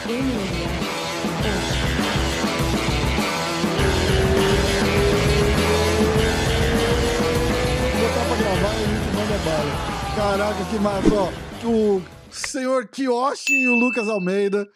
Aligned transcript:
botar 0.00 0.14
pra 8.24 8.36
gravar 8.36 8.74
e 8.74 8.82
a 8.82 8.86
gente 8.86 9.14
manda 9.14 9.36
bala. 9.44 9.72
Caraca, 10.16 10.64
que 10.64 10.78
massa, 10.78 11.14
ó. 11.14 11.30
O 11.68 12.02
senhor 12.30 12.88
Kiyoshi 12.88 13.52
e 13.52 13.68
o 13.68 13.74
Lucas 13.74 14.08
Almeida. 14.08 14.66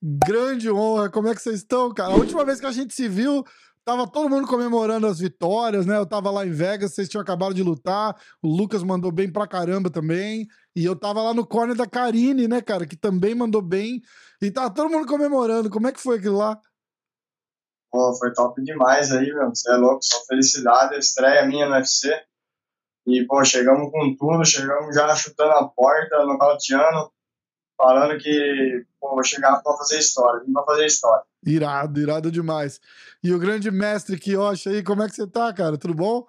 Grande 0.00 0.70
honra. 0.70 1.10
Como 1.10 1.26
é 1.26 1.34
que 1.34 1.42
vocês 1.42 1.56
estão, 1.56 1.92
cara? 1.92 2.12
A 2.12 2.16
última 2.16 2.44
vez 2.44 2.60
que 2.60 2.66
a 2.66 2.72
gente 2.72 2.94
se 2.94 3.08
viu, 3.08 3.44
tava 3.84 4.06
todo 4.06 4.30
mundo 4.30 4.46
comemorando 4.46 5.08
as 5.08 5.18
vitórias, 5.18 5.86
né? 5.86 5.96
Eu 5.96 6.06
tava 6.06 6.30
lá 6.30 6.46
em 6.46 6.52
Vegas, 6.52 6.94
vocês 6.94 7.08
tinham 7.08 7.22
acabado 7.22 7.52
de 7.52 7.64
lutar. 7.64 8.14
O 8.40 8.48
Lucas 8.48 8.84
mandou 8.84 9.10
bem 9.10 9.32
pra 9.32 9.48
caramba 9.48 9.90
também. 9.90 10.46
E 10.78 10.84
eu 10.84 10.94
tava 10.94 11.20
lá 11.20 11.34
no 11.34 11.44
corner 11.44 11.74
da 11.74 11.88
Karine, 11.88 12.46
né, 12.46 12.62
cara? 12.62 12.86
Que 12.86 12.94
também 12.94 13.34
mandou 13.34 13.60
bem. 13.60 14.00
E 14.40 14.48
tava 14.48 14.72
todo 14.72 14.88
mundo 14.88 15.08
comemorando. 15.08 15.68
Como 15.68 15.88
é 15.88 15.92
que 15.92 15.98
foi 15.98 16.18
aquilo 16.18 16.38
lá? 16.38 16.56
Pô, 17.90 18.14
foi 18.14 18.32
top 18.32 18.62
demais 18.62 19.10
aí, 19.10 19.26
meu. 19.34 19.48
Você 19.48 19.72
é 19.72 19.74
louco, 19.74 19.98
só 20.04 20.24
felicidade, 20.26 20.96
estreia 20.96 21.44
minha 21.46 21.66
no 21.66 21.74
UFC. 21.74 22.08
E, 23.08 23.26
pô, 23.26 23.44
chegamos 23.44 23.90
com 23.90 24.14
tudo, 24.14 24.44
chegamos 24.44 24.94
já 24.94 25.12
chutando 25.16 25.50
a 25.50 25.68
porta, 25.68 26.24
nocauteando, 26.24 27.10
falando 27.76 28.16
que, 28.16 28.86
pô, 29.00 29.16
vou 29.16 29.24
chegar 29.24 29.60
pra 29.60 29.76
fazer 29.78 29.98
história, 29.98 30.44
vim 30.44 30.52
pra 30.52 30.62
fazer 30.62 30.86
história. 30.86 31.24
Irado, 31.44 31.98
irado 31.98 32.30
demais. 32.30 32.80
E 33.20 33.34
o 33.34 33.38
grande 33.40 33.68
mestre 33.68 34.16
Kiyoshi 34.16 34.68
aí, 34.68 34.84
como 34.84 35.02
é 35.02 35.08
que 35.08 35.16
você 35.16 35.26
tá, 35.26 35.52
cara? 35.52 35.76
Tudo 35.76 35.94
bom? 35.94 36.28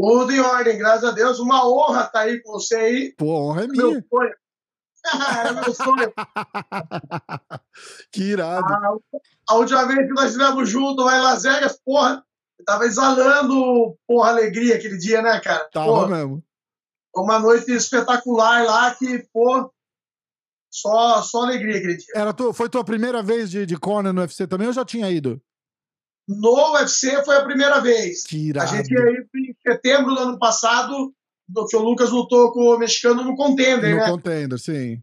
Tudo 0.00 0.32
em 0.32 0.40
ordem, 0.40 0.78
graças 0.78 1.04
a 1.04 1.12
Deus. 1.12 1.38
Uma 1.38 1.68
honra 1.68 2.04
estar 2.04 2.20
aí 2.20 2.40
com 2.42 2.52
você 2.52 2.76
aí. 2.76 3.14
Pô, 3.18 3.50
honra 3.50 3.64
é 3.64 3.66
Meu 3.66 3.88
minha. 3.88 4.04
sonho. 4.08 4.34
é 5.46 5.52
meu 5.52 5.74
sonho. 5.74 6.12
que 8.10 8.22
irado. 8.22 8.66
A, 8.66 8.96
a 9.48 9.54
última 9.56 9.86
vez 9.86 10.06
que 10.06 10.14
nós 10.14 10.32
estivemos 10.32 10.68
juntos 10.68 11.04
lá 11.04 11.18
em 11.18 11.20
Las 11.20 11.42
Vegas, 11.42 11.78
porra, 11.84 12.24
eu 12.58 12.64
tava 12.64 12.86
exalando, 12.86 13.96
porra, 14.06 14.30
alegria 14.30 14.76
aquele 14.76 14.96
dia, 14.96 15.20
né, 15.20 15.38
cara? 15.40 15.68
Tava 15.72 15.86
Porra, 15.86 16.08
mesmo. 16.08 16.42
Foi 17.14 17.24
uma 17.24 17.38
noite 17.38 17.70
espetacular 17.72 18.64
lá 18.64 18.94
que, 18.94 19.26
pô, 19.32 19.70
só, 20.70 21.20
só 21.22 21.42
alegria 21.42 21.78
aquele 21.78 21.96
dia. 21.96 22.14
Era 22.14 22.32
tu, 22.32 22.52
foi 22.52 22.68
tua 22.68 22.84
primeira 22.84 23.22
vez 23.22 23.50
de, 23.50 23.66
de 23.66 23.76
corner 23.76 24.12
no 24.12 24.20
UFC 24.20 24.46
também 24.46 24.66
ou 24.66 24.72
já 24.72 24.84
tinha 24.84 25.10
ido? 25.10 25.42
No 26.32 26.74
UFC 26.74 27.24
foi 27.24 27.36
a 27.36 27.44
primeira 27.44 27.80
vez. 27.80 28.22
Que 28.24 28.52
A 28.56 28.66
gente 28.66 28.92
ia 28.92 29.00
ir 29.00 29.26
em 29.34 29.56
setembro 29.72 30.14
do 30.14 30.20
ano 30.20 30.38
passado, 30.38 31.12
que 31.68 31.76
o 31.76 31.80
Lucas 31.82 32.10
lutou 32.10 32.52
com 32.52 32.60
o 32.74 32.78
mexicano 32.78 33.24
no 33.24 33.34
Contender, 33.34 33.94
No 33.96 34.00
né? 34.02 34.08
contender, 34.10 34.58
sim. 34.58 35.02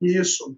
Isso. 0.00 0.56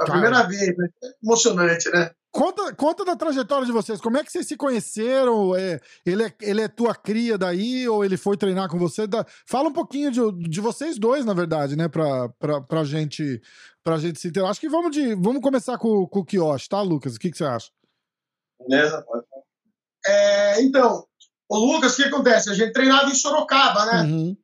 A 0.00 0.06
Cara. 0.06 0.18
primeira 0.18 0.48
vez, 0.48 0.76
né? 0.76 0.88
Emocionante, 1.22 1.90
né? 1.90 2.10
Conta, 2.32 2.72
conta 2.74 3.04
da 3.04 3.16
trajetória 3.16 3.66
de 3.66 3.72
vocês. 3.72 4.00
Como 4.00 4.16
é 4.16 4.22
que 4.24 4.30
vocês 4.32 4.46
se 4.46 4.56
conheceram? 4.56 5.54
É, 5.56 5.80
ele, 6.06 6.22
é, 6.22 6.32
ele 6.40 6.60
é 6.62 6.68
tua 6.68 6.94
cria 6.94 7.36
daí 7.36 7.86
ou 7.88 8.04
ele 8.04 8.16
foi 8.16 8.36
treinar 8.36 8.68
com 8.70 8.78
você? 8.78 9.06
Da- 9.06 9.26
fala 9.46 9.68
um 9.68 9.72
pouquinho 9.72 10.10
de, 10.12 10.48
de 10.48 10.60
vocês 10.60 10.96
dois, 10.96 11.24
na 11.24 11.34
verdade, 11.34 11.76
né? 11.76 11.88
Pra, 11.88 12.28
pra, 12.38 12.60
pra, 12.62 12.84
gente, 12.84 13.42
pra 13.82 13.98
gente 13.98 14.18
se 14.20 14.28
entender. 14.28 14.46
Acho 14.46 14.60
que 14.60 14.68
vamos, 14.68 14.92
de, 14.92 15.14
vamos 15.16 15.42
começar 15.42 15.76
com, 15.76 16.06
com 16.06 16.20
o 16.20 16.24
Kiosh, 16.24 16.68
tá, 16.68 16.80
Lucas? 16.80 17.16
O 17.16 17.18
que, 17.18 17.30
que 17.32 17.36
você 17.36 17.44
acha? 17.44 17.68
Beleza? 18.66 19.02
Pode. 19.02 19.24
É, 20.06 20.62
então, 20.62 21.04
o 21.48 21.56
Lucas, 21.58 21.92
o 21.92 21.96
que 21.96 22.04
acontece? 22.04 22.50
A 22.50 22.54
gente 22.54 22.72
treinava 22.72 23.10
em 23.10 23.14
Sorocaba, 23.14 23.86
né? 23.86 24.02
Uhum. 24.02 24.36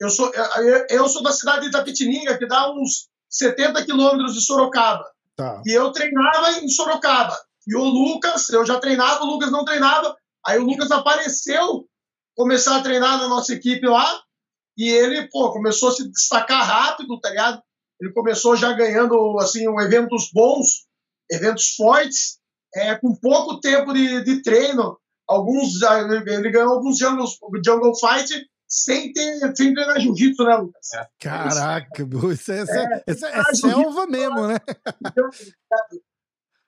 Eu, 0.00 0.10
sou, 0.10 0.30
eu, 0.32 0.86
eu 0.90 1.08
sou 1.08 1.22
da 1.22 1.32
cidade 1.32 1.62
de 1.62 1.68
Itapetininga, 1.68 2.36
que 2.36 2.46
dá 2.46 2.70
uns 2.70 3.08
70 3.30 3.84
quilômetros 3.84 4.34
de 4.34 4.40
Sorocaba. 4.42 5.04
Tá. 5.34 5.62
E 5.64 5.72
eu 5.72 5.90
treinava 5.92 6.52
em 6.52 6.68
Sorocaba. 6.68 7.36
E 7.66 7.74
o 7.74 7.82
Lucas, 7.82 8.48
eu 8.50 8.64
já 8.64 8.78
treinava, 8.78 9.24
o 9.24 9.26
Lucas 9.26 9.50
não 9.50 9.64
treinava. 9.64 10.16
Aí 10.46 10.58
o 10.58 10.64
Lucas 10.64 10.90
apareceu 10.90 11.88
começar 12.36 12.76
a 12.76 12.82
treinar 12.82 13.18
na 13.18 13.28
nossa 13.28 13.52
equipe 13.52 13.86
lá. 13.86 14.22
E 14.76 14.88
ele, 14.90 15.28
pô, 15.28 15.52
começou 15.52 15.88
a 15.88 15.92
se 15.92 16.08
destacar 16.08 16.64
rápido, 16.66 17.18
tá 17.18 17.30
ligado? 17.30 17.62
Ele 18.00 18.12
começou 18.12 18.54
já 18.54 18.72
ganhando, 18.72 19.38
assim, 19.40 19.66
um 19.66 19.80
eventos 19.80 20.30
bons, 20.32 20.86
eventos 21.30 21.74
fortes, 21.74 22.38
é, 22.76 22.94
com 22.94 23.16
pouco 23.16 23.58
tempo 23.60 23.92
de, 23.92 24.22
de 24.22 24.42
treino. 24.42 24.98
Alguns, 25.26 25.82
ele 25.82 26.50
ganhou 26.50 26.74
alguns 26.74 26.98
jungle, 26.98 27.26
jungle 27.64 27.92
fight 27.98 28.48
sem, 28.68 29.12
ter, 29.12 29.56
sem 29.56 29.74
treinar 29.74 30.00
jiu-jitsu, 30.00 30.44
né, 30.44 30.56
Lucas? 30.56 30.88
Caraca, 31.18 32.06
meu, 32.06 32.30
isso 32.30 32.52
é, 32.52 32.62
isso 32.62 32.72
é, 32.72 33.04
isso 33.08 33.26
é 33.26 33.34
Ah, 33.34 33.54
selva 33.54 34.06
mesmo, 34.06 34.46
né? 34.46 34.56
Então, 35.04 35.30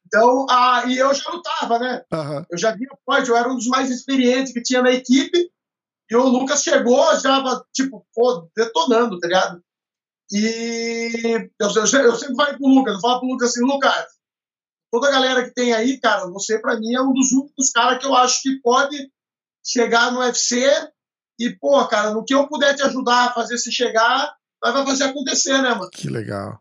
então 0.06 0.46
ah, 0.50 0.84
e 0.86 0.96
eu 0.96 1.12
já 1.14 1.30
lutava, 1.30 1.78
né? 1.78 2.02
Aham. 2.12 2.46
Eu 2.50 2.58
já 2.58 2.74
via 2.74 2.88
forte, 3.04 3.28
eu 3.28 3.36
era 3.36 3.48
um 3.48 3.54
dos 3.54 3.68
mais 3.68 3.90
experientes 3.90 4.52
que 4.52 4.62
tinha 4.62 4.82
na 4.82 4.90
equipe. 4.90 5.50
E 6.10 6.16
o 6.16 6.26
Lucas 6.26 6.62
chegou 6.62 7.14
já, 7.20 7.62
tipo, 7.72 8.06
pô, 8.14 8.48
detonando, 8.56 9.18
tá 9.20 9.28
ligado? 9.28 9.62
E 10.32 11.48
eu, 11.60 11.68
eu, 11.68 12.02
eu 12.02 12.16
sempre 12.16 12.34
falo 12.34 12.56
pro 12.56 12.66
Lucas, 12.66 12.94
eu 12.94 13.00
falo 13.00 13.20
pro 13.20 13.28
Lucas 13.28 13.50
assim, 13.50 13.60
Lucas, 13.62 14.06
toda 14.90 15.08
a 15.08 15.10
galera 15.10 15.44
que 15.44 15.54
tem 15.54 15.72
aí, 15.72 15.98
cara, 15.98 16.26
você 16.28 16.58
pra 16.58 16.78
mim 16.78 16.94
é 16.94 17.00
um 17.00 17.12
dos 17.12 17.32
únicos 17.32 17.70
caras 17.70 17.98
que 17.98 18.06
eu 18.06 18.14
acho 18.14 18.42
que 18.42 18.60
pode 18.60 19.10
chegar 19.64 20.10
no 20.12 20.20
UFC 20.20 20.66
e, 21.38 21.50
pô, 21.50 21.86
cara, 21.86 22.10
no 22.10 22.24
que 22.24 22.34
eu 22.34 22.48
puder 22.48 22.74
te 22.74 22.82
ajudar 22.82 23.26
a 23.26 23.32
fazer 23.32 23.58
se 23.58 23.70
chegar, 23.70 24.34
vai 24.60 24.72
fazer 24.84 25.04
acontecer, 25.04 25.60
né, 25.62 25.70
mano? 25.74 25.90
Que 25.90 26.08
legal. 26.08 26.60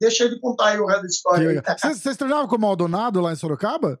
Deixa 0.00 0.24
ele 0.24 0.40
contar 0.40 0.68
aí 0.68 0.80
o 0.80 0.86
resto 0.86 1.02
da 1.02 1.08
história. 1.08 1.62
Vocês, 1.78 2.16
treinavam 2.16 2.48
com 2.48 2.56
o 2.56 2.60
Maldonado 2.60 3.20
lá 3.20 3.32
em 3.32 3.36
Sorocaba? 3.36 4.00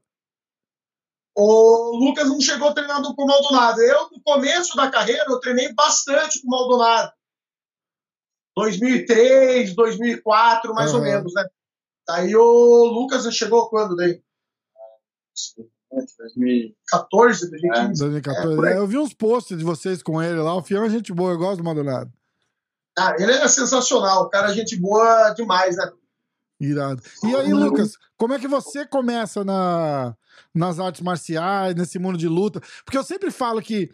O 1.36 1.96
Lucas 1.96 2.28
não 2.28 2.40
chegou 2.40 2.74
treinando 2.74 3.14
com 3.14 3.22
o 3.22 3.26
Maldonado. 3.26 3.80
Eu, 3.80 4.10
no 4.10 4.20
começo 4.22 4.74
da 4.76 4.90
carreira, 4.90 5.26
eu 5.28 5.38
treinei 5.38 5.72
bastante 5.72 6.40
com 6.40 6.48
o 6.48 6.50
Maldonado. 6.50 7.12
2003, 8.56 9.74
2004, 9.74 10.74
mais 10.74 10.92
ou 10.92 11.00
Aham. 11.00 11.08
menos, 11.08 11.32
né? 11.34 11.44
Aí 12.10 12.34
o 12.34 12.84
Lucas 12.86 13.24
chegou 13.34 13.68
quando 13.68 13.96
daí? 13.96 14.22
14, 16.88 17.50
2015. 17.50 18.00
2014. 18.00 18.52
É, 18.52 18.56
por 18.56 18.66
aí. 18.66 18.74
É, 18.74 18.78
eu 18.78 18.86
vi 18.86 18.98
uns 18.98 19.14
posts 19.14 19.56
de 19.56 19.64
vocês 19.64 20.02
com 20.02 20.22
ele 20.22 20.40
lá. 20.40 20.54
O 20.54 20.62
Fião 20.62 20.84
é 20.84 20.90
gente 20.90 21.12
boa, 21.12 21.32
eu 21.32 21.38
gosto 21.38 21.58
do 21.58 21.64
Maldonado. 21.64 22.12
Ah, 22.98 23.14
ele 23.18 23.32
é 23.32 23.48
sensacional, 23.48 24.24
o 24.24 24.28
cara 24.28 24.50
é 24.50 24.54
gente 24.54 24.76
boa 24.76 25.30
demais, 25.30 25.76
né? 25.76 25.90
Irado. 26.60 27.02
E 27.24 27.34
aí, 27.34 27.52
Lucas, 27.52 27.96
como 28.16 28.34
é 28.34 28.38
que 28.38 28.46
você 28.46 28.84
começa 28.84 29.42
na, 29.42 30.14
nas 30.54 30.78
artes 30.78 31.00
marciais, 31.00 31.74
nesse 31.74 31.98
mundo 31.98 32.18
de 32.18 32.28
luta? 32.28 32.60
Porque 32.84 32.98
eu 32.98 33.04
sempre 33.04 33.30
falo 33.30 33.62
que 33.62 33.90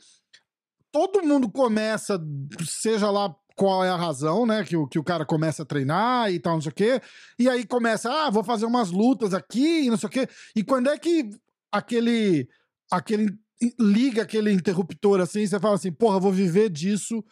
todo 0.90 1.22
mundo 1.22 1.48
começa, 1.48 2.20
seja 2.66 3.10
lá 3.10 3.32
qual 3.56 3.82
é 3.82 3.88
a 3.88 3.96
razão, 3.96 4.46
né? 4.46 4.62
Que 4.62 4.76
o, 4.76 4.86
que 4.86 4.98
o 4.98 5.04
cara 5.04 5.24
começa 5.24 5.62
a 5.62 5.66
treinar 5.66 6.30
e 6.30 6.38
tal, 6.38 6.54
não 6.54 6.60
sei 6.60 6.70
o 6.70 6.74
quê. 6.74 7.00
E 7.38 7.48
aí 7.48 7.66
começa, 7.66 8.10
ah, 8.12 8.30
vou 8.30 8.44
fazer 8.44 8.66
umas 8.66 8.90
lutas 8.90 9.32
aqui 9.34 9.86
e 9.86 9.90
não 9.90 9.96
sei 9.96 10.06
o 10.06 10.12
quê. 10.12 10.28
E 10.54 10.62
quando 10.62 10.88
é 10.88 10.98
que 10.98 11.30
aquele. 11.72 12.48
aquele 12.90 13.34
liga 13.80 14.20
aquele 14.20 14.52
interruptor 14.52 15.18
assim, 15.18 15.46
você 15.46 15.58
fala 15.58 15.76
assim, 15.76 15.90
porra, 15.90 16.20
vou 16.20 16.30
viver 16.30 16.68
disso 16.68 17.24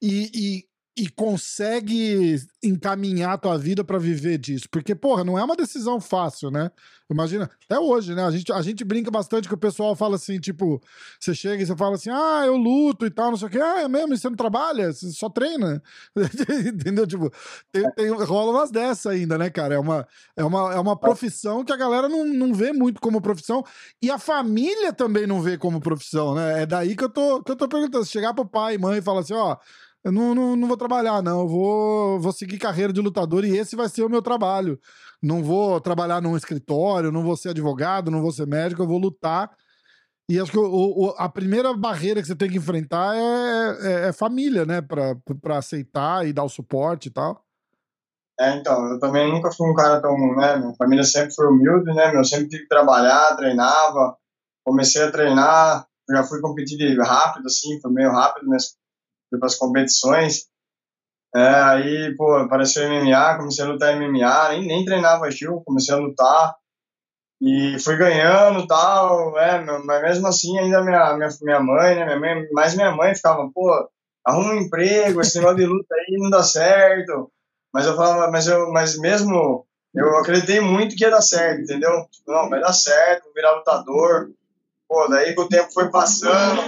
e, 0.00 0.64
e, 0.96 1.08
consegue 1.08 2.36
encaminhar 2.62 3.32
a 3.32 3.38
tua 3.38 3.58
vida 3.58 3.82
pra 3.82 3.98
viver 3.98 4.38
disso. 4.38 4.66
Porque, 4.70 4.94
porra, 4.94 5.24
não 5.24 5.38
é 5.38 5.42
uma 5.42 5.56
decisão 5.56 6.00
fácil, 6.00 6.50
né? 6.50 6.70
Imagina, 7.10 7.50
até 7.64 7.78
hoje, 7.78 8.14
né? 8.14 8.24
A 8.24 8.30
gente, 8.30 8.52
a 8.52 8.62
gente 8.62 8.84
brinca 8.84 9.10
bastante 9.10 9.48
que 9.48 9.54
o 9.54 9.58
pessoal 9.58 9.94
fala 9.94 10.16
assim, 10.16 10.38
tipo, 10.38 10.82
você 11.18 11.34
chega 11.34 11.62
e 11.62 11.66
você 11.66 11.76
fala 11.76 11.94
assim, 11.94 12.10
ah, 12.10 12.42
eu 12.44 12.56
luto 12.56 13.06
e 13.06 13.10
tal, 13.10 13.30
não 13.30 13.36
sei 13.36 13.48
o 13.48 13.50
quê. 13.50 13.58
Ah, 13.58 13.82
é 13.82 13.88
mesmo? 13.88 14.14
E 14.14 14.18
você 14.18 14.28
não 14.28 14.36
trabalha? 14.36 14.92
Você 14.92 15.10
só 15.12 15.28
treina? 15.28 15.82
Entendeu? 16.66 17.06
Tipo, 17.06 17.30
tem, 17.70 17.90
tem, 17.92 18.08
rola 18.10 18.52
umas 18.52 18.70
dessas 18.70 19.06
ainda, 19.06 19.36
né, 19.38 19.50
cara? 19.50 19.74
É 19.74 19.78
uma, 19.78 20.06
é 20.36 20.44
uma, 20.44 20.74
é 20.74 20.78
uma 20.78 20.96
profissão 20.96 21.64
que 21.64 21.72
a 21.72 21.76
galera 21.76 22.08
não, 22.08 22.24
não 22.24 22.54
vê 22.54 22.72
muito 22.72 23.00
como 23.00 23.20
profissão 23.20 23.64
e 24.00 24.10
a 24.10 24.18
família 24.18 24.92
também 24.92 25.26
não 25.26 25.40
vê 25.40 25.56
como 25.58 25.80
profissão, 25.80 26.34
né? 26.34 26.62
É 26.62 26.66
daí 26.66 26.96
que 26.96 27.04
eu 27.04 27.10
tô, 27.10 27.42
que 27.42 27.52
eu 27.52 27.56
tô 27.56 27.68
perguntando. 27.68 28.04
Se 28.04 28.10
chegar 28.10 28.34
pro 28.34 28.46
pai 28.46 28.74
e 28.74 28.78
mãe 28.78 28.98
e 28.98 29.02
falar 29.02 29.20
assim, 29.20 29.34
ó, 29.34 29.56
eu 30.04 30.12
não, 30.12 30.34
não, 30.34 30.56
não 30.56 30.68
vou 30.68 30.76
trabalhar, 30.76 31.22
não. 31.22 31.40
Eu 31.40 31.48
vou, 31.48 32.20
vou 32.20 32.32
seguir 32.32 32.58
carreira 32.58 32.92
de 32.92 33.00
lutador 33.00 33.44
e 33.44 33.56
esse 33.56 33.76
vai 33.76 33.88
ser 33.88 34.02
o 34.02 34.08
meu 34.10 34.22
trabalho. 34.22 34.78
Não 35.22 35.42
vou 35.42 35.80
trabalhar 35.80 36.20
num 36.20 36.36
escritório, 36.36 37.12
não 37.12 37.22
vou 37.22 37.36
ser 37.36 37.50
advogado, 37.50 38.10
não 38.10 38.20
vou 38.22 38.32
ser 38.32 38.46
médico, 38.46 38.82
eu 38.82 38.88
vou 38.88 38.98
lutar. 38.98 39.50
E 40.28 40.38
acho 40.40 40.50
que 40.50 40.58
o, 40.58 40.64
o- 40.64 41.14
a 41.18 41.28
primeira 41.28 41.74
barreira 41.76 42.20
que 42.20 42.26
você 42.26 42.34
tem 42.36 42.48
que 42.50 42.56
enfrentar 42.56 43.14
é, 43.16 43.78
é, 43.80 44.08
é 44.08 44.12
família, 44.12 44.64
né? 44.64 44.80
Pra, 44.80 45.14
pra 45.40 45.58
aceitar 45.58 46.26
e 46.26 46.32
dar 46.32 46.44
o 46.44 46.48
suporte 46.48 47.08
e 47.08 47.12
tal. 47.12 47.44
É, 48.40 48.56
então, 48.56 48.86
eu 48.88 48.98
também 48.98 49.30
nunca 49.30 49.52
fui 49.52 49.70
um 49.70 49.74
cara 49.74 50.00
tão, 50.00 50.16
né, 50.34 50.56
minha 50.56 50.74
família 50.74 51.04
sempre 51.04 51.34
foi 51.34 51.46
humilde, 51.46 51.92
né, 51.94 52.16
eu 52.16 52.24
sempre 52.24 52.48
tive 52.48 52.62
que 52.62 52.68
trabalhar, 52.68 53.36
treinava, 53.36 54.16
comecei 54.64 55.02
a 55.02 55.12
treinar, 55.12 55.86
já 56.10 56.24
fui 56.24 56.40
competir 56.40 56.98
rápido, 56.98 57.46
assim, 57.46 57.78
foi 57.80 57.92
meio 57.92 58.10
rápido, 58.10 58.48
mas 58.48 58.74
fui 59.32 59.38
para 59.38 59.46
as 59.46 59.56
competições, 59.56 60.46
É, 61.34 61.40
aí, 61.40 62.14
pô, 62.16 62.36
apareceu 62.36 62.86
MMA, 62.88 63.38
comecei 63.38 63.64
a 63.64 63.68
lutar 63.68 63.96
MMA, 63.96 64.48
nem, 64.50 64.66
nem 64.66 64.84
treinava 64.84 65.30
Gil, 65.30 65.62
comecei 65.64 65.94
a 65.94 65.98
lutar. 65.98 66.54
E 67.40 67.78
fui 67.80 67.96
ganhando 67.96 68.66
tal, 68.66 69.36
é, 69.38 69.64
mas 69.84 70.02
mesmo 70.02 70.26
assim 70.28 70.58
ainda 70.58 70.82
minha, 70.82 71.16
minha, 71.16 71.28
minha 71.42 71.60
mãe, 71.60 71.94
né, 71.96 72.04
minha 72.04 72.18
mãe, 72.20 72.48
mais 72.52 72.74
minha 72.76 72.92
mãe 72.92 73.14
ficava, 73.14 73.50
pô, 73.52 73.68
arruma 74.24 74.52
um 74.52 74.58
emprego, 74.58 75.20
esse 75.20 75.38
negócio 75.38 75.56
de 75.56 75.66
luta 75.66 75.94
aí 75.94 76.18
não 76.18 76.30
dá 76.30 76.42
certo. 76.42 77.32
Mas 77.72 77.86
eu 77.86 77.96
falava, 77.96 78.30
mas 78.30 78.46
eu, 78.46 78.70
mas 78.70 78.98
mesmo, 78.98 79.66
eu 79.94 80.16
acreditei 80.18 80.60
muito 80.60 80.94
que 80.94 81.02
ia 81.04 81.10
dar 81.10 81.22
certo, 81.22 81.62
entendeu? 81.62 82.06
Não, 82.28 82.48
vai 82.50 82.60
dar 82.60 82.72
certo, 82.74 83.24
vou 83.24 83.34
virar 83.34 83.56
lutador. 83.56 84.30
Pô, 84.88 85.08
daí 85.08 85.34
que 85.34 85.40
o 85.40 85.48
tempo 85.48 85.72
foi 85.72 85.90
passando, 85.90 86.62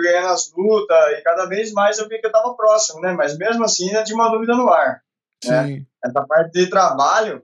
fui 0.00 0.02
ganhando 0.02 0.28
as 0.28 0.50
lutas, 0.56 1.18
e 1.18 1.22
cada 1.22 1.46
vez 1.46 1.72
mais 1.72 1.98
eu 1.98 2.08
vi 2.08 2.18
que 2.18 2.26
eu 2.26 2.32
tava 2.32 2.54
próximo, 2.54 3.00
né? 3.00 3.12
Mas 3.12 3.36
mesmo 3.36 3.64
assim 3.64 3.88
ainda 3.88 4.02
tinha 4.02 4.16
uma 4.16 4.30
dúvida 4.30 4.56
no 4.56 4.68
ar. 4.68 5.02
Né? 5.44 5.84
Essa 6.02 6.26
parte 6.26 6.52
de 6.52 6.70
trabalho, 6.70 7.42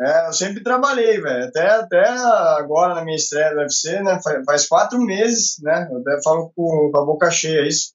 é, 0.00 0.28
eu 0.28 0.32
sempre 0.32 0.62
trabalhei, 0.62 1.20
velho. 1.20 1.44
Até, 1.44 1.68
até 1.68 2.08
agora, 2.08 2.94
na 2.94 3.04
minha 3.04 3.16
estreia 3.16 3.54
do 3.54 3.60
UFC, 3.60 4.00
né? 4.02 4.20
Faz, 4.22 4.44
faz 4.44 4.68
quatro 4.68 5.00
meses, 5.00 5.56
né? 5.60 5.88
Eu 5.90 5.98
até 5.98 6.22
falo 6.22 6.52
com, 6.54 6.90
com, 6.90 6.98
a 6.98 7.04
boca 7.04 7.30
cheia 7.30 7.66
isso. 7.66 7.92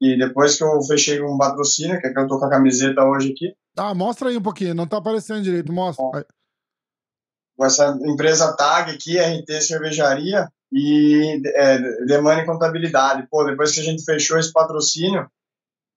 E 0.00 0.16
depois 0.18 0.56
que 0.56 0.64
eu 0.64 0.82
fechei 0.82 1.22
um 1.22 1.38
patrocínio, 1.38 2.00
que 2.00 2.06
é 2.06 2.12
que 2.12 2.18
eu 2.18 2.26
tô 2.26 2.38
com 2.38 2.44
a 2.44 2.50
camiseta 2.50 3.02
hoje 3.02 3.32
aqui. 3.32 3.54
Ah, 3.76 3.94
mostra 3.94 4.28
aí 4.28 4.36
um 4.36 4.42
pouquinho, 4.42 4.74
não 4.74 4.86
tá 4.86 4.98
aparecendo 4.98 5.42
direito, 5.42 5.72
mostra. 5.72 6.04
Com 7.56 7.64
essa 7.64 7.96
empresa 8.02 8.54
TAG 8.54 8.90
aqui, 8.90 9.18
RT 9.18 9.62
Cervejaria 9.62 10.50
e 10.72 11.40
é, 11.54 11.78
Demanda 12.06 12.42
e 12.42 12.46
Contabilidade. 12.46 13.26
Pô, 13.30 13.44
depois 13.44 13.72
que 13.72 13.80
a 13.80 13.84
gente 13.84 14.04
fechou 14.04 14.38
esse 14.38 14.52
patrocínio, 14.52 15.28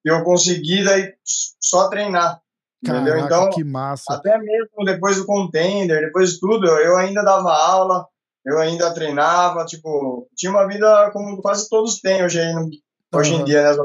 eu 0.04 0.24
consegui 0.24 0.84
daí 0.84 1.14
só 1.24 1.90
treinar. 1.90 2.42
Caraca, 2.86 3.02
entendeu? 3.02 3.26
Então, 3.26 3.50
que 3.50 3.64
massa. 3.64 4.14
até 4.14 4.38
mesmo 4.38 4.86
depois 4.86 5.18
do 5.18 5.26
contender, 5.26 6.06
depois 6.06 6.34
de 6.34 6.40
tudo, 6.40 6.66
eu 6.66 6.96
ainda 6.96 7.22
dava 7.24 7.52
aula, 7.52 8.08
eu 8.46 8.58
ainda 8.58 8.94
treinava, 8.94 9.66
tipo, 9.66 10.30
tinha 10.36 10.52
uma 10.52 10.66
vida 10.66 11.12
como 11.12 11.42
quase 11.42 11.68
todos 11.68 12.00
têm 12.00 12.24
hoje, 12.24 12.40
aí 12.40 12.54
no, 12.54 12.70
hoje 13.14 13.34
em 13.34 13.44
dia, 13.44 13.64
né? 13.64 13.78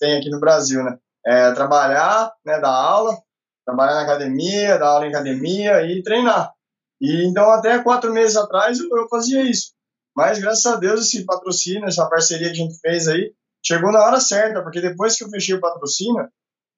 Tem 0.00 0.18
aqui 0.18 0.30
no 0.30 0.40
Brasil, 0.40 0.82
né? 0.82 0.98
É, 1.24 1.52
trabalhar, 1.52 2.32
né, 2.44 2.58
dar 2.58 2.70
aula, 2.70 3.16
trabalhar 3.64 3.94
na 3.94 4.02
academia, 4.02 4.78
dar 4.78 4.88
aula 4.88 5.06
em 5.06 5.10
academia 5.10 5.82
e 5.82 6.02
treinar. 6.02 6.52
E 7.00 7.24
então, 7.26 7.50
até 7.50 7.78
quatro 7.78 8.12
meses 8.12 8.36
atrás, 8.36 8.80
eu, 8.80 8.88
eu 8.96 9.08
fazia 9.08 9.42
isso. 9.42 9.72
Mas, 10.20 10.38
graças 10.38 10.66
a 10.66 10.76
Deus, 10.76 11.00
esse 11.00 11.24
patrocínio, 11.24 11.86
essa 11.86 12.06
parceria 12.06 12.48
que 12.48 12.52
a 12.52 12.62
gente 12.62 12.78
fez 12.78 13.08
aí, 13.08 13.32
chegou 13.64 13.90
na 13.90 14.04
hora 14.04 14.20
certa, 14.20 14.62
porque 14.62 14.78
depois 14.78 15.16
que 15.16 15.24
eu 15.24 15.30
fechei 15.30 15.54
o 15.54 15.60
patrocínio, 15.60 16.28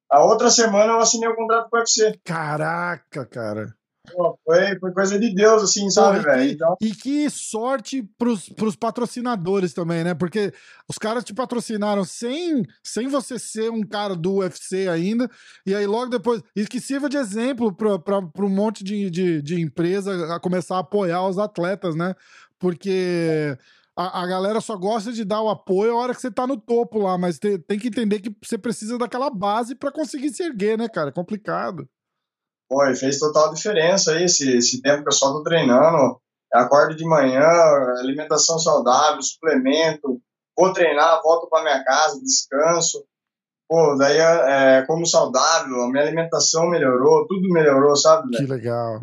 a 0.09 0.25
outra 0.25 0.49
semana 0.49 0.93
eu 0.93 1.01
assinei 1.01 1.29
o 1.29 1.35
contrato 1.35 1.69
com 1.69 1.77
o 1.77 1.81
UFC. 1.81 2.21
Caraca, 2.25 3.27
cara. 3.27 3.75
Pô, 4.13 4.39
foi, 4.45 4.79
foi 4.79 4.93
coisa 4.93 5.19
de 5.19 5.35
Deus, 5.35 5.61
assim, 5.61 5.91
sabe, 5.91 6.21
velho? 6.21 6.53
Então... 6.53 6.77
E 6.81 6.91
que 6.95 7.29
sorte 7.31 8.09
pros, 8.17 8.49
pros 8.49 8.77
patrocinadores 8.77 9.73
também, 9.73 10.05
né? 10.05 10.15
Porque 10.15 10.53
os 10.89 10.97
caras 10.97 11.25
te 11.25 11.35
patrocinaram 11.35 12.05
sem, 12.05 12.65
sem 12.85 13.09
você 13.09 13.41
ser 13.41 13.73
um 13.73 13.83
cara 13.83 14.15
do 14.15 14.37
UFC 14.37 14.89
ainda, 14.89 15.29
e 15.67 15.75
aí 15.75 15.87
logo 15.87 16.11
depois. 16.11 16.43
E 16.55 16.65
que 16.65 16.81
sirva 16.81 17.09
de 17.09 17.17
exemplo 17.17 17.73
para 17.75 18.19
um 18.45 18.49
monte 18.49 18.85
de, 18.85 19.11
de, 19.11 19.43
de 19.43 19.61
empresa 19.61 20.33
a 20.33 20.39
começar 20.39 20.77
a 20.77 20.81
apoiar 20.81 21.27
os 21.27 21.39
atletas, 21.39 21.97
né? 21.97 22.15
Porque 22.63 23.59
a, 23.97 24.23
a, 24.23 24.27
galera 24.29 24.61
só 24.61 24.77
gosta 24.77 25.13
de 25.13 25.25
dar 25.25 25.43
o 25.43 25.49
apoio 25.49 25.95
a 25.95 25.97
hora 25.97 26.15
que 26.15 26.21
você 26.21 26.31
tá 26.31 26.47
no 26.47 26.57
topo 26.57 27.01
lá, 27.01 27.19
mas 27.19 27.41
tem, 27.41 27.59
tem 27.59 27.77
que 27.77 27.89
entender 27.89 28.21
que 28.21 28.33
você 28.41 28.57
precisa 28.57 28.97
daquela 28.97 29.29
base 29.29 29.75
para 29.75 29.91
conseguir 29.91 30.31
se 30.31 30.45
erguer, 30.45 30.79
né, 30.79 30.89
cara? 30.89 31.09
É 31.09 31.13
complicado. 31.13 31.89
Pô, 32.71 32.81
fez 32.95 33.19
total 33.19 33.53
diferença 33.53 34.13
aí 34.13 34.27
esse, 34.27 34.57
esse 34.57 34.81
tempo 34.81 35.03
que 35.03 35.09
eu 35.09 35.13
só 35.13 35.33
tô 35.33 35.43
treinando. 35.43 36.21
Acordo 36.55 36.95
de 36.95 37.05
manhã, 37.05 37.43
alimentação 37.99 38.61
saudável, 38.61 39.21
suplemento, 39.23 40.21
vou 40.57 40.73
treinar, 40.73 41.21
volto 41.21 41.49
para 41.49 41.65
minha 41.65 41.83
casa, 41.83 42.21
descanso. 42.21 43.05
Pô, 43.69 43.97
daí 43.97 44.19
é, 44.19 44.85
como 44.87 45.05
saudável, 45.05 45.83
a 45.83 45.91
minha 45.91 46.05
alimentação 46.05 46.69
melhorou, 46.69 47.27
tudo 47.27 47.49
melhorou, 47.49 47.97
sabe? 47.97 48.37
Que 48.37 48.47
legal. 48.47 49.01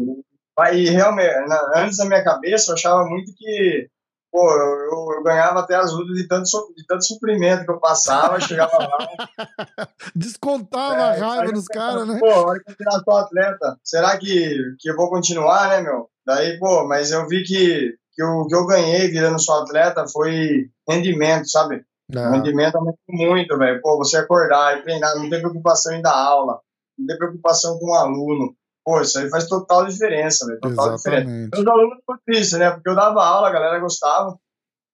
E 0.74 0.90
realmente, 0.90 1.34
antes 1.76 1.98
da 1.98 2.06
minha 2.06 2.24
cabeça, 2.24 2.72
eu 2.72 2.76
achava 2.76 3.06
muito 3.06 3.34
que 3.36 3.90
pô, 4.32 4.52
eu, 4.52 5.16
eu, 5.16 5.24
ganhava 5.24 5.60
até 5.60 5.76
ajuda 5.76 6.14
de 6.14 6.28
tanto, 6.28 6.50
de 6.76 6.86
tanto 6.86 7.06
suprimento 7.06 7.66
que 7.66 7.72
eu 7.72 7.80
passava, 7.80 8.40
chegava 8.40 8.78
lá. 8.78 9.88
Descontava 10.16 11.16
é, 11.16 11.20
a 11.20 11.28
raiva 11.28 11.52
dos 11.52 11.66
caras, 11.66 12.08
né? 12.08 12.20
Pô, 12.20 12.28
hora 12.28 12.60
que 12.60 12.72
eu 12.72 12.92
só 12.92 13.18
atleta, 13.18 13.78
será 13.84 14.18
que, 14.18 14.76
que 14.80 14.90
eu 14.90 14.96
vou 14.96 15.10
continuar, 15.10 15.70
né, 15.70 15.82
meu? 15.82 16.10
Daí, 16.26 16.58
pô, 16.60 16.88
mas 16.88 17.12
eu 17.12 17.28
vi 17.28 17.44
que, 17.44 17.96
que 18.14 18.24
o 18.24 18.48
que 18.48 18.56
eu 18.56 18.68
ganhei 18.68 19.08
virando 19.08 19.40
só 19.40 19.62
atleta 19.62 20.06
foi 20.08 20.70
rendimento, 20.88 21.50
sabe? 21.50 21.84
É. 22.16 22.30
Rendimento 22.32 22.76
aumentou 22.76 22.98
muito, 23.10 23.58
velho. 23.58 23.82
Pô, 23.82 23.98
você 23.98 24.18
acordar 24.18 24.78
e 24.78 24.82
treinar, 24.84 25.16
não 25.16 25.30
tem 25.30 25.42
preocupação 25.42 25.94
em 25.94 26.02
dar 26.02 26.16
aula, 26.16 26.60
não 26.98 27.08
tem 27.08 27.18
preocupação 27.18 27.78
com 27.80 27.92
o 27.92 27.96
aluno, 27.96 28.56
Pô, 28.84 29.02
isso 29.02 29.20
aí 29.20 29.30
faz 29.30 29.48
total 29.48 29.86
diferença, 29.86 30.46
velho. 30.46 30.60
Total 30.60 30.94
Exatamente. 30.94 31.26
diferença. 31.26 31.62
Os 31.62 31.68
alunos 31.68 31.98
foi 32.06 32.40
isso, 32.40 32.58
né? 32.58 32.72
Porque 32.72 32.90
eu 32.90 32.96
dava 32.96 33.24
aula, 33.24 33.48
a 33.50 33.52
galera 33.52 33.80
gostava. 33.80 34.38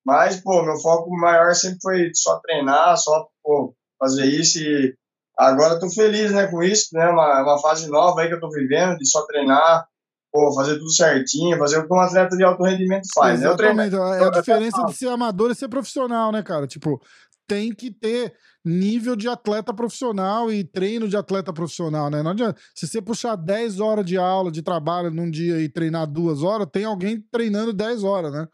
Mas, 0.05 0.39
pô, 0.41 0.61
meu 0.63 0.77
foco 0.77 1.09
maior 1.17 1.53
sempre 1.55 1.79
foi 1.81 2.11
só 2.13 2.39
treinar, 2.39 2.95
só 2.97 3.27
pô, 3.43 3.73
fazer 3.99 4.25
isso. 4.25 4.59
E 4.59 4.95
agora 5.37 5.73
eu 5.73 5.79
tô 5.79 5.89
feliz, 5.89 6.31
né, 6.31 6.47
com 6.47 6.61
isso, 6.61 6.89
né? 6.93 7.07
Uma, 7.09 7.41
uma 7.41 7.59
fase 7.59 7.89
nova 7.89 8.21
aí 8.21 8.27
que 8.27 8.35
eu 8.35 8.39
tô 8.39 8.49
vivendo, 8.49 8.97
de 8.97 9.09
só 9.09 9.25
treinar, 9.25 9.87
pô, 10.31 10.53
fazer 10.53 10.77
tudo 10.77 10.91
certinho, 10.91 11.57
fazer 11.57 11.79
o 11.79 11.87
que 11.87 11.93
um 11.93 11.99
atleta 11.99 12.35
de 12.35 12.43
alto 12.43 12.63
rendimento 12.63 13.07
faz. 13.15 13.39
Né? 13.39 13.47
Exatamente. 13.47 13.95
Né? 13.95 14.19
É 14.21 14.25
a 14.25 14.29
diferença 14.29 14.83
de 14.83 14.93
ser 14.93 15.07
amador 15.07 15.49
e 15.49 15.55
ser 15.55 15.69
profissional, 15.69 16.31
né, 16.31 16.43
cara? 16.43 16.67
Tipo, 16.67 17.01
tem 17.47 17.73
que 17.73 17.91
ter 17.91 18.35
nível 18.63 19.15
de 19.15 19.27
atleta 19.27 19.73
profissional 19.73 20.51
e 20.51 20.63
treino 20.63 21.07
de 21.07 21.15
atleta 21.15 21.53
profissional, 21.53 22.09
né? 22.09 22.23
Não 22.23 22.31
adianta. 22.31 22.59
Se 22.73 22.87
você 22.87 23.01
puxar 23.01 23.35
10 23.35 23.79
horas 23.79 24.05
de 24.05 24.17
aula, 24.17 24.51
de 24.51 24.61
trabalho 24.61 25.11
num 25.11 25.29
dia 25.29 25.59
e 25.59 25.69
treinar 25.69 26.07
duas 26.07 26.43
horas, 26.43 26.67
tem 26.71 26.85
alguém 26.85 27.21
treinando 27.31 27.73
10 27.73 28.03
horas, 28.03 28.31
né? 28.31 28.47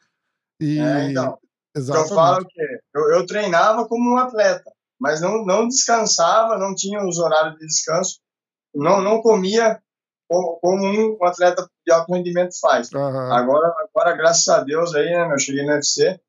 E... 0.60 0.80
É, 0.80 1.10
então. 1.10 1.38
Exatamente. 1.76 2.12
Eu 2.12 2.16
falo 2.16 2.46
que 2.46 2.62
eu, 2.94 3.14
eu, 3.14 3.26
treinava 3.26 3.88
como 3.88 4.14
um 4.14 4.18
atleta, 4.18 4.70
mas 5.00 5.22
não, 5.22 5.46
não 5.46 5.68
descansava, 5.68 6.58
não 6.58 6.76
tinha 6.76 7.02
os 7.06 7.18
horários 7.18 7.58
de 7.58 7.66
descanso, 7.66 8.20
não, 8.76 9.02
não 9.02 9.22
comia 9.22 9.82
como, 10.30 10.60
como 10.62 11.18
um 11.22 11.26
atleta 11.26 11.66
de 11.86 11.94
alto 11.94 12.14
rendimento 12.14 12.60
faz. 12.60 12.92
Uhum. 12.92 13.00
Agora, 13.02 13.74
agora, 13.80 14.18
graças 14.18 14.48
a 14.50 14.64
Deus, 14.64 14.94
aí, 14.96 15.06
né, 15.06 15.34
eu 15.34 15.40
cheguei 15.40 15.66
no 15.66 15.74
UFC, 15.74 16.20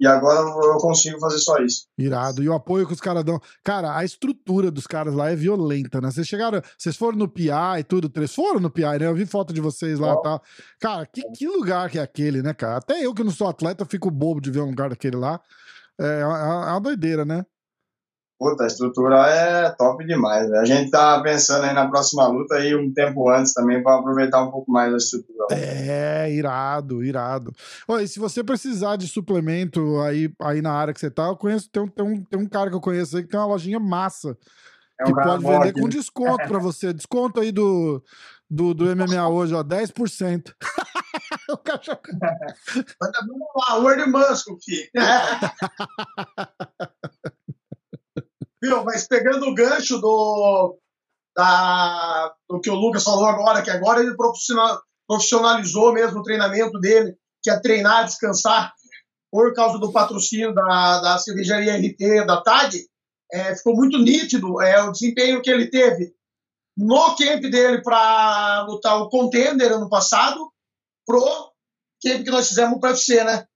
e 0.00 0.06
agora 0.06 0.40
eu 0.40 0.78
consigo 0.78 1.20
fazer 1.20 1.38
só 1.38 1.58
isso. 1.58 1.84
Irado. 1.98 2.42
E 2.42 2.48
o 2.48 2.54
apoio 2.54 2.86
que 2.86 2.94
os 2.94 3.00
caras 3.00 3.22
dão. 3.22 3.38
Cara, 3.62 3.94
a 3.94 4.02
estrutura 4.02 4.70
dos 4.70 4.86
caras 4.86 5.12
lá 5.12 5.28
é 5.28 5.36
violenta, 5.36 6.00
né? 6.00 6.10
Vocês 6.10 6.26
chegaram. 6.26 6.62
Vocês 6.78 6.96
foram 6.96 7.18
no 7.18 7.28
PI 7.28 7.50
e 7.80 7.84
tudo, 7.84 8.08
três 8.08 8.34
foram 8.34 8.60
no 8.60 8.70
PI, 8.70 8.98
né? 8.98 9.06
Eu 9.06 9.14
vi 9.14 9.26
foto 9.26 9.52
de 9.52 9.60
vocês 9.60 9.98
lá 9.98 10.14
e 10.14 10.22
tal. 10.22 10.42
Cara, 10.80 11.04
que, 11.04 11.22
que 11.32 11.46
lugar 11.46 11.90
que 11.90 11.98
é 11.98 12.02
aquele, 12.02 12.40
né, 12.40 12.54
cara? 12.54 12.78
Até 12.78 13.04
eu 13.04 13.12
que 13.12 13.22
não 13.22 13.30
sou 13.30 13.46
atleta, 13.46 13.84
fico 13.84 14.10
bobo 14.10 14.40
de 14.40 14.50
ver 14.50 14.60
um 14.60 14.70
lugar 14.70 14.88
daquele 14.88 15.16
lá. 15.16 15.38
É, 16.00 16.06
é, 16.06 16.20
é 16.22 16.24
uma 16.24 16.80
doideira, 16.80 17.26
né? 17.26 17.44
Puta, 18.40 18.64
a 18.64 18.66
estrutura 18.66 19.16
é 19.28 19.68
top 19.72 20.02
demais. 20.06 20.48
Né? 20.48 20.60
A 20.60 20.64
gente 20.64 20.90
tá 20.90 21.20
pensando 21.20 21.64
aí 21.64 21.74
na 21.74 21.90
próxima 21.90 22.26
luta 22.26 22.54
aí 22.54 22.74
um 22.74 22.90
tempo 22.90 23.28
antes 23.28 23.52
também 23.52 23.82
para 23.82 23.98
aproveitar 23.98 24.42
um 24.42 24.50
pouco 24.50 24.72
mais 24.72 24.94
a 24.94 24.96
estrutura. 24.96 25.46
É, 25.50 26.32
irado, 26.32 27.04
irado. 27.04 27.52
E 28.00 28.08
se 28.08 28.18
você 28.18 28.42
precisar 28.42 28.96
de 28.96 29.06
suplemento 29.06 30.00
aí, 30.00 30.32
aí 30.40 30.62
na 30.62 30.72
área 30.72 30.94
que 30.94 31.00
você 31.00 31.10
tá, 31.10 31.26
eu 31.26 31.36
conheço, 31.36 31.68
tem 31.68 31.82
um, 31.82 31.86
tem, 31.86 32.02
um, 32.02 32.24
tem 32.24 32.40
um 32.40 32.48
cara 32.48 32.70
que 32.70 32.76
eu 32.76 32.80
conheço 32.80 33.14
aí 33.14 33.24
que 33.24 33.28
tem 33.28 33.38
uma 33.38 33.44
lojinha 33.44 33.78
massa. 33.78 34.34
É 34.98 35.04
um 35.04 35.08
que 35.08 35.22
pode 35.22 35.44
vender 35.44 35.68
aqui. 35.68 35.80
com 35.82 35.88
desconto 35.90 36.48
para 36.48 36.58
você. 36.58 36.94
Desconto 36.94 37.40
aí 37.40 37.52
do, 37.52 38.02
do, 38.48 38.72
do 38.72 38.86
MMA 38.96 39.28
hoje, 39.28 39.54
ó, 39.54 39.62
10%. 39.62 40.54
o 41.50 41.58
cachorro. 41.58 42.00
Vamos 42.98 43.48
lá, 43.54 43.76
Word 43.76 44.10
Muscle, 44.10 44.56
filho. 44.64 44.88
Viu? 48.62 48.84
Mas 48.84 49.06
pegando 49.06 49.46
o 49.46 49.54
gancho 49.54 49.98
do, 49.98 50.78
da, 51.36 52.32
do 52.48 52.60
que 52.60 52.70
o 52.70 52.74
Lucas 52.74 53.04
falou 53.04 53.26
agora, 53.26 53.62
que 53.62 53.70
agora 53.70 54.00
ele 54.00 54.16
profissionalizou 55.06 55.92
mesmo 55.92 56.20
o 56.20 56.22
treinamento 56.22 56.78
dele, 56.78 57.16
que 57.42 57.50
é 57.50 57.58
treinar, 57.58 58.04
descansar, 58.04 58.72
por 59.30 59.54
causa 59.54 59.78
do 59.78 59.92
patrocínio 59.92 60.52
da, 60.52 61.00
da 61.00 61.18
cervejaria 61.18 61.76
RT, 61.76 62.26
da 62.26 62.42
TAG, 62.42 62.86
é, 63.32 63.54
ficou 63.54 63.76
muito 63.76 63.96
nítido 63.98 64.60
é, 64.60 64.82
o 64.82 64.90
desempenho 64.90 65.40
que 65.40 65.50
ele 65.50 65.70
teve 65.70 66.12
no 66.76 67.14
camp 67.16 67.42
dele 67.42 67.82
para 67.82 68.62
lutar 68.68 69.00
o 69.00 69.08
contender 69.08 69.72
ano 69.72 69.88
passado, 69.88 70.50
pro 71.06 71.52
camp 72.02 72.24
que 72.24 72.30
nós 72.30 72.48
fizemos 72.48 72.78
para 72.80 72.90
o 72.90 72.92
UFC, 72.92 73.22
né? 73.22 73.46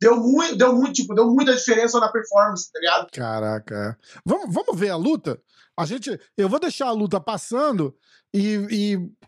Deu 0.00 0.16
muito, 0.16 0.56
deu 0.56 0.74
muito, 0.74 0.92
tipo, 0.92 1.14
deu 1.14 1.30
muita 1.30 1.54
diferença 1.54 2.00
na 2.00 2.10
performance, 2.10 2.72
tá 2.72 2.80
ligado? 2.80 3.08
Caraca. 3.12 3.98
Vamos, 4.24 4.52
vamos 4.54 4.78
ver 4.78 4.90
a 4.90 4.96
luta? 4.96 5.40
A 5.76 5.84
gente, 5.84 6.18
eu 6.36 6.48
vou 6.48 6.58
deixar 6.58 6.86
a 6.86 6.92
luta 6.92 7.20
passando 7.20 7.94
e, 8.34 8.66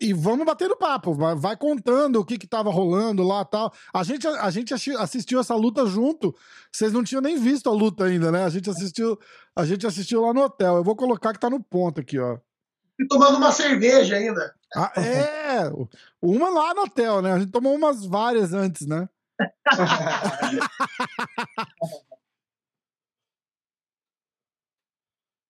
e, 0.00 0.08
e 0.08 0.12
vamos 0.12 0.44
bater 0.44 0.68
no 0.68 0.76
papo. 0.76 1.14
Vai, 1.14 1.34
vai 1.34 1.56
contando 1.56 2.16
o 2.20 2.24
que 2.24 2.38
que 2.38 2.46
tava 2.46 2.70
rolando 2.70 3.22
lá 3.22 3.44
tal. 3.44 3.72
A 3.92 4.02
gente, 4.02 4.26
a 4.26 4.50
gente 4.50 4.74
assistiu 4.74 5.40
essa 5.40 5.54
luta 5.54 5.86
junto. 5.86 6.34
Vocês 6.70 6.92
não 6.92 7.04
tinham 7.04 7.22
nem 7.22 7.38
visto 7.38 7.68
a 7.68 7.72
luta 7.72 8.04
ainda, 8.04 8.30
né? 8.30 8.44
A 8.44 8.50
gente 8.50 8.68
assistiu, 8.68 9.18
a 9.56 9.64
gente 9.64 9.86
assistiu 9.86 10.22
lá 10.22 10.32
no 10.32 10.42
hotel. 10.42 10.76
Eu 10.76 10.84
vou 10.84 10.96
colocar 10.96 11.32
que 11.32 11.40
tá 11.40 11.48
no 11.48 11.62
ponto 11.62 12.00
aqui, 12.00 12.18
ó. 12.18 12.38
E 12.98 13.06
tomando 13.06 13.36
uma 13.36 13.52
cerveja 13.52 14.16
ainda. 14.16 14.54
Ah, 14.74 14.92
é, 14.96 15.70
uma 16.20 16.50
lá 16.50 16.74
no 16.74 16.82
hotel, 16.82 17.20
né? 17.20 17.32
A 17.32 17.38
gente 17.38 17.50
tomou 17.50 17.74
umas 17.74 18.04
várias 18.04 18.52
antes, 18.52 18.86
né? 18.86 19.08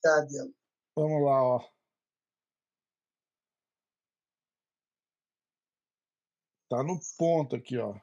Cadê? 0.02 0.52
Vamos 0.94 1.22
lá, 1.24 1.42
ó. 1.42 1.72
Tá 6.68 6.82
no 6.82 6.98
ponto 7.18 7.56
aqui, 7.56 7.78
ó. 7.78 7.94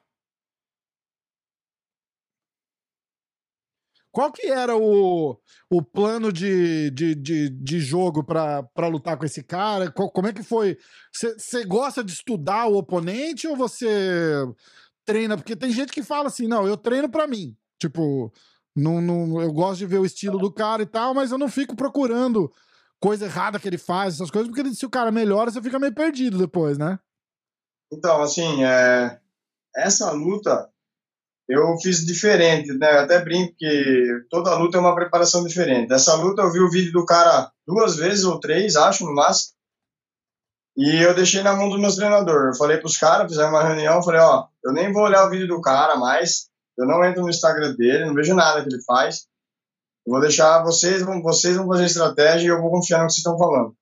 Qual 4.12 4.32
que 4.32 4.48
era 4.48 4.76
o, 4.76 5.38
o 5.70 5.82
plano 5.82 6.32
de, 6.32 6.90
de, 6.90 7.14
de, 7.14 7.48
de 7.48 7.80
jogo 7.80 8.24
para 8.24 8.88
lutar 8.88 9.16
com 9.16 9.24
esse 9.24 9.42
cara? 9.42 9.90
Como 9.92 10.26
é 10.26 10.32
que 10.32 10.42
foi? 10.42 10.76
Você 11.12 11.64
gosta 11.64 12.02
de 12.02 12.12
estudar 12.12 12.66
o 12.66 12.76
oponente 12.76 13.46
ou 13.46 13.56
você 13.56 14.34
treina? 15.04 15.36
Porque 15.36 15.56
tem 15.56 15.70
gente 15.70 15.92
que 15.92 16.02
fala 16.02 16.28
assim, 16.28 16.46
não, 16.46 16.66
eu 16.66 16.76
treino 16.76 17.08
para 17.08 17.26
mim. 17.26 17.56
Tipo, 17.78 18.32
não, 18.76 19.00
não, 19.00 19.40
eu 19.40 19.52
gosto 19.52 19.78
de 19.78 19.86
ver 19.86 19.98
o 19.98 20.04
estilo 20.04 20.38
do 20.38 20.52
cara 20.52 20.82
e 20.82 20.86
tal, 20.86 21.14
mas 21.14 21.32
eu 21.32 21.38
não 21.38 21.48
fico 21.48 21.74
procurando 21.74 22.52
coisa 23.00 23.24
errada 23.24 23.58
que 23.58 23.66
ele 23.66 23.78
faz, 23.78 24.14
essas 24.14 24.30
coisas, 24.30 24.50
porque 24.50 24.74
se 24.74 24.84
o 24.84 24.90
cara 24.90 25.10
melhora, 25.10 25.50
você 25.50 25.62
fica 25.62 25.78
meio 25.78 25.94
perdido 25.94 26.36
depois, 26.36 26.76
né? 26.76 26.98
Então, 27.92 28.22
assim, 28.22 28.62
é... 28.62 29.18
essa 29.74 30.12
luta 30.12 30.68
eu 31.48 31.76
fiz 31.78 32.06
diferente, 32.06 32.72
né? 32.74 32.96
Eu 32.96 33.00
até 33.00 33.18
brinco 33.18 33.54
que 33.58 34.06
toda 34.30 34.56
luta 34.56 34.76
é 34.76 34.80
uma 34.80 34.94
preparação 34.94 35.44
diferente. 35.44 35.92
Essa 35.92 36.14
luta 36.14 36.42
eu 36.42 36.52
vi 36.52 36.60
o 36.60 36.70
vídeo 36.70 36.92
do 36.92 37.04
cara 37.04 37.50
duas 37.66 37.96
vezes 37.96 38.24
ou 38.24 38.38
três, 38.38 38.76
acho, 38.76 39.04
no 39.04 39.14
máximo. 39.14 39.56
E 40.76 41.02
eu 41.02 41.14
deixei 41.14 41.42
na 41.42 41.54
mão 41.54 41.68
do 41.68 41.78
meu 41.78 41.94
treinador. 41.94 42.48
Eu 42.48 42.54
falei 42.54 42.78
para 42.78 42.86
os 42.86 42.96
caras, 42.96 43.28
fizemos 43.28 43.50
uma 43.50 43.64
reunião, 43.64 44.02
falei, 44.02 44.20
ó, 44.20 44.46
eu 44.64 44.72
nem 44.72 44.92
vou 44.92 45.02
olhar 45.02 45.26
o 45.26 45.30
vídeo 45.30 45.48
do 45.48 45.60
cara 45.60 45.96
mais, 45.96 46.48
eu 46.78 46.86
não 46.86 47.04
entro 47.04 47.22
no 47.22 47.30
Instagram 47.30 47.74
dele, 47.74 48.06
não 48.06 48.14
vejo 48.14 48.34
nada 48.34 48.62
que 48.62 48.68
ele 48.68 48.82
faz. 48.84 49.26
Eu 50.06 50.12
vou 50.12 50.20
deixar 50.20 50.62
vocês, 50.62 51.02
vocês 51.02 51.56
vão 51.56 51.66
fazer 51.66 51.84
estratégia 51.84 52.46
e 52.46 52.50
eu 52.50 52.60
vou 52.60 52.70
confiar 52.70 53.00
no 53.00 53.06
que 53.06 53.12
vocês 53.12 53.18
estão 53.18 53.38
falando. 53.38 53.74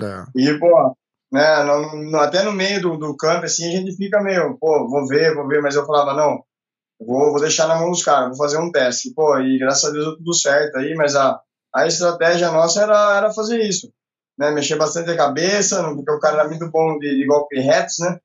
É. 0.00 0.24
E, 0.36 0.58
pô, 0.58 0.94
né, 1.32 1.64
no, 1.64 2.10
no, 2.10 2.18
até 2.18 2.42
no 2.42 2.52
meio 2.52 2.80
do, 2.80 2.96
do 2.96 3.16
campo, 3.16 3.44
assim, 3.44 3.66
a 3.66 3.70
gente 3.72 3.96
fica 3.96 4.22
meio, 4.22 4.56
pô, 4.58 4.88
vou 4.88 5.06
ver, 5.06 5.34
vou 5.34 5.48
ver, 5.48 5.60
mas 5.60 5.74
eu 5.74 5.86
falava, 5.86 6.14
não, 6.14 6.42
vou, 7.00 7.32
vou 7.32 7.40
deixar 7.40 7.66
na 7.66 7.76
mão 7.76 7.90
dos 7.90 8.04
caras, 8.04 8.28
vou 8.28 8.36
fazer 8.36 8.58
um 8.58 8.70
teste. 8.70 9.12
Pô, 9.14 9.38
e 9.38 9.58
graças 9.58 9.84
a 9.84 9.92
Deus 9.92 10.04
deu 10.04 10.16
tudo 10.16 10.34
certo 10.34 10.76
aí, 10.76 10.94
mas 10.94 11.16
a, 11.16 11.40
a 11.74 11.86
estratégia 11.86 12.52
nossa 12.52 12.82
era, 12.82 13.16
era 13.16 13.32
fazer 13.32 13.58
isso 13.60 13.90
né, 14.38 14.50
mexer 14.50 14.76
bastante 14.76 15.10
a 15.10 15.16
cabeça, 15.16 15.82
porque 15.94 16.10
o 16.10 16.20
cara 16.20 16.40
era 16.40 16.48
muito 16.48 16.70
bom 16.70 16.98
de, 16.98 17.16
de 17.16 17.26
golpe 17.26 17.58
retos, 17.58 17.98
né? 18.00 18.18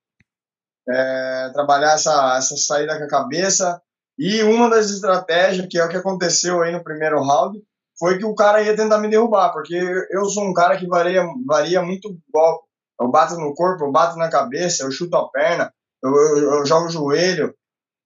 É, 0.89 1.49
trabalhar 1.53 1.93
essa, 1.93 2.37
essa 2.37 2.57
saída 2.57 2.97
com 2.97 3.03
a 3.03 3.07
cabeça. 3.07 3.81
E 4.17 4.43
uma 4.43 4.69
das 4.69 4.89
estratégias, 4.89 5.67
que 5.69 5.77
é 5.77 5.85
o 5.85 5.89
que 5.89 5.97
aconteceu 5.97 6.61
aí 6.61 6.71
no 6.71 6.83
primeiro 6.83 7.21
round, 7.21 7.61
foi 7.97 8.17
que 8.17 8.25
o 8.25 8.35
cara 8.35 8.61
ia 8.61 8.75
tentar 8.75 8.97
me 8.97 9.09
derrubar, 9.09 9.51
porque 9.51 9.75
eu 10.09 10.25
sou 10.25 10.43
um 10.43 10.53
cara 10.53 10.77
que 10.77 10.87
varia, 10.87 11.23
varia 11.45 11.81
muito 11.81 12.17
golpe. 12.33 12.65
Eu 12.99 13.09
bato 13.09 13.35
no 13.35 13.53
corpo, 13.53 13.85
eu 13.85 13.91
bato 13.91 14.17
na 14.17 14.29
cabeça, 14.29 14.83
eu 14.83 14.91
chuto 14.91 15.15
a 15.15 15.29
perna, 15.29 15.73
eu, 16.03 16.11
eu, 16.11 16.37
eu 16.55 16.65
jogo 16.65 16.87
o 16.87 16.89
joelho. 16.89 17.53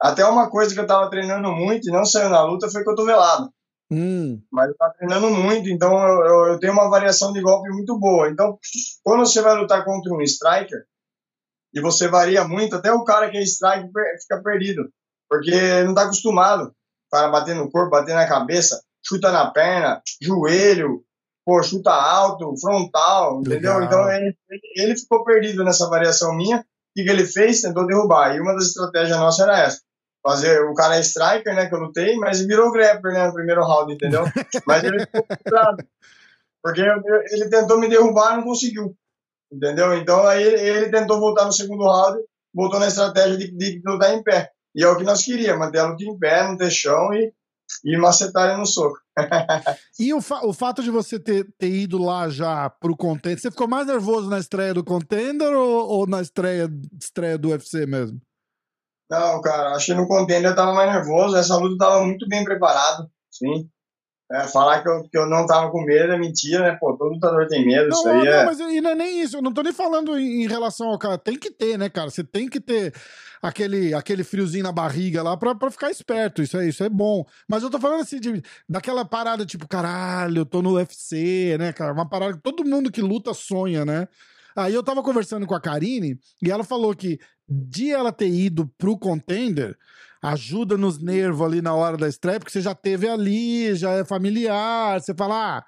Até 0.02 0.26
uma 0.26 0.50
coisa 0.50 0.74
que 0.74 0.80
eu 0.80 0.88
tava 0.88 1.10
treinando 1.10 1.52
muito 1.52 1.88
e 1.88 1.92
não 1.92 2.06
saiu 2.06 2.30
na 2.30 2.44
luta 2.44 2.70
foi 2.70 2.84
cotovelado. 2.84 3.50
Hum. 3.92 4.42
Mas 4.52 4.70
eu 4.70 4.78
tá 4.78 4.90
treinando 4.90 5.30
muito, 5.30 5.70
então 5.70 5.96
eu, 6.04 6.48
eu, 6.48 6.60
tenho 6.60 6.74
uma 6.74 6.90
variação 6.90 7.32
de 7.32 7.42
golpe 7.42 7.70
muito 7.70 7.98
boa. 8.00 8.30
Então, 8.30 8.58
quando 9.04 9.20
você 9.20 9.42
vai 9.42 9.56
lutar 9.56 9.86
contra 9.86 10.12
um 10.12 10.22
striker, 10.22 10.86
e 11.74 11.82
você 11.82 12.08
varia 12.08 12.48
muito, 12.48 12.76
até 12.76 12.92
o 12.92 13.04
cara 13.04 13.30
que 13.30 13.38
é 13.38 13.44
striker 13.44 13.90
fica 14.22 14.42
perdido, 14.42 14.90
porque 15.30 15.84
não 15.84 15.90
está 15.90 16.04
acostumado. 16.04 16.70
O 17.08 17.16
cara 17.16 17.30
bater 17.30 17.54
no 17.54 17.70
corpo, 17.70 17.92
bater 17.92 18.16
na 18.16 18.28
cabeça, 18.28 18.82
chuta 19.06 19.32
na 19.32 19.52
perna, 19.52 20.02
joelho, 20.22 21.04
pô, 21.46 21.62
chuta 21.62 21.92
alto, 21.92 22.56
frontal, 22.60 23.42
entendeu? 23.42 23.78
Legal. 23.78 23.84
Então 23.84 24.12
ele, 24.12 24.36
ele 24.76 24.98
ficou 24.98 25.24
perdido 25.24 25.64
nessa 25.64 25.88
variação 25.90 26.36
minha. 26.36 26.60
O 26.60 26.64
que 26.94 27.10
ele 27.10 27.26
fez? 27.26 27.62
Tentou 27.62 27.86
derrubar. 27.86 28.36
E 28.36 28.40
uma 28.40 28.54
das 28.54 28.68
estratégias 28.68 29.20
nossas 29.20 29.46
era 29.46 29.60
essa 29.60 29.82
fazer. 30.26 30.60
O 30.66 30.74
cara 30.74 30.98
é 30.98 31.02
striker, 31.02 31.54
né? 31.54 31.68
Que 31.68 31.76
eu 31.76 31.80
lutei, 31.80 32.16
mas 32.16 32.42
virou 32.42 32.72
grappler, 32.72 33.14
né? 33.14 33.28
No 33.28 33.34
primeiro 33.34 33.64
round, 33.64 33.94
entendeu? 33.94 34.24
mas 34.66 34.84
ele 34.84 35.00
ficou 35.02 35.26
frustrado. 35.28 35.86
Porque 36.64 36.82
ele 36.82 37.50
tentou 37.50 37.80
me 37.80 37.88
derrubar 37.88 38.34
e 38.34 38.38
não 38.38 38.44
conseguiu. 38.44 38.96
Entendeu? 39.54 39.94
Então 39.94 40.26
aí 40.26 40.44
ele 40.44 40.90
tentou 40.90 41.20
voltar 41.20 41.46
no 41.46 41.54
segundo 41.54 41.84
round, 41.84 42.20
voltou 42.54 42.80
na 42.80 42.88
estratégia 42.88 43.38
de, 43.38 43.52
de 43.52 43.82
lutar 43.86 44.14
em 44.14 44.24
pé. 44.24 44.50
E 44.74 44.84
é 44.84 44.88
o 44.88 44.98
que 44.98 45.04
nós 45.04 45.24
queríamos, 45.24 45.60
manter 45.60 45.80
a 45.80 45.88
luta 45.88 46.04
em 46.04 46.18
pé, 46.18 46.44
não 46.44 46.58
ter 46.58 46.72
chão 46.72 47.14
e, 47.14 47.32
e 47.86 47.98
macetar 47.98 48.50
ele 48.50 48.58
no 48.58 48.66
soco. 48.66 48.98
e 49.98 50.14
o, 50.14 50.20
fa 50.20 50.46
o 50.46 50.52
fato 50.52 50.84
de 50.84 50.90
você 50.90 51.18
ter, 51.18 51.48
ter 51.58 51.70
ido 51.70 51.98
lá 51.98 52.28
já 52.28 52.70
pro 52.70 52.98
contender, 52.98 53.40
você 53.40 53.52
ficou 53.52 53.68
mais 53.68 53.88
nervoso 53.88 54.30
na 54.30 54.40
estreia 54.40 54.74
do 54.74 54.84
contender 54.84 55.54
ou, 55.54 55.88
ou 55.88 56.08
na 56.08 56.22
estreia, 56.22 56.68
estreia 57.00 57.38
do 57.38 57.50
UFC 57.50 57.86
mesmo? 57.86 58.20
Não, 59.10 59.40
cara, 59.42 59.72
acho 59.72 59.88
que 59.88 59.94
no 59.94 60.08
contender 60.08 60.52
eu 60.52 60.56
tava 60.56 60.74
mais 60.74 60.92
nervoso. 60.92 61.38
Essa 61.38 61.56
luta 61.58 61.74
eu 61.74 61.78
tava 61.78 62.04
muito 62.04 62.28
bem 62.28 62.44
preparado, 62.44 63.10
sim. 63.32 63.70
É, 64.32 64.48
falar 64.48 64.82
que 64.82 64.90
eu, 64.90 65.04
que 65.04 65.18
eu 65.18 65.28
não 65.28 65.46
tava 65.46 65.70
com 65.70 65.84
medo 65.84 66.12
é 66.12 66.18
mentira, 66.18 66.64
né? 66.64 66.78
Pô, 66.80 66.98
todo 66.98 67.14
lutador 67.14 67.48
tem 67.48 67.64
medo, 67.64 67.90
não, 67.90 68.00
isso 68.00 68.10
aí 68.10 68.26
não, 68.26 68.32
é... 68.32 68.46
mas 68.46 68.60
e 68.60 68.82
não 68.82 68.90
é 68.90 68.96
nem 68.96 69.22
isso, 69.22 69.38
eu 69.38 69.42
não 69.42 69.54
tô 69.54 69.62
nem 69.62 69.72
falando 69.72 70.18
em, 70.18 70.48
relação 70.48 70.88
ao 70.88 70.98
cara, 70.98 71.16
tem 71.16 71.38
que 71.38 71.52
ter, 71.52 71.78
né, 71.78 71.90
cara? 71.90 72.10
Você 72.10 72.24
tem 72.24 72.50
que 72.50 72.60
ter 72.60 72.92
aquele, 73.40 73.94
aquele 73.94 74.24
friozinho 74.24 74.64
na 74.64 74.72
barriga 74.72 75.22
lá 75.22 75.38
pra, 75.38 75.54
pra 75.54 75.70
ficar 75.70 75.92
esperto, 75.92 76.42
isso 76.42 76.58
é, 76.58 76.68
isso 76.68 76.84
é 76.84 76.90
bom. 76.90 77.24
Mas 77.48 77.62
eu 77.62 77.70
tô 77.70 77.80
falando 77.80 78.02
assim, 78.02 78.20
de, 78.20 78.42
daquela 78.68 79.06
parada 79.06 79.46
tipo, 79.46 79.68
caralho, 79.68 80.40
eu 80.40 80.46
tô 80.46 80.60
no 80.60 80.74
UFC, 80.74 81.56
né, 81.60 81.72
cara? 81.72 81.94
Uma 81.94 82.10
parada 82.10 82.34
que 82.34 82.42
todo 82.42 82.66
mundo 82.66 82.92
que 82.92 83.02
luta 83.02 83.32
sonha, 83.32 83.86
né? 83.86 84.08
Aí 84.56 84.74
eu 84.74 84.84
tava 84.84 85.04
conversando 85.04 85.46
com 85.46 85.54
a 85.54 85.62
Karine 85.62 86.18
e 86.42 86.50
ela 86.50 86.64
falou 86.64 86.96
que 86.96 87.20
de 87.48 87.92
ela 87.92 88.12
ter 88.12 88.30
ido 88.30 88.68
pro 88.78 88.98
contender 88.98 89.78
ajuda 90.22 90.78
nos 90.78 91.02
nervos 91.02 91.46
ali 91.46 91.62
na 91.62 91.76
hora 91.76 91.98
da 91.98 92.08
estreia, 92.08 92.40
porque 92.40 92.52
você 92.52 92.62
já 92.62 92.74
teve 92.74 93.08
ali, 93.08 93.76
já 93.76 93.92
é 93.92 94.04
familiar, 94.04 95.00
você 95.00 95.14
fala, 95.14 95.58
ah, 95.58 95.64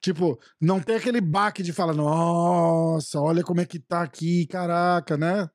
tipo, 0.00 0.38
não 0.60 0.80
tem 0.80 0.96
aquele 0.96 1.20
baque 1.20 1.62
de 1.62 1.72
falar, 1.72 1.94
nossa, 1.94 3.20
olha 3.20 3.44
como 3.44 3.60
é 3.60 3.66
que 3.66 3.78
tá 3.78 4.02
aqui, 4.02 4.46
caraca, 4.46 5.16
né? 5.16 5.48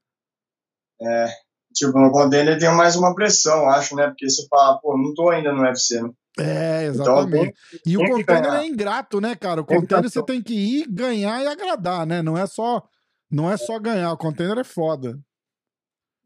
É, 1.02 1.28
tipo, 1.74 2.00
no 2.00 2.12
contender 2.12 2.58
tem 2.58 2.74
mais 2.74 2.96
uma 2.96 3.14
pressão, 3.14 3.70
acho, 3.70 3.96
né? 3.96 4.08
Porque 4.08 4.30
você 4.30 4.48
fala, 4.48 4.80
pô, 4.80 4.98
não 4.98 5.14
tô 5.14 5.30
ainda 5.30 5.52
no 5.52 5.64
UFC, 5.64 6.02
né? 6.02 6.10
É, 6.38 6.88
então, 6.88 7.04
exatamente. 7.04 7.54
Então, 7.74 7.80
e 7.86 7.98
o 7.98 8.10
contender 8.10 8.54
é 8.54 8.66
ingrato, 8.66 9.22
né, 9.22 9.36
cara? 9.36 9.62
O 9.62 9.66
contender 9.66 10.10
você 10.10 10.24
tem 10.24 10.42
que 10.42 10.54
ir, 10.54 10.88
ganhar 10.90 11.42
e 11.42 11.48
agradar, 11.48 12.06
né? 12.06 12.22
Não 12.22 12.38
é 12.38 12.46
só, 12.46 12.84
não 13.32 13.50
é 13.50 13.58
só 13.58 13.80
ganhar, 13.80 14.12
o 14.12 14.18
contender 14.18 14.58
é 14.58 14.64
foda. 14.64 15.18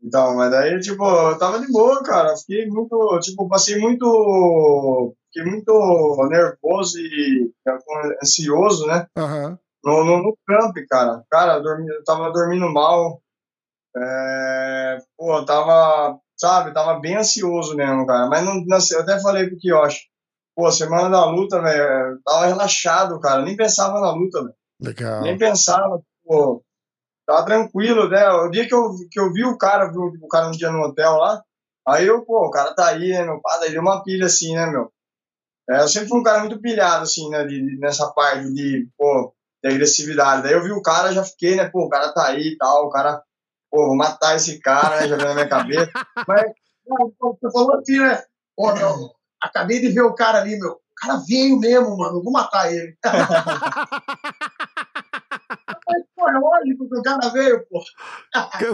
Então, 0.01 0.35
mas 0.35 0.49
daí, 0.49 0.79
tipo, 0.79 1.03
eu 1.03 1.37
tava 1.37 1.59
de 1.59 1.67
boa, 1.71 2.01
cara. 2.03 2.35
Fiquei 2.37 2.67
muito, 2.67 3.19
tipo, 3.19 3.47
passei 3.49 3.77
muito, 3.77 5.13
fiquei 5.25 5.51
muito 5.51 6.27
nervoso 6.29 6.97
e 6.99 7.51
ansioso, 8.23 8.87
né? 8.87 9.05
Uhum. 9.17 9.57
No, 9.83 10.03
no, 10.05 10.23
no 10.23 10.37
camp, 10.47 10.75
cara. 10.89 11.23
Cara, 11.29 11.57
eu, 11.57 11.63
dormi, 11.63 11.87
eu 11.89 12.03
tava 12.03 12.31
dormindo 12.31 12.71
mal. 12.71 13.21
É, 13.95 14.97
pô, 15.17 15.37
eu 15.37 15.45
tava 15.45 16.17
sabe? 16.39 16.73
Tava 16.73 16.99
bem 16.99 17.17
ansioso 17.17 17.75
mesmo, 17.75 18.05
cara. 18.05 18.27
Mas 18.27 18.43
não, 18.43 18.55
não 18.65 18.77
eu 18.91 19.01
até 19.01 19.19
falei 19.19 19.47
pro 19.47 19.57
Kioshi, 19.57 20.07
pô, 20.55 20.71
semana 20.71 21.09
da 21.09 21.25
luta, 21.25 21.61
velho, 21.61 22.19
tava 22.23 22.45
relaxado, 22.45 23.19
cara. 23.19 23.41
Nem 23.43 23.55
pensava 23.55 23.99
na 23.99 24.11
luta, 24.11 24.41
velho. 24.41 24.55
Legal. 24.81 25.21
Nem 25.21 25.37
pensava, 25.37 26.01
pô, 26.23 26.63
tava 27.27 27.45
tranquilo, 27.45 28.09
né? 28.09 28.27
O 28.29 28.49
dia 28.49 28.67
que 28.67 28.73
eu, 28.73 28.95
que 29.11 29.19
eu 29.19 29.31
vi 29.33 29.43
o 29.43 29.57
cara, 29.57 29.91
vi 29.91 29.97
o 29.97 30.27
cara 30.29 30.47
um 30.47 30.51
dia 30.51 30.71
no 30.71 30.81
hotel 30.81 31.17
lá, 31.17 31.43
aí 31.87 32.07
eu, 32.07 32.23
pô, 32.23 32.47
o 32.47 32.51
cara 32.51 32.73
tá 32.73 32.87
aí, 32.87 33.11
né, 33.11 33.23
meu 33.25 33.41
pai, 33.41 33.69
deu 33.69 33.81
uma 33.81 34.01
pilha 34.03 34.25
assim, 34.25 34.55
né, 34.55 34.65
meu? 34.67 34.91
É, 35.69 35.81
eu 35.81 35.87
sempre 35.87 36.09
fui 36.09 36.19
um 36.19 36.23
cara 36.23 36.39
muito 36.39 36.59
pilhado, 36.59 37.03
assim, 37.03 37.29
né, 37.29 37.43
de, 37.43 37.61
de, 37.61 37.77
nessa 37.79 38.09
parte 38.11 38.51
de, 38.53 38.87
pô, 38.97 39.33
de 39.63 39.69
agressividade. 39.69 40.43
Daí 40.43 40.53
eu 40.53 40.63
vi 40.63 40.71
o 40.71 40.81
cara, 40.81 41.11
já 41.11 41.23
fiquei, 41.23 41.55
né, 41.55 41.69
pô, 41.69 41.85
o 41.85 41.89
cara 41.89 42.11
tá 42.11 42.27
aí 42.27 42.53
e 42.53 42.57
tal, 42.57 42.85
o 42.85 42.89
cara 42.89 43.21
pô, 43.69 43.87
vou 43.87 43.95
matar 43.95 44.35
esse 44.35 44.59
cara, 44.59 45.01
né, 45.01 45.07
jogando 45.07 45.29
na 45.29 45.33
minha 45.35 45.49
cabeça. 45.49 45.91
Mas, 46.27 46.51
você 46.85 47.51
falou 47.51 47.75
assim, 47.75 47.99
né? 47.99 48.23
Pô, 48.55 48.73
meu, 48.73 49.11
acabei 49.39 49.79
de 49.79 49.89
ver 49.89 50.01
o 50.01 50.15
cara 50.15 50.39
ali, 50.39 50.59
meu. 50.59 50.71
O 50.71 50.95
cara 50.95 51.21
veio 51.27 51.57
mesmo, 51.59 51.97
mano. 51.97 52.21
Vou 52.21 52.31
matar 52.31 52.71
ele. 52.71 52.97
Mas, 55.87 56.03
pô, 56.15 56.29
é 56.29 56.37
lógico 56.37 56.89
que 56.89 56.97
o 56.97 57.01
cara 57.01 57.29
veio, 57.29 57.65
pô. 57.67 57.81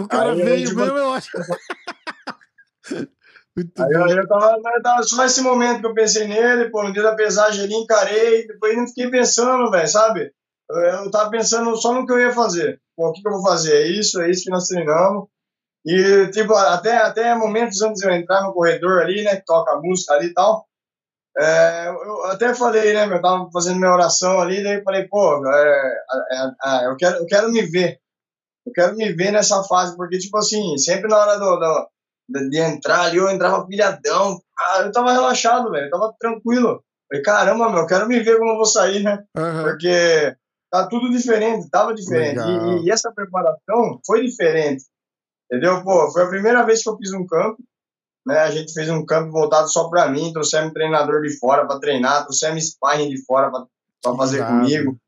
O 0.00 0.08
cara 0.08 0.32
Aí, 0.32 0.42
veio 0.42 0.74
mesmo, 0.74 0.98
eu 0.98 1.12
acho. 1.12 1.30
Muito 3.56 3.82
Aí 3.82 3.90
eu, 3.90 4.06
eu 4.06 4.28
tava, 4.28 4.60
eu 4.74 4.82
tava 4.82 5.02
só 5.02 5.24
esse 5.24 5.40
momento 5.40 5.80
que 5.80 5.86
eu 5.86 5.94
pensei 5.94 6.28
nele, 6.28 6.70
pô, 6.70 6.82
no 6.82 6.92
dia 6.92 7.02
da 7.02 7.14
pesagem 7.14 7.64
ali, 7.64 7.72
encarei, 7.74 8.46
depois 8.46 8.76
não 8.76 8.86
fiquei 8.86 9.08
pensando, 9.10 9.70
velho, 9.70 9.88
sabe? 9.88 10.30
Eu, 10.70 10.76
eu 10.76 11.10
tava 11.10 11.30
pensando 11.30 11.76
só 11.76 11.92
no 11.92 12.06
que 12.06 12.12
eu 12.12 12.20
ia 12.20 12.32
fazer. 12.32 12.80
Pô, 12.96 13.08
o 13.08 13.12
que, 13.12 13.22
que 13.22 13.28
eu 13.28 13.32
vou 13.32 13.42
fazer? 13.42 13.74
É 13.74 13.86
isso, 13.86 14.20
é 14.20 14.30
isso 14.30 14.44
que 14.44 14.50
nós 14.50 14.66
treinamos. 14.66 15.28
E, 15.84 16.28
tipo, 16.30 16.52
até, 16.54 16.96
até 16.96 17.34
momentos 17.34 17.80
antes 17.82 18.00
de 18.00 18.08
eu 18.08 18.12
entrar 18.12 18.42
no 18.42 18.52
corredor 18.52 19.00
ali, 19.02 19.22
né, 19.22 19.36
que 19.36 19.44
toca 19.44 19.72
a 19.72 19.80
música 19.80 20.14
ali 20.14 20.28
e 20.28 20.34
tal, 20.34 20.66
é, 21.38 21.88
eu 21.88 22.24
até 22.24 22.54
falei, 22.54 22.92
né, 22.92 23.04
eu 23.06 23.22
tava 23.22 23.48
fazendo 23.52 23.78
minha 23.78 23.92
oração 23.92 24.40
ali, 24.40 24.64
daí 24.64 24.78
eu 24.78 24.82
falei, 24.82 25.06
pô, 25.06 25.46
é, 25.46 25.94
é, 26.32 26.50
é, 26.64 26.86
eu, 26.86 26.96
quero, 26.96 27.16
eu 27.18 27.26
quero 27.26 27.52
me 27.52 27.62
ver. 27.62 28.00
Eu 28.66 28.72
quero 28.72 28.96
me 28.96 29.12
ver 29.12 29.30
nessa 29.30 29.62
fase, 29.62 29.96
porque, 29.96 30.18
tipo 30.18 30.36
assim, 30.38 30.76
sempre 30.76 31.08
na 31.08 31.18
hora 31.18 31.38
do, 31.38 31.56
do 31.56 31.88
de, 32.28 32.58
entrar 32.58 33.02
ali, 33.02 33.18
eu 33.18 33.30
entrava 33.30 33.66
pilhadão. 33.66 34.40
Ah, 34.58 34.80
eu 34.80 34.90
tava 34.90 35.12
relaxado, 35.12 35.70
velho. 35.70 35.86
Eu 35.86 35.90
tava 35.90 36.14
tranquilo. 36.18 36.82
Falei, 37.08 37.22
caramba, 37.22 37.70
meu, 37.70 37.82
eu 37.82 37.86
quero 37.86 38.08
me 38.08 38.18
ver 38.20 38.38
como 38.38 38.50
eu 38.50 38.56
vou 38.56 38.64
sair, 38.64 39.02
né? 39.02 39.22
Aham. 39.36 39.62
Porque 39.62 40.36
tá 40.70 40.86
tudo 40.88 41.10
diferente, 41.10 41.70
tava 41.70 41.94
diferente. 41.94 42.40
E, 42.40 42.86
e 42.86 42.90
essa 42.90 43.12
preparação 43.12 44.00
foi 44.06 44.24
diferente. 44.24 44.84
Entendeu? 45.50 45.82
Pô, 45.82 46.10
foi 46.10 46.24
a 46.24 46.28
primeira 46.28 46.64
vez 46.64 46.82
que 46.82 46.88
eu 46.88 46.96
fiz 46.96 47.12
um 47.12 47.26
campo. 47.26 47.62
Né? 48.26 48.38
A 48.38 48.50
gente 48.50 48.72
fez 48.72 48.90
um 48.90 49.06
campo 49.06 49.30
voltado 49.30 49.68
só 49.68 49.88
pra 49.88 50.08
mim, 50.08 50.32
trouxemos 50.32 50.72
treinador 50.72 51.22
de 51.22 51.38
fora 51.38 51.64
pra 51.64 51.78
treinar, 51.78 52.24
trouxemos 52.24 52.70
sparring 52.70 53.08
de 53.08 53.24
fora 53.24 53.50
pra 53.50 54.16
fazer 54.16 54.38
Irado. 54.38 54.58
comigo. 54.58 54.98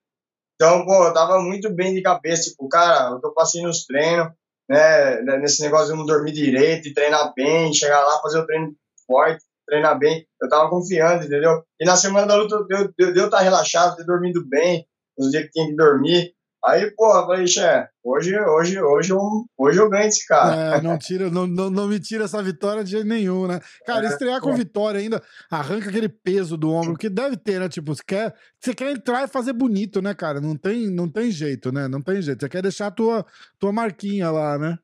Então, 0.55 0.85
pô, 0.85 1.05
eu 1.05 1.13
tava 1.13 1.41
muito 1.41 1.73
bem 1.73 1.95
de 1.95 2.03
cabeça, 2.03 2.51
tipo, 2.51 2.69
cara, 2.69 3.19
eu 3.23 3.33
passei 3.33 3.63
nos 3.63 3.85
treinos, 3.87 4.29
né, 4.69 5.21
nesse 5.39 5.63
negócio 5.63 5.93
de 5.93 5.97
não 5.97 6.05
dormir 6.05 6.33
direito 6.33 6.89
e 6.89 6.93
treinar 6.93 7.33
bem, 7.35 7.73
chegar 7.73 8.01
lá, 8.05 8.21
fazer 8.21 8.41
o 8.41 8.47
treino 8.47 8.75
forte, 9.07 9.45
treinar 9.67 9.97
bem, 9.99 10.27
eu 10.43 10.49
tava 10.49 10.69
confiando, 10.69 11.25
entendeu? 11.25 11.63
E 11.81 11.85
na 11.85 11.97
semana 11.97 12.27
da 12.27 12.35
luta, 12.35 12.57
eu, 12.71 12.93
eu, 12.99 13.15
eu 13.15 13.25
estar 13.27 13.39
relaxado, 13.39 13.97
ter 13.97 14.05
dormido 14.05 14.45
bem, 14.45 14.85
nos 15.19 15.31
dias 15.31 15.45
que 15.45 15.51
tinha 15.51 15.67
que 15.67 15.77
dormir. 15.77 16.33
Aí, 16.65 16.91
pô, 16.97 17.07
eu 17.17 17.27
falei, 17.27 17.47
Xé, 17.47 17.89
hoje, 18.03 18.37
hoje, 18.37 18.83
hoje, 18.83 19.13
eu, 19.13 19.21
hoje 19.57 19.79
eu 19.79 19.89
ganho 19.89 20.09
esse 20.09 20.27
cara. 20.27 20.77
É, 20.77 20.81
não, 20.83 20.99
tira, 20.99 21.31
não, 21.31 21.47
não, 21.47 21.71
não 21.71 21.87
me 21.87 22.01
tira 22.01 22.25
essa 22.25 22.43
vitória 22.43 22.83
de 22.83 22.91
jeito 22.91 23.07
nenhum, 23.07 23.47
né? 23.47 23.61
Cara, 23.87 24.07
É, 24.07 24.09
estrear 24.09 24.41
com 24.41 24.51
é. 24.51 24.57
vitória 24.57 24.99
ainda 24.99 25.23
arranca 25.49 25.89
aquele 25.89 26.09
peso 26.09 26.57
do 26.57 26.71
ombro, 26.73 26.97
que 26.97 27.09
deve 27.09 27.37
ter, 27.37 27.61
né? 27.61 27.69
Tipo, 27.69 27.95
você 27.95 28.03
quer, 28.05 28.35
você 28.61 28.75
quer 28.75 28.91
entrar 28.91 29.23
e 29.23 29.29
fazer 29.29 29.53
bonito, 29.53 30.03
né, 30.03 30.13
cara? 30.15 30.41
Não 30.41 30.57
tem, 30.57 30.91
não 30.91 31.09
tem 31.09 31.31
jeito, 31.31 31.71
né? 31.71 31.87
Não 31.87 32.03
tem 32.03 32.21
jeito. 32.21 32.41
Você 32.41 32.49
quer 32.49 32.63
deixar 32.63 32.89
a 32.89 32.93
tua, 32.93 33.25
tua 33.59 33.73
marquinha 33.73 34.29
lá, 34.31 34.59
né? 34.59 34.77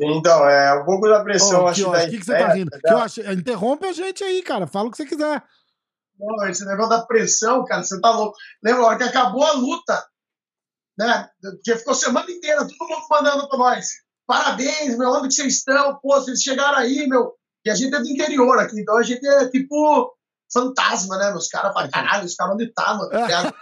Então, 0.00 0.48
é 0.48 0.80
um 0.80 0.84
pouco 0.84 1.08
da 1.08 1.22
pressão, 1.22 1.64
Ó, 1.64 1.68
acho 1.68 1.84
que, 1.84 1.90
da 1.90 2.08
que, 2.08 2.18
que 2.18 2.24
você 2.24 2.38
tá 2.38 2.52
rindo? 2.54 2.70
Que 2.70 2.92
eu 2.92 2.98
acho, 2.98 3.20
interrompe 3.32 3.86
a 3.86 3.92
gente 3.92 4.22
aí, 4.24 4.40
cara. 4.42 4.66
Fala 4.66 4.88
o 4.88 4.90
que 4.90 4.96
você 4.96 5.04
quiser. 5.04 5.42
Esse 6.48 6.64
negócio 6.64 6.90
da 6.90 7.06
pressão, 7.06 7.64
cara, 7.64 7.82
você 7.82 8.00
tá 8.00 8.10
louco. 8.10 8.36
Lembra 8.62 8.82
a 8.82 8.86
hora 8.86 8.98
que 8.98 9.04
acabou 9.04 9.44
a 9.44 9.52
luta, 9.52 10.06
né? 10.98 11.28
Porque 11.40 11.76
ficou 11.76 11.94
semana 11.94 12.30
inteira, 12.30 12.66
todo 12.66 12.88
mundo 12.88 13.06
mandando 13.10 13.48
pra 13.48 13.58
nós. 13.58 13.88
Parabéns, 14.26 14.96
meu, 14.96 15.10
onde 15.10 15.28
que 15.28 15.34
vocês 15.34 15.56
estão? 15.56 15.98
Pô, 16.00 16.20
vocês 16.20 16.42
chegaram 16.42 16.78
aí, 16.78 17.06
meu. 17.08 17.34
E 17.64 17.70
a 17.70 17.74
gente 17.74 17.94
é 17.94 17.98
do 17.98 18.08
interior 18.08 18.58
aqui, 18.58 18.80
então 18.80 18.96
a 18.96 19.02
gente 19.02 19.26
é 19.26 19.48
tipo 19.48 20.12
fantasma, 20.52 21.16
né? 21.16 21.32
Os 21.34 21.48
caras 21.48 21.72
falam, 21.72 21.90
caralho, 21.90 22.26
os 22.26 22.34
caras 22.34 22.54
onde 22.54 22.72
tá, 22.72 22.94
mano? 22.94 23.10
Tá 23.10 23.26
ligado? 23.26 23.54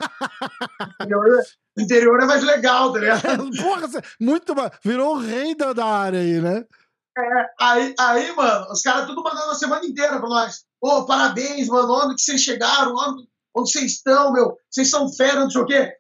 o, 1.00 1.05
interior, 1.05 1.43
o 1.76 1.81
interior 1.81 2.23
é 2.23 2.26
mais 2.26 2.43
legal, 2.43 2.93
tá 2.93 2.99
ligado? 2.99 3.50
Porra, 3.57 3.88
muito 4.19 4.55
Virou 4.85 5.14
o 5.14 5.19
rei 5.19 5.55
da 5.55 5.87
área 5.87 6.19
aí, 6.19 6.40
né? 6.40 6.64
Aí, 7.61 7.95
aí, 7.99 8.32
mano, 8.34 8.67
os 8.71 8.82
caras 8.82 9.06
tudo 9.06 9.23
mandando 9.23 9.50
a 9.50 9.54
semana 9.54 9.84
inteira 9.84 10.19
pra 10.19 10.28
nós. 10.28 10.65
Ô, 10.80 11.04
parabéns, 11.04 11.69
mano, 11.69 11.93
onde 11.93 12.15
que 12.15 12.23
vocês 12.23 12.41
chegaram? 12.41 12.95
Onde, 12.95 13.28
onde 13.54 13.71
vocês 13.71 13.93
estão, 13.93 14.32
meu? 14.32 14.56
Vocês 14.71 14.89
são 14.89 15.13
fera, 15.13 15.41
não 15.41 15.50
sei 15.50 15.61
o 15.61 15.67
quê. 15.67 15.93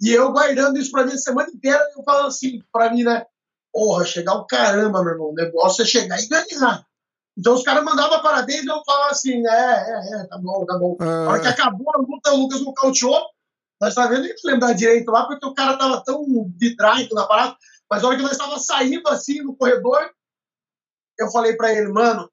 E 0.00 0.10
eu 0.10 0.30
guardando 0.30 0.78
isso 0.78 0.92
pra 0.92 1.04
mim 1.04 1.12
a 1.12 1.18
semana 1.18 1.48
inteira, 1.50 1.84
eu 1.96 2.02
falando 2.04 2.28
assim 2.28 2.62
pra 2.72 2.90
mim, 2.90 3.02
né? 3.02 3.24
Porra, 3.72 4.04
chegar 4.04 4.34
o 4.34 4.46
caramba, 4.46 5.02
meu 5.02 5.12
irmão. 5.12 5.30
O 5.30 5.34
negócio 5.34 5.82
é 5.82 5.86
chegar 5.86 6.20
e 6.20 6.28
ganhar. 6.28 6.86
Então 7.36 7.54
os 7.54 7.62
caras 7.62 7.84
mandavam 7.84 8.20
parabéns 8.20 8.64
e 8.64 8.68
eu 8.68 8.82
falava 8.84 9.10
assim, 9.10 9.46
é, 9.46 9.50
é, 9.50 10.20
é, 10.20 10.26
tá 10.26 10.38
bom, 10.38 10.64
tá 10.66 10.78
bom. 10.78 10.96
Na 10.98 11.30
hora 11.30 11.40
que 11.40 11.46
Ah, 11.46 11.50
acabou 11.50 11.86
a 11.94 11.98
luta, 11.98 12.32
o 12.32 12.36
Lucas 12.36 12.60
nocauteou. 12.60 13.22
Nós 13.80 13.94
tá 13.94 14.08
vendo, 14.08 14.22
nem 14.22 14.34
lembrar 14.44 14.72
direito 14.72 15.08
lá, 15.10 15.24
porque 15.24 15.46
o 15.46 15.54
cara 15.54 15.76
tava 15.76 16.02
tão 16.04 16.24
vidrado 16.56 17.14
na 17.14 17.26
parada. 17.26 17.56
Mas 17.88 18.02
na 18.02 18.08
hora 18.08 18.16
que 18.16 18.24
nós 18.24 18.36
tava 18.36 18.58
saindo 18.58 19.08
assim 19.08 19.40
no 19.40 19.56
corredor, 19.56 20.10
eu 21.18 21.30
falei 21.30 21.56
pra 21.56 21.72
ele, 21.72 21.88
mano, 21.88 22.30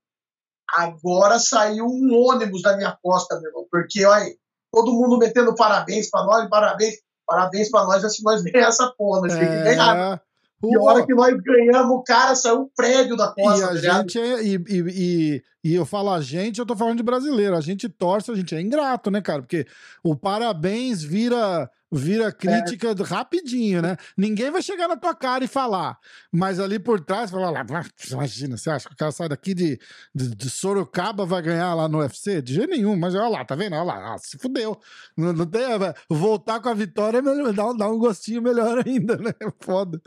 agora 0.74 1.40
saiu 1.40 1.86
um 1.86 2.14
ônibus 2.14 2.62
da 2.62 2.76
minha 2.76 2.98
costa, 3.02 3.40
meu 3.40 3.50
irmão. 3.50 3.68
Porque, 3.72 4.06
olha, 4.06 4.26
todo 4.72 4.94
mundo 4.94 5.18
metendo 5.18 5.56
parabéns 5.56 6.10
pra 6.10 6.24
nós, 6.24 6.50
parabéns, 6.50 6.96
parabéns 7.26 7.70
pra 7.70 7.86
nós, 7.86 8.04
assim, 8.04 8.24
nós 8.24 8.42
ganhamos 8.42 8.76
essa 8.76 8.92
porra, 8.98 9.22
nós 9.22 9.34
temos 9.34 9.56
que 9.56 9.64
ganhar. 9.64 10.22
É... 10.64 10.68
E 10.68 10.76
a 10.76 10.82
hora 10.82 11.06
que 11.06 11.14
nós 11.14 11.36
ganhamos, 11.42 11.92
o 11.92 12.04
cara 12.04 12.36
saiu 12.36 12.62
um 12.62 12.70
prédio 12.76 13.16
da 13.16 13.34
E 13.38 13.42
costa, 13.42 13.66
a 13.66 13.70
tá 13.70 13.76
gente 14.02 14.20
é. 14.20 14.44
E, 14.44 14.56
e, 14.56 14.64
e, 14.68 15.44
e 15.64 15.76
eu 15.76 15.86
falo 15.86 16.12
a 16.12 16.22
gente, 16.22 16.60
eu 16.60 16.66
tô 16.66 16.76
falando 16.76 16.98
de 16.98 17.04
brasileiro. 17.04 17.56
A 17.56 17.62
gente 17.62 17.90
torce, 17.90 18.32
a 18.32 18.36
gente 18.36 18.56
é 18.56 18.62
ingrato, 18.62 19.12
né, 19.12 19.22
cara? 19.22 19.42
Porque 19.42 19.66
o 20.04 20.16
parabéns 20.16 21.04
vira 21.04 21.70
vira 21.92 22.32
crítica 22.32 22.94
rapidinho, 23.04 23.82
né? 23.82 23.96
Ninguém 24.18 24.52
vai 24.52 24.62
chegar 24.62 24.88
na 24.88 24.98
tua 24.98 25.16
cara 25.16 25.44
e 25.46 25.48
falar. 25.48 25.98
Mas 26.32 26.60
ali 26.60 26.78
por 26.78 27.00
trás, 27.00 27.32
falar 27.32 27.52
lá, 27.52 27.66
"Ah, 27.72 27.86
imagina, 28.12 28.58
você 28.58 28.70
acha 28.70 28.88
que 28.90 28.94
o 28.94 28.98
cara 28.98 29.12
sai 29.12 29.30
daqui 29.30 29.54
de, 29.54 29.80
de, 30.14 30.36
de 30.36 30.50
Sorocaba 30.50 31.26
vai 31.26 31.42
ganhar 31.42 31.74
lá 31.74 31.88
no 31.88 32.00
UFC? 32.00 32.42
De 32.42 32.54
jeito 32.56 32.70
nenhum, 32.70 32.98
mas 32.98 33.16
olha 33.16 33.30
lá, 33.30 33.46
tá 33.46 33.56
vendo? 33.56 33.74
Olha 33.76 33.84
lá, 33.84 34.14
ah, 34.16 34.18
se 34.18 34.38
fudeu. 34.38 34.78
Não, 35.16 35.32
não 35.32 35.46
tem, 35.46 35.62
é, 35.62 35.94
voltar 36.10 36.60
com 36.60 36.68
a 36.70 36.74
vitória 36.74 37.20
é 37.20 37.22
melhor, 37.22 37.54
dá, 37.54 37.70
um- 37.70 37.78
dá 37.78 37.88
um 37.88 37.98
gostinho 37.98 38.42
melhor 38.42 38.84
ainda, 38.86 39.16
né? 39.18 39.32
Foda. 39.62 40.02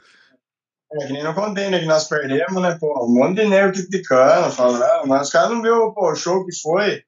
É 0.92 1.06
que 1.06 1.12
nem 1.12 1.22
no 1.22 1.34
container 1.34 1.80
que 1.80 1.86
nós 1.86 2.08
perdemos, 2.08 2.62
né, 2.62 2.76
pô? 2.80 3.04
Um 3.04 3.14
monte 3.14 3.42
de 3.42 3.46
nego 3.48 3.72
criticando, 3.72 4.50
falando, 4.50 5.06
mas 5.06 5.26
os 5.26 5.32
caras 5.32 5.50
não 5.50 5.60
viram, 5.60 5.92
pô, 5.92 6.10
o 6.12 6.14
show 6.16 6.44
que 6.46 6.58
foi, 6.62 7.02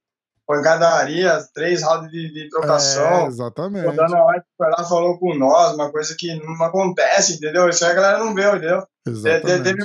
pancadaria, 0.46 1.38
três 1.54 1.82
rounds 1.82 2.10
de, 2.10 2.32
de 2.32 2.44
É, 2.44 2.48
trocação. 2.48 3.26
exatamente. 3.28 3.86
o 3.88 3.92
Dana 3.92 4.26
White 4.26 4.44
foi 4.58 4.68
lá 4.68 4.84
falou 4.84 5.18
com 5.18 5.34
nós, 5.34 5.74
uma 5.74 5.90
coisa 5.90 6.14
que 6.18 6.34
não 6.34 6.62
acontece, 6.64 7.34
entendeu? 7.34 7.68
Isso 7.68 7.84
aí 7.84 7.92
a 7.92 7.94
galera 7.94 8.18
não 8.18 8.34
viu, 8.34 8.48
entendeu? 8.56 8.80
Te- 8.80 8.86
te- 9.04 9.10
Exatamente. 9.12 9.62
Teve 9.62 9.84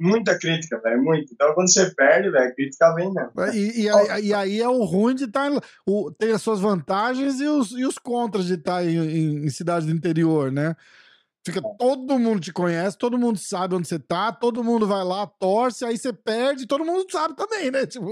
muita 0.00 0.38
crítica, 0.38 0.80
velho, 0.80 1.02
muito. 1.02 1.32
Então 1.32 1.54
quando 1.54 1.70
você 1.72 1.94
perde, 1.94 2.30
velho, 2.30 2.54
crítica 2.54 2.94
vem 2.94 3.12
mesmo. 3.12 3.30
E, 3.54 3.82
e 3.82 3.88
aí, 3.88 4.24
e 4.26 4.34
aí 4.34 4.60
é 4.60 4.68
o 4.68 4.82
ruim 4.84 5.14
de 5.14 5.24
estar. 5.24 5.50
o, 5.86 6.10
tem 6.10 6.32
as 6.32 6.42
suas 6.42 6.58
vantagens 6.60 7.38
e 7.40 7.46
os, 7.46 7.70
e 7.72 7.84
os 7.84 7.98
contras 7.98 8.46
de 8.46 8.54
estar 8.54 8.84
em, 8.84 8.96
em, 8.96 9.44
em 9.44 9.50
cidade 9.50 9.86
do 9.86 9.92
interior, 9.92 10.50
né? 10.50 10.74
Fica, 11.46 11.62
todo 11.78 12.18
mundo 12.18 12.40
te 12.40 12.52
conhece, 12.52 12.98
todo 12.98 13.16
mundo 13.16 13.38
sabe 13.38 13.76
onde 13.76 13.86
você 13.86 14.00
tá, 14.00 14.32
todo 14.32 14.64
mundo 14.64 14.84
vai 14.84 15.04
lá, 15.04 15.28
torce, 15.28 15.84
aí 15.84 15.96
você 15.96 16.12
perde, 16.12 16.66
todo 16.66 16.84
mundo 16.84 17.06
sabe 17.08 17.36
também, 17.36 17.70
né? 17.70 17.86
Tipo, 17.86 18.08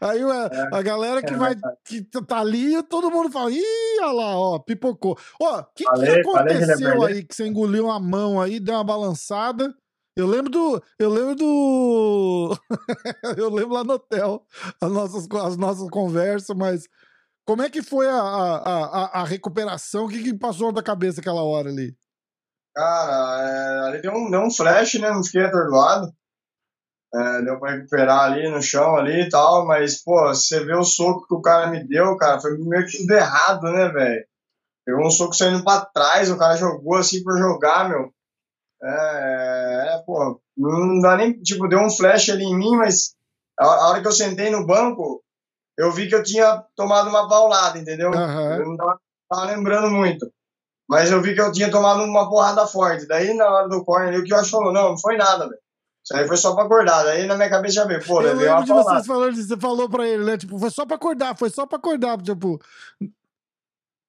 aí 0.00 0.22
a, 0.22 0.76
a 0.78 0.82
galera 0.82 1.20
que 1.20 1.34
é 1.34 1.36
vai, 1.36 1.56
que 1.84 2.00
tá 2.02 2.38
ali, 2.38 2.80
todo 2.84 3.10
mundo 3.10 3.28
fala, 3.28 3.50
ih, 3.50 3.60
olha 4.02 4.12
lá, 4.12 4.38
ó, 4.38 4.58
pipocou. 4.60 5.18
Ó, 5.42 5.58
o 5.58 5.64
que, 5.74 5.82
que 5.82 5.90
Falei- 5.90 6.20
aconteceu 6.20 7.02
aí 7.02 7.24
que 7.24 7.34
você 7.34 7.48
engoliu 7.48 7.90
a 7.90 7.98
mão 7.98 8.40
aí, 8.40 8.60
deu 8.60 8.76
uma 8.76 8.84
balançada? 8.84 9.74
Eu 10.14 10.28
lembro 10.28 10.48
do. 10.52 10.82
Eu 10.96 11.10
lembro 11.10 11.34
do. 11.34 12.56
eu 13.36 13.52
lembro 13.52 13.74
lá 13.74 13.82
no 13.82 13.94
hotel 13.94 14.46
as 14.80 14.92
nossas, 14.92 15.26
as 15.44 15.56
nossas 15.56 15.90
conversas, 15.90 16.56
mas 16.56 16.88
como 17.44 17.62
é 17.62 17.68
que 17.68 17.82
foi 17.82 18.06
a, 18.06 18.14
a, 18.14 18.56
a, 18.56 19.20
a 19.22 19.24
recuperação? 19.24 20.04
O 20.04 20.08
que, 20.08 20.22
que 20.22 20.32
passou 20.34 20.70
na 20.70 20.84
cabeça 20.84 21.20
aquela 21.20 21.42
hora 21.42 21.68
ali? 21.68 21.96
Cara, 22.76 23.40
é, 23.40 23.88
ali 23.88 24.02
deu 24.02 24.12
um, 24.12 24.30
deu 24.30 24.40
um 24.42 24.50
flash, 24.50 24.94
né? 25.00 25.10
Não 25.10 25.24
fiquei 25.24 25.42
atordoado. 25.42 26.12
É, 27.14 27.42
deu 27.42 27.58
pra 27.58 27.72
recuperar 27.72 28.24
ali 28.24 28.50
no 28.50 28.60
chão 28.60 28.96
ali 28.96 29.22
e 29.22 29.28
tal, 29.30 29.66
mas, 29.66 30.02
pô, 30.02 30.26
você 30.26 30.62
vê 30.62 30.74
o 30.74 30.84
soco 30.84 31.26
que 31.26 31.34
o 31.34 31.40
cara 31.40 31.68
me 31.68 31.82
deu, 31.82 32.14
cara, 32.18 32.38
foi 32.38 32.58
meio 32.58 32.84
que 32.84 32.98
tudo 32.98 33.12
errado, 33.12 33.62
né, 33.62 33.88
velho? 33.88 34.26
Pegou 34.84 35.06
um 35.06 35.10
soco 35.10 35.32
saindo 35.32 35.64
pra 35.64 35.86
trás, 35.86 36.30
o 36.30 36.36
cara 36.36 36.56
jogou 36.56 36.96
assim 36.96 37.24
por 37.24 37.38
jogar, 37.38 37.88
meu. 37.88 38.12
É, 38.82 39.94
é, 39.94 40.02
pô, 40.04 40.38
não 40.54 41.00
dá 41.00 41.16
nem, 41.16 41.40
tipo, 41.40 41.66
deu 41.68 41.80
um 41.80 41.88
flash 41.88 42.28
ali 42.28 42.44
em 42.44 42.56
mim, 42.58 42.76
mas 42.76 43.14
a, 43.58 43.64
a 43.64 43.88
hora 43.88 44.02
que 44.02 44.08
eu 44.08 44.12
sentei 44.12 44.50
no 44.50 44.66
banco, 44.66 45.24
eu 45.78 45.90
vi 45.90 46.08
que 46.08 46.14
eu 46.14 46.22
tinha 46.22 46.62
tomado 46.76 47.08
uma 47.08 47.26
paulada, 47.26 47.78
entendeu? 47.78 48.12
Aham. 48.12 48.56
Eu 48.56 48.66
não 48.66 48.76
tava, 48.76 49.00
tava 49.30 49.46
lembrando 49.46 49.90
muito. 49.90 50.30
Mas 50.88 51.10
eu 51.10 51.20
vi 51.20 51.34
que 51.34 51.40
eu 51.40 51.50
tinha 51.50 51.70
tomado 51.70 52.02
uma 52.02 52.28
porrada 52.28 52.66
forte. 52.66 53.06
Daí, 53.06 53.34
na 53.34 53.48
hora 53.48 53.68
do 53.68 53.84
corner 53.84 54.20
o 54.20 54.24
que 54.24 54.32
eu 54.32 54.38
acho 54.38 54.50
falou, 54.50 54.72
não, 54.72 54.90
não 54.90 54.98
foi 54.98 55.16
nada, 55.16 55.48
velho. 55.48 55.60
Isso 56.04 56.16
aí 56.16 56.26
foi 56.28 56.36
só 56.36 56.54
pra 56.54 56.64
acordar. 56.64 57.02
Daí 57.02 57.26
na 57.26 57.34
minha 57.34 57.50
cabeça 57.50 57.74
já 57.74 57.84
veio, 57.84 58.04
pô, 58.04 58.22
Eu 58.22 58.34
levei 58.34 58.48
uma 58.48 58.64
de 58.64 58.72
vocês 58.72 59.06
falando 59.06 59.34
você 59.34 59.56
falou 59.56 59.90
pra 59.90 60.06
ele, 60.06 60.24
né? 60.24 60.38
Tipo, 60.38 60.56
foi 60.56 60.70
só 60.70 60.86
pra 60.86 60.94
acordar, 60.94 61.36
foi 61.36 61.50
só 61.50 61.66
pra 61.66 61.78
acordar, 61.78 62.22
tipo. 62.22 62.60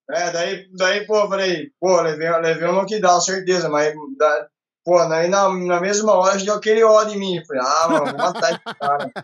É, 0.10 0.32
daí, 0.32 0.70
daí, 0.74 1.06
pô, 1.08 1.18
eu 1.18 1.28
falei, 1.28 1.72
pô, 1.80 2.00
levei, 2.00 2.30
levei 2.30 2.70
um 2.70 2.74
knockdown, 2.74 3.20
certeza, 3.20 3.68
mas, 3.68 3.94
da, 4.16 4.48
pô, 4.86 5.04
daí 5.06 5.28
na, 5.28 5.50
na 5.50 5.82
mesma 5.82 6.14
hora 6.14 6.38
deu 6.38 6.54
aquele 6.54 6.84
ódio 6.84 7.16
em 7.16 7.20
mim. 7.20 7.46
Falei, 7.46 7.64
ah, 7.66 7.88
mano, 7.90 8.06
vou 8.06 8.18
matar 8.18 8.52
esse 8.52 8.80
cara. 8.80 9.12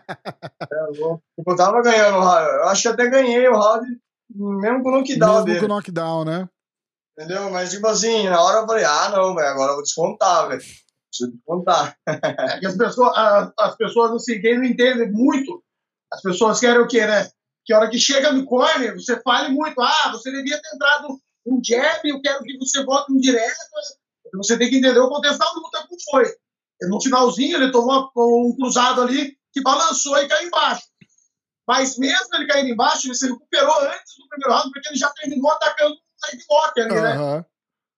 É 0.72 0.98
louco. 0.98 1.22
Tipo, 1.38 1.52
eu 1.52 1.56
tava 1.56 1.80
ganhando 1.80 2.16
o 2.16 2.20
round, 2.20 2.50
eu 2.50 2.68
acho 2.68 2.82
que 2.82 2.88
até 2.88 3.08
ganhei 3.08 3.46
o 3.48 3.56
round, 3.56 3.86
mesmo 4.34 4.82
com 4.82 4.88
o 4.88 4.92
knockdown 4.92 5.32
Mesmo 5.32 5.44
dele, 5.44 5.60
com 5.60 5.66
o 5.66 5.68
knockdown, 5.68 6.24
né? 6.24 6.48
Entendeu? 7.16 7.50
Mas, 7.50 7.70
tipo 7.70 7.86
assim, 7.86 8.24
na 8.28 8.40
hora 8.42 8.60
eu 8.60 8.66
falei, 8.66 8.84
ah, 8.84 9.08
não, 9.10 9.34
velho, 9.34 9.48
agora 9.48 9.70
eu 9.72 9.74
vou 9.76 9.82
descontar, 9.82 10.48
velho. 10.48 10.60
Preciso 10.60 11.32
descontar. 11.32 11.96
É 12.06 12.58
que 12.60 12.66
as 12.66 12.76
pessoas, 12.76 13.16
a- 13.16 13.52
as 13.58 13.76
pessoas 13.76 14.12
assim, 14.12 14.40
quem 14.40 14.56
não 14.58 14.64
entende 14.64 15.06
muito, 15.12 15.62
as 16.12 16.20
pessoas 16.20 16.60
querem 16.60 16.80
o 16.80 16.88
quê, 16.88 17.06
né? 17.06 17.28
Que 17.64 17.72
a 17.72 17.78
hora 17.78 17.90
que 17.90 17.98
chega 17.98 18.32
no 18.32 18.44
corner, 18.44 18.94
você 18.94 19.20
fale 19.22 19.48
muito, 19.54 19.80
ah, 19.80 20.10
você 20.12 20.30
devia 20.30 20.60
ter 20.60 20.74
entrado 20.74 21.18
um 21.46 21.60
jab, 21.64 22.00
eu 22.08 22.20
quero 22.20 22.42
que 22.42 22.58
você 22.58 22.82
bote 22.84 23.12
um 23.12 23.18
direto. 23.18 23.56
Você 24.34 24.58
tem 24.58 24.68
que 24.68 24.78
entender 24.78 24.98
o 24.98 25.08
contexto 25.08 25.38
da 25.38 25.50
luta 25.52 25.86
como 25.86 26.00
foi. 26.10 26.34
No 26.82 27.00
finalzinho, 27.00 27.56
ele 27.56 27.70
tomou 27.70 28.10
um 28.16 28.54
cruzado 28.56 29.02
ali 29.02 29.36
que 29.52 29.62
balançou 29.62 30.18
e 30.18 30.26
caiu 30.28 30.48
embaixo. 30.48 30.82
Mas 31.66 31.96
mesmo 31.96 32.26
ele 32.34 32.46
caindo 32.46 32.70
embaixo, 32.70 33.06
ele 33.06 33.14
se 33.14 33.26
recuperou 33.28 33.80
antes 33.82 34.14
do 34.18 34.28
primeiro 34.28 34.52
round, 34.52 34.70
porque 34.72 34.88
ele 34.88 34.98
já 34.98 35.08
terminou 35.10 35.50
atacando 35.52 35.94
lock 36.50 36.80
ali, 36.80 36.94
né? 37.00 37.44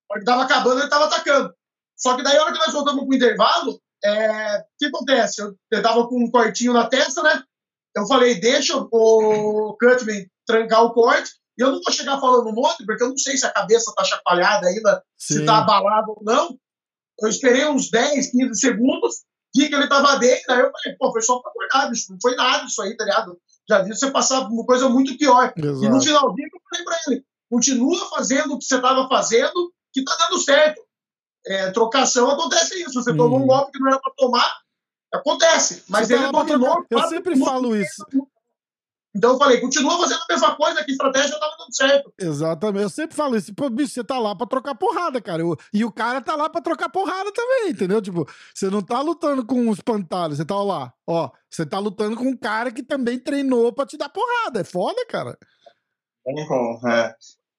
Quando 0.08 0.20
estava 0.20 0.42
acabando, 0.44 0.76
ele 0.78 0.84
estava 0.84 1.04
atacando. 1.06 1.54
Só 1.96 2.16
que 2.16 2.22
daí, 2.22 2.36
a 2.36 2.42
hora 2.42 2.52
que 2.52 2.58
nós 2.58 2.72
voltamos 2.72 3.04
pro 3.04 3.14
intervalo, 3.14 3.80
é, 4.04 4.58
o 4.58 4.64
que 4.78 4.86
acontece? 4.86 5.40
Eu, 5.40 5.56
eu 5.70 5.82
tava 5.82 6.06
com 6.06 6.22
um 6.22 6.30
cortinho 6.30 6.72
na 6.72 6.86
testa, 6.86 7.22
né? 7.22 7.42
Eu 7.96 8.06
falei, 8.06 8.38
deixa 8.38 8.76
o 8.76 9.76
Cutman 9.80 10.26
trancar 10.46 10.84
o 10.84 10.92
corte, 10.92 11.30
e 11.58 11.62
eu 11.62 11.72
não 11.72 11.80
vou 11.82 11.92
chegar 11.92 12.20
falando 12.20 12.48
um 12.48 12.54
monte, 12.54 12.84
porque 12.84 13.02
eu 13.02 13.08
não 13.08 13.16
sei 13.16 13.36
se 13.36 13.46
a 13.46 13.52
cabeça 13.52 13.92
tá 13.96 14.04
chacoalhada 14.04 14.68
ainda, 14.68 15.02
se 15.16 15.38
Sim. 15.38 15.46
tá 15.46 15.58
abalado 15.58 16.10
ou 16.10 16.22
não. 16.22 16.56
Eu 17.18 17.28
esperei 17.28 17.66
uns 17.66 17.90
10, 17.90 18.30
15 18.30 18.60
segundos, 18.60 19.24
vi 19.54 19.70
que 19.70 19.74
ele 19.74 19.88
tava 19.88 20.18
dentro, 20.18 20.52
aí 20.52 20.60
eu 20.60 20.70
falei, 20.70 20.96
pô, 20.98 21.10
foi 21.10 21.22
só 21.22 21.40
pra 21.40 21.50
acordar, 21.50 21.90
bicho, 21.90 22.12
não 22.12 22.18
foi 22.20 22.36
nada 22.36 22.66
isso 22.66 22.82
aí, 22.82 22.94
tá 22.94 23.04
ligado? 23.04 23.40
Já 23.68 23.82
vi 23.82 23.96
você 23.96 24.10
passar 24.10 24.42
por 24.42 24.52
uma 24.52 24.66
coisa 24.66 24.88
muito 24.88 25.16
pior. 25.16 25.52
E 25.56 25.62
no 25.62 25.70
Exato. 25.70 26.04
finalzinho 26.04 26.48
eu 26.52 26.60
falei 26.70 26.84
pra 26.84 26.98
ele: 27.08 27.24
continua 27.50 27.98
fazendo 28.10 28.54
o 28.54 28.58
que 28.58 28.64
você 28.64 28.76
estava 28.76 29.08
fazendo, 29.08 29.72
que 29.92 30.04
tá 30.04 30.16
dando 30.18 30.38
certo. 30.38 30.82
É, 31.46 31.70
trocação 31.70 32.30
acontece 32.30 32.80
isso. 32.82 32.94
Você 32.94 33.14
tomou 33.16 33.38
Hum. 33.38 33.44
um 33.44 33.46
golpe 33.46 33.72
que 33.72 33.78
não 33.78 33.88
era 33.88 34.00
pra 34.00 34.12
tomar, 34.16 34.52
acontece. 35.14 35.84
Mas 35.88 36.08
Você 36.08 36.16
tá 36.16 36.22
ele 36.24 36.32
dominou. 36.32 36.84
Eu 36.90 37.02
sempre 37.08 37.36
falo 37.38 37.76
isso. 37.76 38.04
Então 39.14 39.32
eu 39.32 39.38
falei: 39.38 39.60
continua 39.60 39.96
fazendo 39.98 40.20
a 40.20 40.26
mesma 40.32 40.56
coisa, 40.56 40.84
que 40.84 40.90
estratégia 40.90 41.38
tava 41.40 41.56
dando 41.58 41.74
certo. 41.74 42.12
Exatamente. 42.20 42.82
Eu 42.82 42.90
sempre 42.90 43.16
falo 43.16 43.36
isso. 43.36 43.54
Pô, 43.54 43.70
bicho, 43.70 43.94
você 43.94 44.04
tá 44.04 44.18
lá 44.18 44.34
pra 44.36 44.46
trocar 44.46 44.74
porrada, 44.74 45.22
cara. 45.22 45.40
Eu- 45.40 45.56
E 45.72 45.84
o 45.84 45.92
cara 45.92 46.20
tá 46.20 46.34
lá 46.36 46.50
pra 46.50 46.60
trocar 46.60 46.90
porrada 46.90 47.32
também, 47.32 47.70
entendeu? 47.70 48.02
Tipo, 48.02 48.26
você 48.54 48.68
não 48.68 48.82
tá 48.82 49.00
lutando 49.00 49.46
com 49.46 49.54
um 49.58 49.72
espantalho, 49.72 50.34
você 50.36 50.44
tá 50.44 50.56
lá. 50.56 50.92
Ó, 51.06 51.30
você 51.48 51.64
tá 51.64 51.78
lutando 51.78 52.16
com 52.16 52.24
um 52.24 52.36
cara 52.36 52.70
que 52.70 52.82
também 52.82 53.18
treinou 53.18 53.72
pra 53.72 53.86
te 53.86 53.96
dar 53.96 54.10
porrada. 54.10 54.60
É 54.60 54.64
foda, 54.64 55.06
cara. 55.06 55.38
Não 56.26 56.46
como, 56.46 56.88
é. 56.88 57.14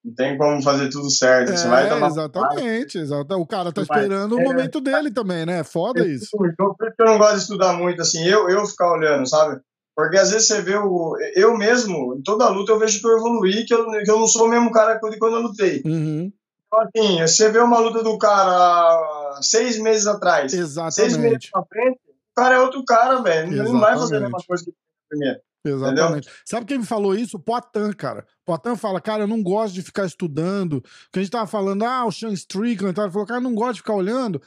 Não 0.05 0.13
tem 0.13 0.37
como 0.37 0.61
fazer 0.61 0.89
tudo 0.89 1.09
certo. 1.09 1.49
Você 1.51 1.67
vai 1.67 1.85
É, 1.85 1.89
tomar 1.89 2.07
exatamente, 2.07 2.97
exatamente. 2.97 3.43
O 3.43 3.47
cara 3.47 3.71
tá 3.73 3.81
esperando 3.81 4.35
o 4.35 4.39
É. 4.39 4.43
momento 4.43 4.79
dele 4.79 5.11
também, 5.11 5.45
né? 5.45 5.59
É 5.59 5.63
foda 5.63 6.05
isso. 6.07 6.29
Então, 6.45 6.73
por 6.75 6.87
isso 6.87 6.95
que 6.95 7.01
eu 7.03 7.07
não 7.07 7.17
gosto 7.17 7.35
de 7.35 7.41
estudar 7.41 7.73
muito, 7.73 8.01
assim, 8.01 8.23
eu, 8.25 8.47
eu 8.49 8.65
ficar 8.65 8.91
olhando, 8.93 9.27
sabe? 9.27 9.59
Porque 9.95 10.17
às 10.17 10.29
vezes 10.31 10.47
você 10.47 10.61
vê 10.61 10.75
o. 10.77 11.17
Eu 11.35 11.57
mesmo, 11.57 12.15
em 12.17 12.21
toda 12.21 12.47
luta, 12.49 12.71
eu 12.71 12.79
vejo 12.79 12.99
que 13.01 13.07
eu 13.07 13.17
evoluí, 13.17 13.65
que 13.65 13.73
eu, 13.73 13.85
que 13.89 14.11
eu 14.11 14.19
não 14.19 14.27
sou 14.27 14.45
o 14.45 14.49
mesmo 14.49 14.71
cara 14.71 14.93
de 14.99 15.17
quando 15.17 15.37
eu 15.37 15.41
lutei. 15.41 15.81
Uhum, 15.83 16.31
Então, 16.67 16.79
assim, 16.95 17.21
você 17.21 17.49
vê 17.51 17.59
uma 17.59 17.79
luta 17.79 18.03
do 18.03 18.17
cara 18.19 19.39
seis 19.41 19.79
meses 19.79 20.05
atrás, 20.05 20.51
seis 20.51 21.17
meses 21.17 21.37
exatamente. 21.47 21.49
pra 21.51 21.63
frente, 21.65 21.99
o 22.07 22.35
cara 22.35 22.55
é 22.55 22.59
outro 22.59 22.85
cara, 22.85 23.21
velho. 23.23 23.51
Ele 23.51 23.63
não 23.63 23.79
vai 23.79 23.97
fazer 23.97 24.17
a 24.17 24.19
mesma 24.19 24.37
Exatamente. 24.37 24.47
coisa 24.47 24.63
que 24.65 24.71
primeiro. 25.09 25.39
Exatamente. 25.65 26.29
Sabe 26.45 26.65
quem 26.67 26.77
me 26.77 26.85
falou 26.85 27.15
isso? 27.15 27.37
O 27.37 27.39
Poitin, 27.39 27.91
cara. 27.97 28.25
Poitin 28.47 28.77
fala, 28.77 29.01
cara, 29.01 29.23
eu 29.23 29.27
não 29.27 29.43
gosto 29.43 29.73
de 29.73 29.81
ficar 29.81 30.05
estudando. 30.05 30.81
Porque 30.81 31.19
a 31.19 31.21
gente 31.21 31.31
tava 31.31 31.45
falando, 31.45 31.83
ah, 31.83 32.05
o 32.05 32.11
Sean 32.13 32.31
Strickland, 32.31 32.95
tal. 32.95 33.03
ele 33.03 33.11
falou, 33.11 33.27
cara, 33.27 33.41
eu 33.41 33.43
não 33.43 33.53
gosto 33.53 33.73
de 33.73 33.79
ficar 33.81 33.93
olhando. 33.93 34.41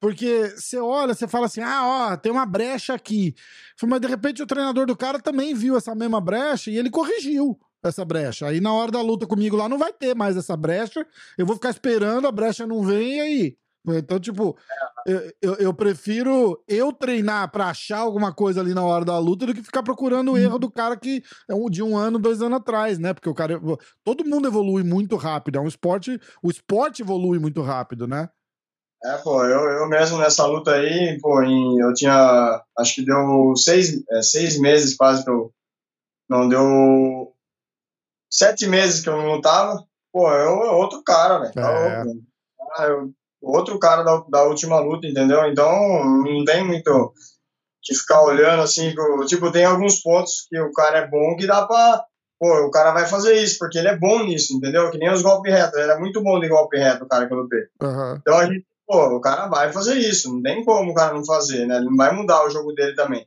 Porque 0.00 0.52
você 0.56 0.76
olha, 0.76 1.14
você 1.14 1.28
fala 1.28 1.46
assim, 1.46 1.60
ah, 1.60 2.10
ó, 2.10 2.16
tem 2.16 2.32
uma 2.32 2.44
brecha 2.44 2.94
aqui. 2.94 3.32
Mas 3.80 4.00
de 4.00 4.08
repente 4.08 4.42
o 4.42 4.46
treinador 4.46 4.86
do 4.86 4.96
cara 4.96 5.20
também 5.20 5.54
viu 5.54 5.76
essa 5.76 5.94
mesma 5.94 6.20
brecha 6.20 6.68
e 6.68 6.76
ele 6.76 6.90
corrigiu 6.90 7.56
essa 7.80 8.04
brecha. 8.04 8.48
Aí 8.48 8.60
na 8.60 8.72
hora 8.72 8.90
da 8.90 9.00
luta 9.00 9.24
comigo 9.24 9.56
lá 9.56 9.68
não 9.68 9.78
vai 9.78 9.92
ter 9.92 10.16
mais 10.16 10.36
essa 10.36 10.56
brecha. 10.56 11.06
Eu 11.38 11.46
vou 11.46 11.54
ficar 11.54 11.70
esperando, 11.70 12.26
a 12.26 12.32
brecha 12.32 12.66
não 12.66 12.82
vem 12.82 13.18
e 13.18 13.20
aí. 13.20 13.56
Então, 13.86 14.18
tipo, 14.18 14.56
eu, 15.06 15.32
eu, 15.42 15.54
eu 15.56 15.74
prefiro 15.74 16.62
eu 16.66 16.90
treinar 16.92 17.50
pra 17.50 17.66
achar 17.66 17.98
alguma 17.98 18.32
coisa 18.32 18.60
ali 18.60 18.72
na 18.72 18.82
hora 18.82 19.04
da 19.04 19.18
luta 19.18 19.44
do 19.46 19.52
que 19.54 19.62
ficar 19.62 19.82
procurando 19.82 20.32
o 20.32 20.38
erro 20.38 20.58
do 20.58 20.70
cara 20.70 20.96
que 20.96 21.22
é 21.48 21.54
um, 21.54 21.68
de 21.68 21.82
um 21.82 21.94
ano, 21.96 22.18
dois 22.18 22.40
anos 22.40 22.58
atrás, 22.58 22.98
né? 22.98 23.12
Porque 23.12 23.28
o 23.28 23.34
cara. 23.34 23.60
Todo 24.02 24.24
mundo 24.24 24.48
evolui 24.48 24.82
muito 24.82 25.16
rápido. 25.16 25.58
É 25.58 25.60
um 25.60 25.68
esporte. 25.68 26.18
O 26.42 26.50
esporte 26.50 27.02
evolui 27.02 27.38
muito 27.38 27.60
rápido, 27.60 28.06
né? 28.06 28.30
É, 29.04 29.18
pô, 29.18 29.44
eu, 29.44 29.60
eu 29.82 29.86
mesmo 29.86 30.16
nessa 30.16 30.46
luta 30.46 30.70
aí, 30.72 31.18
pô, 31.20 31.42
em- 31.42 31.78
eu 31.78 31.92
tinha, 31.92 32.64
acho 32.78 32.94
que 32.94 33.04
deu 33.04 33.54
seis, 33.54 34.02
é, 34.10 34.22
seis 34.22 34.58
meses 34.58 34.96
quase 34.96 35.22
que 35.22 35.28
eu, 35.30 35.52
não, 36.26 36.48
deu 36.48 37.34
sete 38.30 38.66
meses 38.66 39.02
que 39.02 39.10
eu 39.10 39.16
não 39.18 39.34
lutava, 39.34 39.84
pô, 40.10 40.26
eu 40.30 40.62
é 40.64 40.70
outro 40.70 41.02
cara, 41.04 41.38
velho, 41.40 41.52
tá 41.52 41.70
É. 41.70 42.02
Ah, 42.78 42.84
eu- 42.86 43.12
outro 43.44 43.78
cara 43.78 44.02
da, 44.02 44.22
da 44.28 44.44
última 44.44 44.80
luta, 44.80 45.06
entendeu? 45.06 45.44
Então, 45.46 45.70
não 46.22 46.44
tem 46.44 46.64
muito 46.64 47.12
que 47.82 47.94
ficar 47.94 48.22
olhando, 48.22 48.62
assim, 48.62 48.94
tipo, 49.26 49.52
tem 49.52 49.64
alguns 49.64 50.00
pontos 50.00 50.46
que 50.48 50.58
o 50.58 50.72
cara 50.72 51.00
é 51.00 51.06
bom 51.06 51.36
que 51.36 51.46
dá 51.46 51.66
pra, 51.66 52.02
pô, 52.40 52.66
o 52.66 52.70
cara 52.70 52.92
vai 52.92 53.06
fazer 53.06 53.34
isso, 53.34 53.58
porque 53.58 53.78
ele 53.78 53.88
é 53.88 53.98
bom 53.98 54.24
nisso, 54.24 54.56
entendeu? 54.56 54.90
Que 54.90 54.98
nem 54.98 55.12
os 55.12 55.20
golpes 55.20 55.52
retos, 55.52 55.78
ele 55.78 55.92
é 55.92 55.98
muito 55.98 56.22
bom 56.22 56.40
de 56.40 56.48
golpe 56.48 56.78
reto, 56.78 57.04
o 57.04 57.08
cara 57.08 57.26
que 57.26 57.34
eu 57.34 57.38
lutei. 57.38 57.64
Aham. 57.82 58.18
Então 58.20 58.38
a 58.38 58.46
gente, 58.46 58.66
pô, 58.86 59.16
o 59.16 59.20
cara 59.20 59.48
vai 59.48 59.70
fazer 59.70 59.96
isso, 59.96 60.32
não 60.32 60.42
tem 60.42 60.64
como 60.64 60.92
o 60.92 60.94
cara 60.94 61.12
não 61.12 61.24
fazer, 61.24 61.66
né? 61.66 61.76
Ele 61.76 61.86
não 61.86 61.96
vai 61.96 62.14
mudar 62.14 62.46
o 62.46 62.50
jogo 62.50 62.72
dele 62.72 62.94
também. 62.94 63.26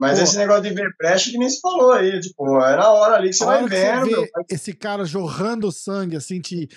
Mas 0.00 0.16
Pô. 0.16 0.24
esse 0.24 0.38
negócio 0.38 0.62
de 0.62 0.70
ver 0.70 0.94
brecha 0.96 1.30
que 1.30 1.36
nem 1.36 1.50
se 1.50 1.60
falou 1.60 1.92
aí, 1.92 2.18
tipo, 2.20 2.58
é 2.64 2.74
na 2.74 2.90
hora 2.90 3.16
ali 3.16 3.28
que 3.28 3.34
você 3.34 3.44
A 3.44 3.46
vai 3.46 3.68
vendo, 3.68 4.08
você 4.08 4.22
vê 4.22 4.30
esse 4.48 4.72
cara 4.72 5.04
jorrando 5.04 5.70
sangue, 5.70 6.16
assim, 6.16 6.40
te. 6.40 6.70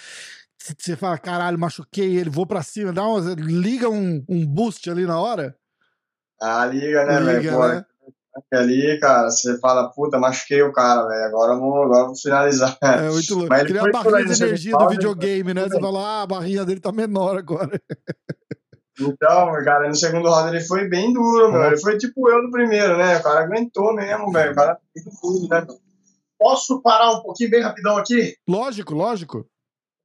Você 0.64 0.96
fala, 0.96 1.18
caralho, 1.18 1.60
machuquei 1.60 2.16
ele, 2.16 2.30
vou 2.30 2.48
pra 2.48 2.64
cima, 2.64 2.94
dá 2.94 3.06
uma, 3.06 3.20
liga 3.36 3.90
um, 3.90 4.24
um 4.30 4.46
boost 4.46 4.90
ali 4.90 5.06
na 5.06 5.20
hora. 5.20 5.54
ah, 6.42 6.66
liga, 6.66 7.06
né, 7.06 7.20
velho? 7.20 7.68
né? 7.68 7.86
ali, 8.54 8.98
cara, 9.00 9.30
você 9.30 9.60
fala, 9.60 9.90
puta, 9.90 10.18
machuquei 10.18 10.62
o 10.62 10.72
cara, 10.72 11.06
velho, 11.06 11.26
agora 11.26 11.56
vou, 11.56 11.84
agora 11.84 12.06
vou 12.06 12.16
finalizar. 12.16 12.78
É 12.82 13.10
muito 13.10 13.34
louco. 13.36 13.50
Mas 13.50 13.64
Cria 13.64 13.82
a 13.82 13.92
barrinha 13.92 14.26
de 14.26 14.40
no 14.40 14.48
energia 14.48 14.78
do 14.78 14.90
videogame, 14.90 15.54
né? 15.54 15.64
Você 15.68 15.80
fala, 15.82 16.00
ah, 16.00 16.22
a 16.22 16.28
barrinha 16.28 16.66
dele 16.66 16.80
tá 16.80 16.94
menor 16.94 17.38
agora. 17.38 17.80
Então, 19.00 19.52
cara, 19.66 19.88
no 19.88 19.96
segundo 19.96 20.30
round 20.30 20.56
ele 20.56 20.64
foi 20.64 20.88
bem 20.88 21.12
duro, 21.12 21.52
meu. 21.52 21.64
Ele 21.64 21.78
foi 21.78 21.98
tipo 21.98 22.30
eu 22.30 22.44
no 22.44 22.52
primeiro, 22.52 22.98
né? 22.98 23.18
O 23.18 23.24
cara 23.24 23.42
aguentou 23.42 23.94
mesmo, 23.94 24.32
velho. 24.32 24.52
O 24.52 24.56
cara 24.56 24.80
fez 24.94 25.20
tudo, 25.20 25.48
né? 25.50 25.66
Posso 26.40 26.82
parar 26.82 27.12
um 27.12 27.22
pouquinho 27.22 27.50
bem 27.50 27.62
rapidão 27.62 27.98
aqui? 27.98 28.36
Lógico, 28.48 28.94
lógico. 28.94 29.48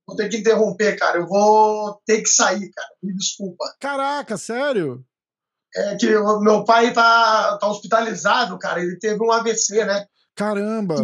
Vou 0.09 0.17
ter 0.17 0.31
que 0.31 0.39
interromper, 0.39 0.99
cara. 0.99 1.19
Eu 1.19 1.27
vou 1.27 2.01
ter 2.07 2.23
que 2.23 2.29
sair, 2.31 2.71
cara. 2.71 2.89
Me 3.03 3.15
desculpa. 3.15 3.63
Caraca, 3.79 4.39
sério? 4.39 5.05
É 5.77 5.97
que 5.97 6.17
o 6.17 6.41
meu 6.41 6.65
pai 6.65 6.95
tá, 6.95 7.59
tá 7.59 7.69
hospitalizado, 7.69 8.59
cara. 8.59 8.81
Ele 8.83 8.99
teve 8.99 9.23
um 9.23 9.31
AVC, 9.31 9.85
né? 9.85 10.07
Caramba. 10.35 10.95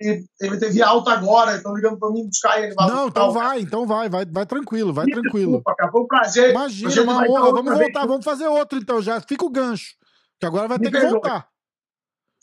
E 0.00 0.22
ele 0.40 0.58
teve 0.60 0.80
alta 0.80 1.10
agora, 1.12 1.56
estão 1.56 1.74
ligando 1.74 1.98
pra 1.98 2.10
mim 2.10 2.26
buscar 2.26 2.62
ele. 2.62 2.72
Não, 2.76 3.08
então 3.08 3.32
vai, 3.32 3.60
então 3.62 3.84
vai, 3.86 4.08
vai, 4.08 4.24
vai 4.26 4.46
tranquilo, 4.46 4.92
vai 4.92 5.06
Me 5.06 5.12
tranquilo. 5.12 5.52
Desculpa, 5.56 5.74
cara. 5.76 5.90
Foi 5.90 6.00
um 6.02 6.06
prazer. 6.06 6.50
Imagina, 6.50 7.02
uma 7.02 7.28
honra. 7.28 7.50
Vamos 7.50 7.64
vez. 7.76 7.78
voltar, 7.78 8.06
vamos 8.06 8.24
fazer 8.24 8.46
outro 8.46 8.78
então, 8.78 9.02
já 9.02 9.20
fica 9.20 9.44
o 9.44 9.50
gancho. 9.50 9.94
Que 10.38 10.46
agora 10.46 10.68
vai 10.68 10.78
Me 10.78 10.84
ter 10.84 10.90
que 10.92 10.98
perdoe. 11.00 11.12
voltar, 11.14 11.48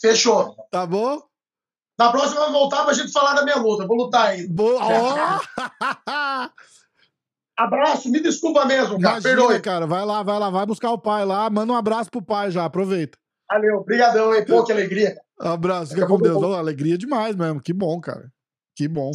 Fechou. 0.02 0.54
tá 0.70 0.86
bom? 0.86 1.22
Na 2.00 2.12
próxima 2.12 2.42
vai 2.42 2.52
voltar 2.52 2.84
pra 2.86 2.94
gente 2.94 3.12
falar 3.12 3.34
da 3.34 3.44
minha 3.44 3.58
luta. 3.58 3.84
Eu 3.84 3.88
Vou 3.88 3.98
lutar 3.98 4.28
ainda. 4.28 4.54
Boa. 4.54 4.82
Abraço, 7.58 8.12
me 8.12 8.20
desculpa 8.20 8.66
mesmo, 8.66 9.00
cara. 9.02 9.14
Imagina, 9.20 9.36
Perdoe. 9.36 9.60
cara, 9.62 9.88
vai 9.88 10.06
lá, 10.06 10.22
vai 10.22 10.38
lá, 10.38 10.50
vai 10.52 10.64
buscar 10.66 10.92
o 10.92 10.98
pai 11.00 11.26
lá, 11.26 11.50
manda 11.50 11.74
um 11.74 11.76
abraço 11.76 12.12
pro 12.12 12.22
pai 12.22 12.52
já, 12.52 12.66
aproveita. 12.66 13.18
Valeu, 13.50 13.78
obrigadão, 13.78 14.36
hein? 14.36 14.46
Pô, 14.46 14.64
que 14.64 14.72
alegria. 14.72 15.16
Abraço, 15.40 15.94
fica 15.94 16.06
a 16.06 16.08
com 16.08 16.16
eu 16.16 16.22
Deus. 16.22 16.44
Ó, 16.44 16.54
alegria 16.54 16.98
demais 17.00 17.36
mesmo, 17.36 17.60
que 17.60 17.74
bom, 17.74 18.00
cara. 18.00 18.30
Que 18.76 18.88
bom. 18.88 19.10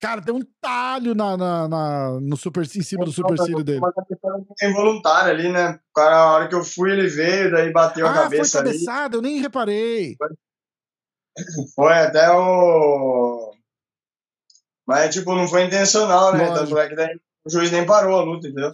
Cara, 0.00 0.22
tem 0.22 0.32
um 0.34 0.42
talho 0.60 1.14
na, 1.16 1.36
na, 1.36 1.66
na- 1.68 2.20
no 2.20 2.36
super, 2.36 2.62
em 2.62 2.82
cima 2.82 3.04
do 3.04 3.10
supercílio 3.10 3.64
dele. 3.64 3.78
Uma 3.78 3.92
cabeçada 3.92 4.44
involuntária 4.62 5.32
ali, 5.32 5.50
né? 5.50 5.80
O 5.90 5.94
cara, 5.94 6.16
a 6.16 6.32
hora 6.32 6.48
que 6.48 6.54
eu 6.54 6.62
fui, 6.62 6.92
ele 6.92 7.08
veio, 7.08 7.50
daí 7.50 7.72
bateu 7.72 8.06
a 8.06 8.10
Ah, 8.10 8.14
foi 8.14 8.22
cabeça 8.24 8.60
ali. 8.60 8.68
cabeçada, 8.70 9.16
eu 9.16 9.22
nem 9.22 9.40
reparei. 9.40 10.16
Foi 11.74 11.92
até 11.92 12.30
o. 12.30 13.52
Mas, 14.86 15.14
tipo, 15.14 15.34
não 15.34 15.48
foi 15.48 15.64
intencional, 15.64 16.32
né? 16.32 16.48
Lógico. 16.48 16.66
Tanto 16.66 16.78
é 16.78 16.88
que 16.88 16.94
daí 16.94 17.20
o 17.44 17.50
juiz 17.50 17.70
nem 17.70 17.86
parou 17.86 18.18
a 18.18 18.22
luta, 18.22 18.48
entendeu? 18.48 18.72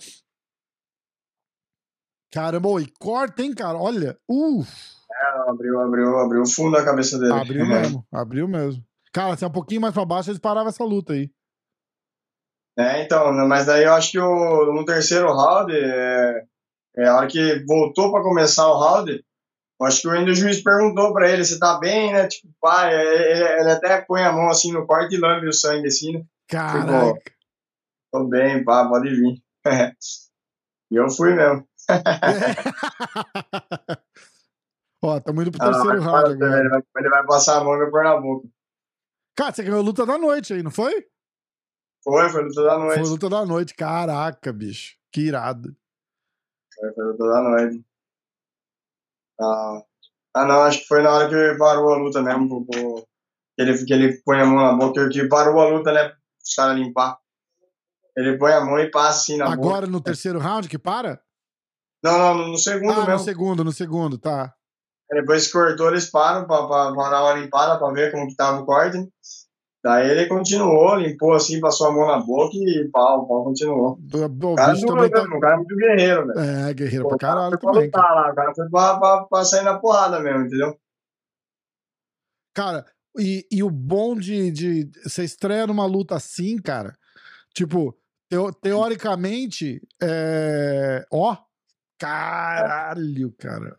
Caramba, 2.33 2.81
e 2.81 2.87
corta, 2.99 3.43
hein, 3.43 3.55
cara? 3.55 3.79
Olha. 3.79 4.19
Uh, 4.29 4.65
Abriu, 5.49 5.81
abriu, 5.81 6.19
abriu 6.19 6.43
o 6.43 6.49
fundo 6.49 6.77
da 6.77 6.85
cabeça 6.85 7.19
dele. 7.19 7.33
abriu 7.33 7.67
mesmo, 7.67 8.07
abriu 8.13 8.49
mesmo. 8.49 8.85
Cara, 9.13 9.37
se 9.37 9.45
é 9.45 9.49
um 9.49 9.53
pouquinho 9.53 9.81
mais 9.81 9.93
pra 9.93 10.05
baixo, 10.05 10.31
eles 10.31 10.41
paravam 10.41 10.69
essa 10.69 10.85
luta 10.85 11.13
aí. 11.13 11.31
É, 12.79 13.03
então, 13.03 13.33
né, 13.35 13.45
mas 13.45 13.67
daí 13.67 13.85
eu 13.85 13.93
acho 13.93 14.13
que 14.13 14.19
o, 14.19 14.73
no 14.73 14.85
terceiro 14.85 15.27
round, 15.33 15.73
é, 15.75 16.45
é 16.97 17.07
a 17.09 17.17
hora 17.17 17.27
que 17.27 17.65
voltou 17.67 18.13
pra 18.13 18.23
começar 18.23 18.69
o 18.69 18.79
round, 18.79 19.23
acho 19.87 20.03
que 20.03 20.09
ainda 20.09 20.31
o 20.31 20.35
juiz 20.35 20.63
perguntou 20.63 21.13
pra 21.13 21.31
ele 21.31 21.45
se 21.45 21.59
tá 21.59 21.79
bem, 21.79 22.13
né? 22.13 22.27
Tipo, 22.29 22.53
pai, 22.61 22.95
ele, 22.95 23.61
ele 23.61 23.71
até 23.71 24.01
põe 24.03 24.23
a 24.23 24.33
mão 24.33 24.49
assim 24.49 24.73
no 24.73 24.87
corte 24.87 25.15
e 25.15 25.19
lambe 25.19 25.49
o 25.49 25.53
sangue 25.53 25.87
assim, 25.87 26.19
né? 26.19 26.25
Caraca. 26.49 27.33
Tô 28.13 28.25
bem, 28.25 28.65
pá, 28.65 28.89
pode 28.89 29.09
vir. 29.09 29.43
e 30.91 30.97
eu 30.97 31.09
fui 31.09 31.35
mesmo. 31.35 31.67
Ó, 35.03 35.19
tamo 35.21 35.43
indo 35.43 35.51
pro 35.51 35.63
Ah, 35.63 35.73
terceiro 35.73 36.01
round 36.03 36.37
para, 36.37 36.47
agora. 36.47 36.61
ele, 36.61 36.69
vai, 36.69 36.83
ele 36.99 37.09
vai 37.09 37.27
passar 37.27 37.61
a 37.61 37.65
mão 37.65 37.75
e 37.75 37.79
vai 37.79 37.91
pôr 37.91 38.05
na 38.05 38.21
boca. 38.21 38.49
Cara, 39.37 39.55
você 39.55 39.63
ganhou 39.63 39.83
luta 39.83 40.05
da 40.05 40.19
noite 40.19 40.53
aí, 40.53 40.63
não 40.63 40.71
foi? 40.71 41.07
Foi, 42.05 42.29
foi 42.29 42.43
luta 42.43 42.63
da 42.63 42.79
noite. 42.79 43.01
Foi 43.01 43.09
luta 43.09 43.29
da 43.31 43.47
noite. 43.47 43.75
Caraca, 43.75 44.53
bicho. 44.53 44.97
Que 45.11 45.23
irado. 45.23 45.75
Foi, 46.75 46.93
foi 46.93 47.05
luta 47.05 47.27
da 47.27 47.43
noite. 47.43 47.85
Ah, 49.41 49.81
ah, 50.37 50.45
não, 50.45 50.63
acho 50.63 50.81
que 50.81 50.87
foi 50.87 51.03
na 51.03 51.13
hora 51.13 51.29
que 51.29 51.59
parou 51.59 51.93
a 51.93 51.97
luta 51.97 52.23
mesmo. 52.23 52.67
Que 52.67 53.63
ele, 53.63 53.85
que 53.85 53.93
ele 53.93 54.23
põe 54.25 54.41
a 54.41 54.47
mão 54.47 54.57
na 54.65 54.73
boca, 54.75 55.09
que 55.09 55.27
parou 55.29 55.61
a 55.61 55.69
luta, 55.69 55.93
né? 55.93 56.13
Os 56.45 56.55
caras 56.55 56.77
limpar. 56.79 57.19
Ele 58.17 58.37
põe 58.39 58.53
a 58.53 58.61
mão 58.65 58.79
e 58.79 58.91
passa 58.91 59.21
assim 59.21 59.37
na 59.37 59.47
boca. 59.47 59.57
Agora 59.57 59.87
no 59.87 60.01
terceiro 60.01 60.39
round 60.39 60.69
que 60.69 60.79
para? 60.79 61.21
Não, 62.03 62.19
não, 62.19 62.35
no, 62.35 62.49
no 62.49 62.59
segundo 62.59 62.93
Ah, 62.93 63.01
no 63.01 63.07
mesmo. 63.07 63.25
segundo, 63.25 63.65
no 63.65 63.73
segundo, 63.73 64.19
tá. 64.19 64.55
Depois 65.11 65.47
que 65.47 65.53
cortou, 65.53 65.89
eles 65.89 66.09
param 66.11 66.47
pra, 66.47 66.67
pra, 66.67 66.93
pra 66.95 67.11
dar 67.11 67.23
uma 67.23 67.35
limpada 67.35 67.79
pra 67.79 67.91
ver 67.93 68.13
como 68.13 68.29
que 68.29 68.37
tava 68.37 68.61
o 68.61 68.65
corte. 68.67 68.97
Né? 69.83 69.91
Daí 69.91 70.11
ele 70.11 70.27
continuou, 70.27 70.97
limpou 70.97 71.33
assim, 71.33 71.59
passou 71.61 71.89
a 71.89 71.93
mão 71.93 72.07
na 72.07 72.19
boca 72.19 72.55
e 72.55 72.89
pau, 72.93 73.21
o 73.23 73.27
pau 73.29 73.45
continuou. 73.45 73.99
O 74.13 74.53
O 74.53 74.55
cara, 74.55 74.71
é 74.71 74.75
bicho 74.75 74.87
duro 74.87 75.11
também 75.11 75.31
tá. 75.31 75.37
o 75.37 75.41
cara 75.41 75.55
é 75.55 75.57
muito 75.57 75.77
guerreiro, 75.77 76.27
velho. 76.27 76.39
É, 76.41 76.75
guerreiro 76.75 77.03
Pô, 77.05 77.09
pra 77.09 77.17
o 77.17 77.19
cara 77.19 77.35
caralho 77.35 77.51
foi 77.51 77.59
pra 77.61 77.73
também. 77.73 77.87
lutar 77.87 78.03
Cara. 78.03 78.15
lá, 78.21 78.33
o 78.33 78.35
cara 78.35 78.55
foi 78.55 78.69
pra, 78.69 78.99
pra, 78.99 79.25
pra 79.25 79.45
sair 79.45 79.65
na 79.65 79.79
porrada 79.79 80.21
mesmo, 80.21 80.47
entendeu? 80.47 80.77
Cara, 82.55 82.85
e, 83.19 83.47
e 83.51 83.63
o 83.63 83.71
bom 83.71 84.15
de, 84.17 84.51
de. 84.51 84.91
Você 85.05 85.25
estreia 85.25 85.67
numa 85.67 85.87
luta 85.87 86.15
assim, 86.17 86.57
cara. 86.61 86.95
Tipo, 87.55 87.97
teo- 88.29 88.53
teoricamente. 88.53 89.81
É... 90.03 91.05
Ó. 91.13 91.37
Caralho, 91.99 93.33
cara. 93.39 93.79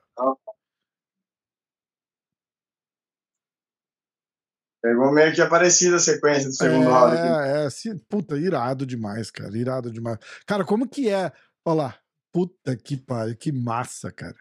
Pegou 4.81 5.11
meio 5.11 5.33
que 5.33 5.41
aparecida 5.41 5.97
a 5.97 5.99
sequência 5.99 6.49
do 6.49 6.55
segundo 6.55 6.89
round 6.89 7.15
aqui. 7.15 7.27
É, 7.27 7.65
é, 7.65 7.69
se- 7.69 7.95
puta, 8.09 8.35
irado 8.37 8.85
demais, 8.85 9.29
cara. 9.29 9.55
Irado 9.55 9.91
demais. 9.91 10.17
Cara, 10.47 10.65
como 10.65 10.87
que 10.89 11.09
é? 11.09 11.31
Olha 11.65 11.75
lá. 11.83 11.95
Puta 12.33 12.75
que 12.75 12.97
pariu, 12.97 13.35
que 13.37 13.51
massa, 13.51 14.11
cara. 14.11 14.35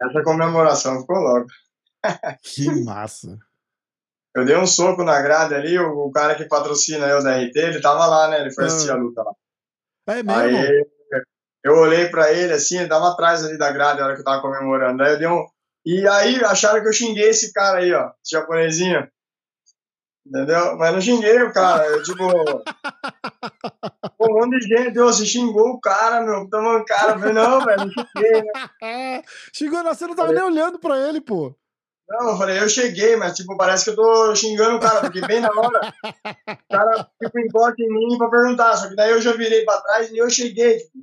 Essa 0.00 0.22
comemoração 0.22 1.00
ficou 1.00 1.16
louca. 1.18 1.52
Que 2.42 2.66
massa. 2.84 3.36
Eu 4.36 4.44
dei 4.44 4.56
um 4.56 4.66
soco 4.66 5.02
na 5.02 5.20
grade 5.20 5.54
ali, 5.54 5.76
o, 5.78 6.06
o 6.06 6.12
cara 6.12 6.36
que 6.36 6.44
patrocina 6.44 7.06
eu 7.08 7.22
da 7.22 7.36
RT, 7.38 7.56
ele 7.56 7.80
tava 7.80 8.06
lá, 8.06 8.28
né? 8.28 8.40
Ele 8.42 8.52
foi 8.52 8.64
Ah. 8.64 8.66
assistir 8.68 8.90
a 8.90 8.94
luta 8.94 9.22
lá. 9.22 9.32
É 10.08 10.22
mesmo? 10.22 10.30
Aí 10.32 10.84
eu 11.64 11.74
olhei 11.78 12.08
pra 12.08 12.32
ele 12.32 12.52
assim, 12.52 12.78
ele 12.78 12.88
tava 12.88 13.10
atrás 13.10 13.44
ali 13.44 13.58
da 13.58 13.72
grade 13.72 13.98
na 14.00 14.06
hora 14.06 14.14
que 14.14 14.20
eu 14.20 14.24
tava 14.24 14.40
comemorando. 14.40 15.02
Aí 15.02 15.14
eu 15.14 15.18
dei 15.18 15.26
um. 15.28 15.44
E 15.84 16.06
aí 16.06 16.44
acharam 16.44 16.80
que 16.80 16.88
eu 16.88 16.92
xinguei 16.92 17.28
esse 17.30 17.52
cara 17.52 17.78
aí, 17.78 17.92
ó, 17.92 18.10
esse 18.24 18.36
japonesinho. 18.36 19.06
Entendeu? 20.26 20.76
Mas 20.76 20.92
não 20.92 21.00
xinguei 21.00 21.42
o 21.42 21.52
cara. 21.52 21.86
Eu, 21.86 22.02
tipo. 22.02 22.24
Um 24.22 24.34
monte 24.34 24.58
de 24.58 24.68
gente, 24.68 24.98
ô, 24.98 25.06
você 25.06 25.24
xingou 25.24 25.70
o 25.70 25.80
cara, 25.80 26.20
meu, 26.20 26.46
tá 26.50 26.60
mancada. 26.60 27.12
Eu 27.12 27.18
falei, 27.20 27.32
não, 27.32 27.64
velho, 27.64 27.86
não 27.86 27.90
xinguei, 27.90 28.42
né? 28.42 29.22
Chegou, 29.50 29.82
você 29.82 30.06
não 30.06 30.14
tava 30.14 30.32
nem 30.32 30.42
olhando 30.42 30.78
pra 30.78 30.98
ele, 31.08 31.22
pô. 31.22 31.54
Não, 32.06 32.30
eu 32.30 32.36
falei, 32.36 32.58
eu 32.58 32.68
cheguei, 32.68 33.16
mas 33.16 33.36
tipo, 33.36 33.56
parece 33.56 33.84
que 33.84 33.90
eu 33.90 33.96
tô 33.96 34.34
xingando 34.34 34.76
o 34.76 34.80
cara, 34.80 35.00
porque 35.00 35.20
bem 35.22 35.40
na 35.40 35.48
hora, 35.48 35.94
o 36.48 36.74
cara 36.74 37.08
tipo, 37.22 37.38
encosta 37.38 37.82
em 37.82 37.88
mim 37.88 38.18
pra 38.18 38.28
perguntar, 38.28 38.76
só 38.76 38.88
que 38.88 38.96
daí 38.96 39.10
eu 39.10 39.22
já 39.22 39.32
virei 39.32 39.64
pra 39.64 39.80
trás 39.80 40.10
e 40.10 40.18
eu 40.18 40.28
cheguei, 40.28 40.78
tipo, 40.78 40.98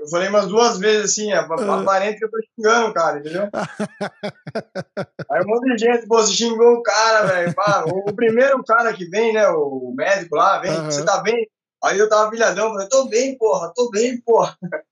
eu 0.00 0.08
falei 0.08 0.28
umas 0.28 0.46
duas 0.48 0.78
vezes 0.78 1.12
assim, 1.12 1.30
é, 1.32 1.36
Ah. 1.36 1.80
aparente 1.80 2.18
que 2.18 2.24
eu 2.24 2.30
tô 2.30 2.38
xingando 2.42 2.88
o 2.88 2.94
cara, 2.94 3.18
entendeu? 3.18 3.48
Aí 5.30 5.42
um 5.42 5.46
monte 5.46 5.72
de 5.72 5.78
gente, 5.78 6.06
pô, 6.08 6.16
você 6.16 6.32
xingou 6.32 6.74
o 6.74 6.82
cara, 6.82 7.26
velho, 7.26 7.54
o, 7.86 8.10
o 8.10 8.14
primeiro 8.16 8.62
cara 8.64 8.92
que 8.92 9.04
vem, 9.08 9.32
né, 9.32 9.46
o 9.48 9.92
médico 9.96 10.36
lá, 10.36 10.58
vem, 10.58 10.70
Aham. 10.72 10.90
você 10.90 11.04
tá 11.04 11.20
bem? 11.22 11.48
Aí 11.84 11.98
eu 11.98 12.08
tava 12.08 12.30
pilhadão, 12.30 12.72
falei, 12.72 12.88
tô 12.88 13.04
bem, 13.06 13.36
porra, 13.38 13.72
tô 13.74 13.90
bem, 13.90 14.20
porra. 14.20 14.56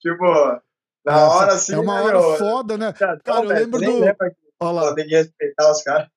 tipo, 0.00 0.24
na 1.04 1.12
Nossa, 1.12 1.36
hora 1.36 1.52
assim, 1.52 1.74
É 1.74 1.78
uma 1.78 1.94
né, 1.94 2.00
hora 2.02 2.18
meu, 2.20 2.36
foda, 2.36 2.78
né? 2.78 2.92
Cara, 2.92 3.20
eu 3.26 3.42
lembro 3.42 3.80
do- 3.80 4.02
Olha 4.60 4.72
lá. 4.80 4.94
Tem 4.94 5.06
que 5.06 5.14
respeitar 5.16 5.70
os 5.70 5.82
caras. 5.82 6.08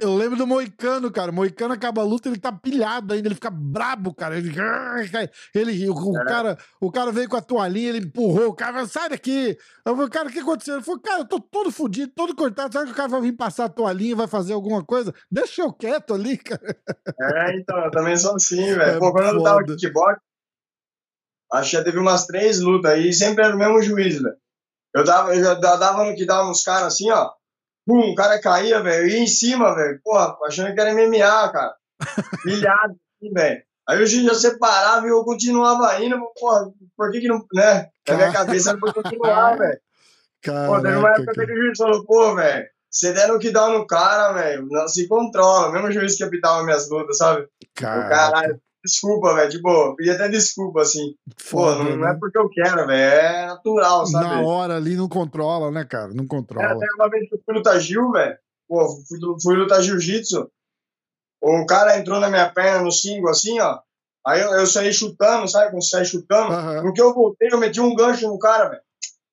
Eu 0.00 0.16
lembro 0.16 0.36
do 0.36 0.46
Moicano, 0.46 1.10
cara. 1.10 1.30
Moicano 1.30 1.74
acaba 1.74 2.00
a 2.00 2.04
luta, 2.04 2.28
ele 2.28 2.38
tá 2.38 2.50
pilhado 2.50 3.12
ainda, 3.12 3.28
ele 3.28 3.34
fica 3.34 3.50
brabo, 3.50 4.14
cara. 4.14 4.36
Ele, 4.38 4.50
ele 5.54 5.90
o, 5.90 6.18
É. 6.18 6.24
cara, 6.24 6.58
o 6.80 6.90
cara 6.90 7.12
veio 7.12 7.28
com 7.28 7.36
a 7.36 7.42
toalhinha, 7.42 7.90
ele 7.90 8.06
empurrou, 8.06 8.48
o 8.48 8.54
cara 8.54 8.86
sai 8.86 9.10
daqui. 9.10 9.56
Eu 9.84 9.94
falei, 9.94 10.10
cara, 10.10 10.28
o 10.28 10.32
que 10.32 10.38
aconteceu? 10.38 10.76
Ele 10.76 10.84
falou, 10.84 11.00
cara, 11.00 11.20
eu 11.20 11.28
tô 11.28 11.38
todo 11.38 11.70
fudido, 11.70 12.12
todo 12.16 12.34
cortado. 12.34 12.72
Será 12.72 12.84
que 12.86 12.92
o 12.92 12.94
cara 12.94 13.08
vai 13.08 13.20
vir 13.20 13.32
passar 13.32 13.66
a 13.66 13.68
toalhinha 13.68 14.16
vai 14.16 14.26
fazer 14.26 14.54
alguma 14.54 14.82
coisa? 14.84 15.14
Deixa 15.30 15.62
eu 15.62 15.72
quieto 15.72 16.14
ali, 16.14 16.36
cara. 16.38 16.76
É, 17.20 17.56
então, 17.58 17.78
eu 17.84 17.90
também 17.90 18.16
sou 18.16 18.34
assim, 18.36 18.64
velho. 18.64 18.82
É 18.82 18.98
Pô, 18.98 19.12
quando 19.12 19.36
eu 19.36 19.42
tava 19.42 19.60
foda. 19.60 19.76
kickbox, 19.76 20.18
acho 21.52 21.70
que 21.70 21.76
já 21.76 21.84
teve 21.84 21.98
umas 21.98 22.26
três 22.26 22.60
lutas 22.60 22.90
aí, 22.92 23.12
sempre 23.12 23.44
era 23.44 23.54
o 23.54 23.58
mesmo 23.58 23.82
juiz, 23.82 24.20
velho. 24.22 24.36
Eu, 24.94 25.04
dava, 25.04 25.34
eu 25.34 25.44
já 25.44 25.54
da- 25.54 25.76
dava 25.76 26.04
no 26.04 26.14
que 26.16 26.24
dava 26.26 26.48
nos 26.48 26.62
caras 26.64 26.94
assim, 26.94 27.10
ó. 27.10 27.30
Pum, 27.90 28.12
o 28.12 28.14
cara 28.14 28.40
caía, 28.40 28.80
velho, 28.80 29.02
eu 29.02 29.08
ia 29.08 29.18
em 29.18 29.26
cima, 29.26 29.74
velho. 29.74 30.00
Porra, 30.04 30.36
achando 30.46 30.72
que 30.72 30.80
era 30.80 30.94
MMA, 30.94 31.52
cara. 31.52 31.74
Milhado, 32.46 32.94
assim, 33.20 33.32
velho. 33.32 33.62
Aí 33.88 34.00
o 34.00 34.06
juiz 34.06 34.24
já 34.26 34.34
separava 34.34 35.04
e 35.04 35.10
eu 35.10 35.24
continuava 35.24 36.00
indo, 36.00 36.16
porra, 36.38 36.70
por 36.96 37.10
que 37.10 37.20
que 37.20 37.26
não, 37.26 37.44
né? 37.52 37.88
Na 38.08 38.14
minha 38.14 38.32
cabeça 38.32 38.78
pra 38.78 38.90
eu 38.90 38.94
continuar, 38.94 39.58
velho. 39.58 39.80
Pô, 40.68 40.80
teve 40.80 40.96
uma 40.96 41.10
época 41.10 41.32
que 41.32 41.52
o 41.52 41.62
juiz 41.62 41.76
falou, 41.76 42.06
pô, 42.06 42.36
velho, 42.36 42.64
você 42.88 43.12
der 43.12 43.26
no 43.26 43.40
que 43.40 43.50
dá 43.50 43.68
no 43.68 43.84
cara, 43.84 44.34
velho, 44.34 44.68
não 44.70 44.86
se 44.86 45.08
controla. 45.08 45.70
O 45.70 45.72
mesmo 45.72 45.90
juiz 45.90 46.16
que 46.16 46.22
apitava 46.22 46.62
minhas 46.62 46.88
lutas, 46.88 47.18
sabe? 47.18 47.42
O 47.42 48.08
caralho, 48.08 48.60
desculpa, 48.84 49.34
velho. 49.34 49.50
Tipo, 49.50 49.94
pedi 49.96 50.10
até 50.10 50.28
desculpa, 50.28 50.82
assim. 50.82 51.14
Pô, 51.50 51.58
foda, 51.58 51.84
não, 51.84 51.96
não 51.96 51.96
né? 52.06 52.12
é 52.12 52.14
porque 52.18 52.38
eu 52.38 52.48
quero, 52.48 52.86
velho. 52.86 52.92
É 52.92 53.46
natural, 53.46 54.06
sabe? 54.06 54.24
Na 54.24 54.40
hora 54.42 54.76
ali 54.76 54.96
não 54.96 55.08
controla, 55.08 55.70
né, 55.70 55.84
cara? 55.84 56.08
Não 56.14 56.24
É, 56.24 56.28
controla. 56.28 56.66
até 56.72 56.86
uma 56.94 57.08
vez 57.08 57.28
que 57.28 57.34
eu 57.34 57.40
fui 57.44 57.54
lutar 57.54 57.80
Gil, 57.80 58.10
velho. 58.12 58.36
Pô, 58.68 58.86
fui, 59.08 59.18
fui 59.42 59.56
lutar 59.56 59.82
jiu-jitsu. 59.82 60.50
O 61.42 61.66
cara 61.66 61.98
entrou 61.98 62.20
na 62.20 62.28
minha 62.28 62.48
perna 62.50 62.82
no 62.82 62.92
single, 62.92 63.30
assim, 63.30 63.58
ó. 63.60 63.78
Aí 64.26 64.40
eu, 64.42 64.50
eu 64.52 64.66
saí 64.66 64.92
chutando, 64.92 65.48
sabe? 65.48 65.70
Quando 65.70 65.82
você 65.82 65.90
sai 65.90 66.04
chutando. 66.04 66.52
Aham. 66.52 66.82
No 66.82 66.92
que 66.92 67.00
eu 67.00 67.14
voltei, 67.14 67.48
eu 67.50 67.58
meti 67.58 67.80
um 67.80 67.94
gancho 67.94 68.28
no 68.28 68.38
cara, 68.38 68.68
velho. 68.68 68.82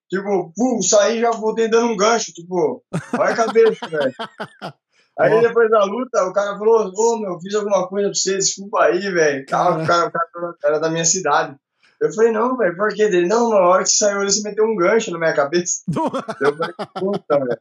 Tipo, 0.09 0.53
pum, 0.55 0.81
saí 0.81 1.17
e 1.17 1.21
já 1.21 1.31
voltei 1.31 1.67
dando 1.67 1.87
um 1.91 1.97
gancho. 1.97 2.31
Tipo, 2.31 2.81
olha 3.19 3.31
a 3.31 3.35
cabeça, 3.35 3.85
velho. 3.87 4.13
Aí 5.19 5.41
depois 5.41 5.69
da 5.69 5.83
luta, 5.83 6.23
o 6.25 6.33
cara 6.33 6.57
falou, 6.57 6.91
ô 6.95 7.17
meu, 7.19 7.39
fiz 7.39 7.55
alguma 7.55 7.87
coisa 7.87 8.09
pra 8.09 8.15
você, 8.15 8.37
desculpa 8.37 8.83
aí, 8.83 8.99
velho. 9.11 9.45
Tal, 9.47 9.81
O 9.81 9.87
cara, 9.87 10.07
o 10.07 10.11
cara 10.11 10.55
era 10.63 10.79
da 10.79 10.89
minha 10.89 11.05
cidade. 11.05 11.55
Eu 11.99 12.13
falei, 12.13 12.31
não, 12.31 12.55
velho, 12.55 12.75
por 12.77 12.89
que 12.93 13.07
dele? 13.07 13.27
Não, 13.27 13.49
na 13.49 13.57
hora 13.57 13.83
que 13.83 13.89
você 13.89 13.97
saiu, 14.05 14.21
você 14.23 14.41
meteu 14.47 14.65
um 14.65 14.75
gancho 14.75 15.09
na 15.09 15.17
minha 15.17 15.33
cabeça. 15.33 15.81
Eu 16.39 16.55
falei, 16.55 16.73
puta, 16.93 17.39
velho. 17.39 17.59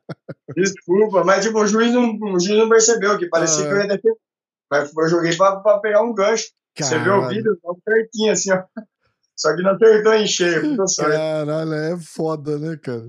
Desculpa, 0.55 1.25
mas 1.25 1.43
tipo, 1.45 1.59
o 1.59 1.67
juiz 1.67 1.93
não, 1.95 2.11
o 2.35 2.39
juiz 2.39 2.59
não 2.59 2.69
percebeu, 2.69 3.17
que 3.19 3.29
parecia 3.31 3.65
Ah. 3.65 3.69
que 3.69 3.73
eu 3.73 3.79
ia 3.79 3.89
defender. 3.89 4.17
Mas 4.71 4.93
eu 4.95 5.09
joguei 5.09 5.35
pra, 5.37 5.57
pra 5.57 5.79
pegar 5.79 6.03
um 6.03 6.13
gancho. 6.13 6.49
Você 6.79 6.99
viu 6.99 7.15
o 7.15 7.21
Caralho. 7.21 7.29
vídeo? 7.37 7.59
Tava 7.63 7.77
certinho, 7.89 8.33
assim, 8.33 8.53
ó. 8.53 8.63
Só 9.35 9.55
que 9.57 9.63
não 9.63 9.71
acertou 9.71 10.13
em 10.15 10.27
cheio. 10.27 10.77
Caralho, 10.99 11.73
é 11.75 11.97
foda, 12.01 12.59
né, 12.59 12.77
cara? 12.83 13.09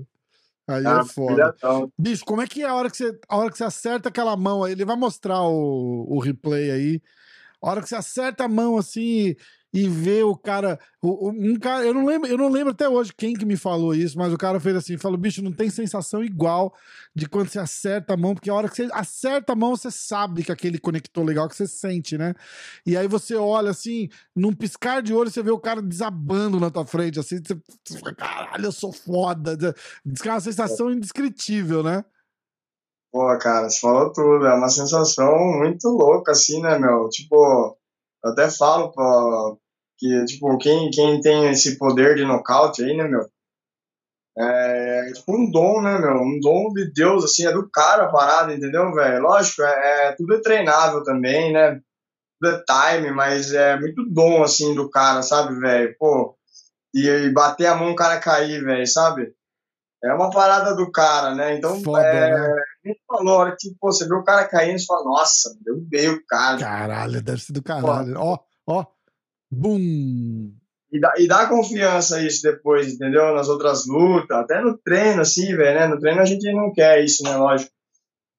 Aí 0.68 0.86
Ah, 0.86 1.00
é 1.00 1.04
foda. 1.04 1.54
Bicho, 1.98 2.24
como 2.24 2.42
é 2.42 2.46
que 2.46 2.62
é 2.62 2.68
a 2.68 2.74
hora 2.74 2.90
que 2.90 2.96
você, 2.98 3.18
a 3.26 3.36
hora 3.36 3.50
que 3.50 3.56
você 3.56 3.64
acerta 3.64 4.10
aquela 4.10 4.36
mão 4.36 4.62
aí? 4.62 4.72
Ele 4.72 4.84
vai 4.84 4.96
mostrar 4.96 5.42
o, 5.42 6.04
o 6.08 6.20
replay 6.20 6.70
aí. 6.70 7.02
A 7.60 7.70
hora 7.70 7.82
que 7.82 7.88
você 7.88 7.96
acerta 7.96 8.44
a 8.44 8.48
mão 8.48 8.76
assim 8.76 9.34
e 9.72 9.88
ver 9.88 10.24
o 10.24 10.36
cara. 10.36 10.78
O, 11.02 11.30
um 11.30 11.58
cara, 11.58 11.84
eu 11.84 11.92
não 11.92 12.04
lembro, 12.04 12.28
eu 12.28 12.38
não 12.38 12.48
lembro 12.48 12.72
até 12.72 12.88
hoje 12.88 13.12
quem 13.16 13.34
que 13.34 13.44
me 13.44 13.56
falou 13.56 13.94
isso, 13.94 14.18
mas 14.18 14.32
o 14.32 14.38
cara 14.38 14.58
fez 14.58 14.76
assim: 14.76 14.96
falou, 14.96 15.18
bicho, 15.18 15.42
não 15.42 15.52
tem 15.52 15.70
sensação 15.70 16.24
igual 16.24 16.74
de 17.14 17.28
quando 17.28 17.48
você 17.48 17.58
acerta 17.58 18.14
a 18.14 18.16
mão, 18.16 18.34
porque 18.34 18.50
a 18.50 18.54
hora 18.54 18.68
que 18.68 18.76
você 18.76 18.88
acerta 18.92 19.52
a 19.52 19.56
mão, 19.56 19.76
você 19.76 19.90
sabe 19.90 20.42
que 20.42 20.52
aquele 20.52 20.78
conector 20.78 21.24
legal 21.24 21.48
que 21.48 21.56
você 21.56 21.66
sente, 21.66 22.16
né? 22.16 22.34
E 22.86 22.96
aí 22.96 23.06
você 23.06 23.34
olha 23.34 23.70
assim, 23.70 24.08
num 24.34 24.52
piscar 24.52 25.02
de 25.02 25.12
olho, 25.12 25.30
você 25.30 25.42
vê 25.42 25.50
o 25.50 25.58
cara 25.58 25.82
desabando 25.82 26.58
na 26.58 26.70
tua 26.70 26.86
frente, 26.86 27.20
assim, 27.20 27.38
você, 27.38 27.98
fala, 27.98 28.14
caralho, 28.14 28.64
eu 28.64 28.72
sou 28.72 28.92
foda. 28.92 29.56
É 29.62 30.28
uma 30.30 30.40
sensação 30.40 30.90
indescritível, 30.90 31.82
né? 31.82 32.04
Pô, 33.10 33.26
cara, 33.38 33.70
você 33.70 33.80
falou 33.80 34.12
tudo. 34.12 34.46
É 34.46 34.54
uma 34.54 34.68
sensação 34.68 35.34
muito 35.58 35.88
louca, 35.88 36.32
assim, 36.32 36.60
né, 36.60 36.78
meu? 36.78 37.08
Tipo, 37.08 37.77
eu 38.24 38.30
até 38.32 38.50
falo 38.50 38.92
pra, 38.92 39.04
que, 39.98 40.24
tipo, 40.26 40.56
quem, 40.58 40.90
quem 40.90 41.20
tem 41.20 41.50
esse 41.50 41.76
poder 41.76 42.16
de 42.16 42.24
nocaute 42.24 42.82
aí, 42.82 42.96
né, 42.96 43.04
meu? 43.04 43.28
É, 44.38 45.10
é 45.10 45.12
tipo 45.12 45.36
um 45.36 45.50
dom, 45.50 45.82
né, 45.82 45.98
meu? 45.98 46.14
Um 46.22 46.38
dom 46.40 46.72
de 46.72 46.92
Deus, 46.92 47.24
assim, 47.24 47.44
é 47.46 47.52
do 47.52 47.68
cara 47.68 48.04
a 48.04 48.12
parada, 48.12 48.54
entendeu, 48.54 48.92
velho? 48.92 49.22
Lógico, 49.22 49.62
é, 49.62 50.08
é, 50.08 50.12
tudo 50.12 50.34
é 50.34 50.40
treinável 50.40 51.02
também, 51.02 51.52
né? 51.52 51.80
Tudo 52.40 52.54
é 52.54 52.64
time, 52.64 53.10
mas 53.10 53.52
é 53.52 53.76
muito 53.78 54.04
dom, 54.08 54.44
assim, 54.44 54.74
do 54.74 54.88
cara, 54.88 55.22
sabe, 55.22 55.58
velho? 55.58 55.96
Pô, 55.98 56.36
e, 56.94 57.08
e, 57.08 57.32
bater 57.32 57.66
a 57.66 57.74
mão 57.74 57.90
o 57.90 57.96
cara 57.96 58.20
cair, 58.20 58.62
velho, 58.62 58.86
sabe? 58.86 59.32
É 60.04 60.14
uma 60.14 60.30
parada 60.30 60.76
do 60.76 60.90
cara, 60.92 61.34
né? 61.34 61.56
Então, 61.56 61.82
Foda, 61.82 62.06
é, 62.06 62.30
né? 62.30 62.54
A 62.90 62.92
gente 62.92 63.04
falou, 63.06 63.34
a 63.34 63.38
hora 63.38 63.56
que 63.58 63.74
pô, 63.80 63.92
você 63.92 64.06
vê 64.06 64.14
o 64.14 64.24
cara 64.24 64.48
caindo, 64.48 64.78
você 64.78 64.86
fala, 64.86 65.04
nossa, 65.04 65.56
deu 65.88 66.14
o 66.14 66.26
cara. 66.26 66.58
Caralho, 66.58 67.22
deve 67.22 67.40
ser 67.40 67.52
do 67.52 67.62
caralho. 67.62 68.14
Ó, 68.18 68.38
ó, 68.66 68.86
bum! 69.50 70.52
E 70.90 70.98
dá, 70.98 71.12
e 71.18 71.28
dá 71.28 71.46
confiança 71.46 72.22
isso 72.22 72.42
depois, 72.42 72.94
entendeu? 72.94 73.34
Nas 73.34 73.48
outras 73.48 73.86
lutas, 73.86 74.36
até 74.36 74.60
no 74.60 74.78
treino, 74.78 75.20
assim, 75.20 75.54
velho, 75.54 75.80
né? 75.80 75.86
No 75.86 76.00
treino 76.00 76.20
a 76.20 76.24
gente 76.24 76.50
não 76.52 76.72
quer 76.72 77.04
isso, 77.04 77.22
né? 77.24 77.36
Lógico. 77.36 77.70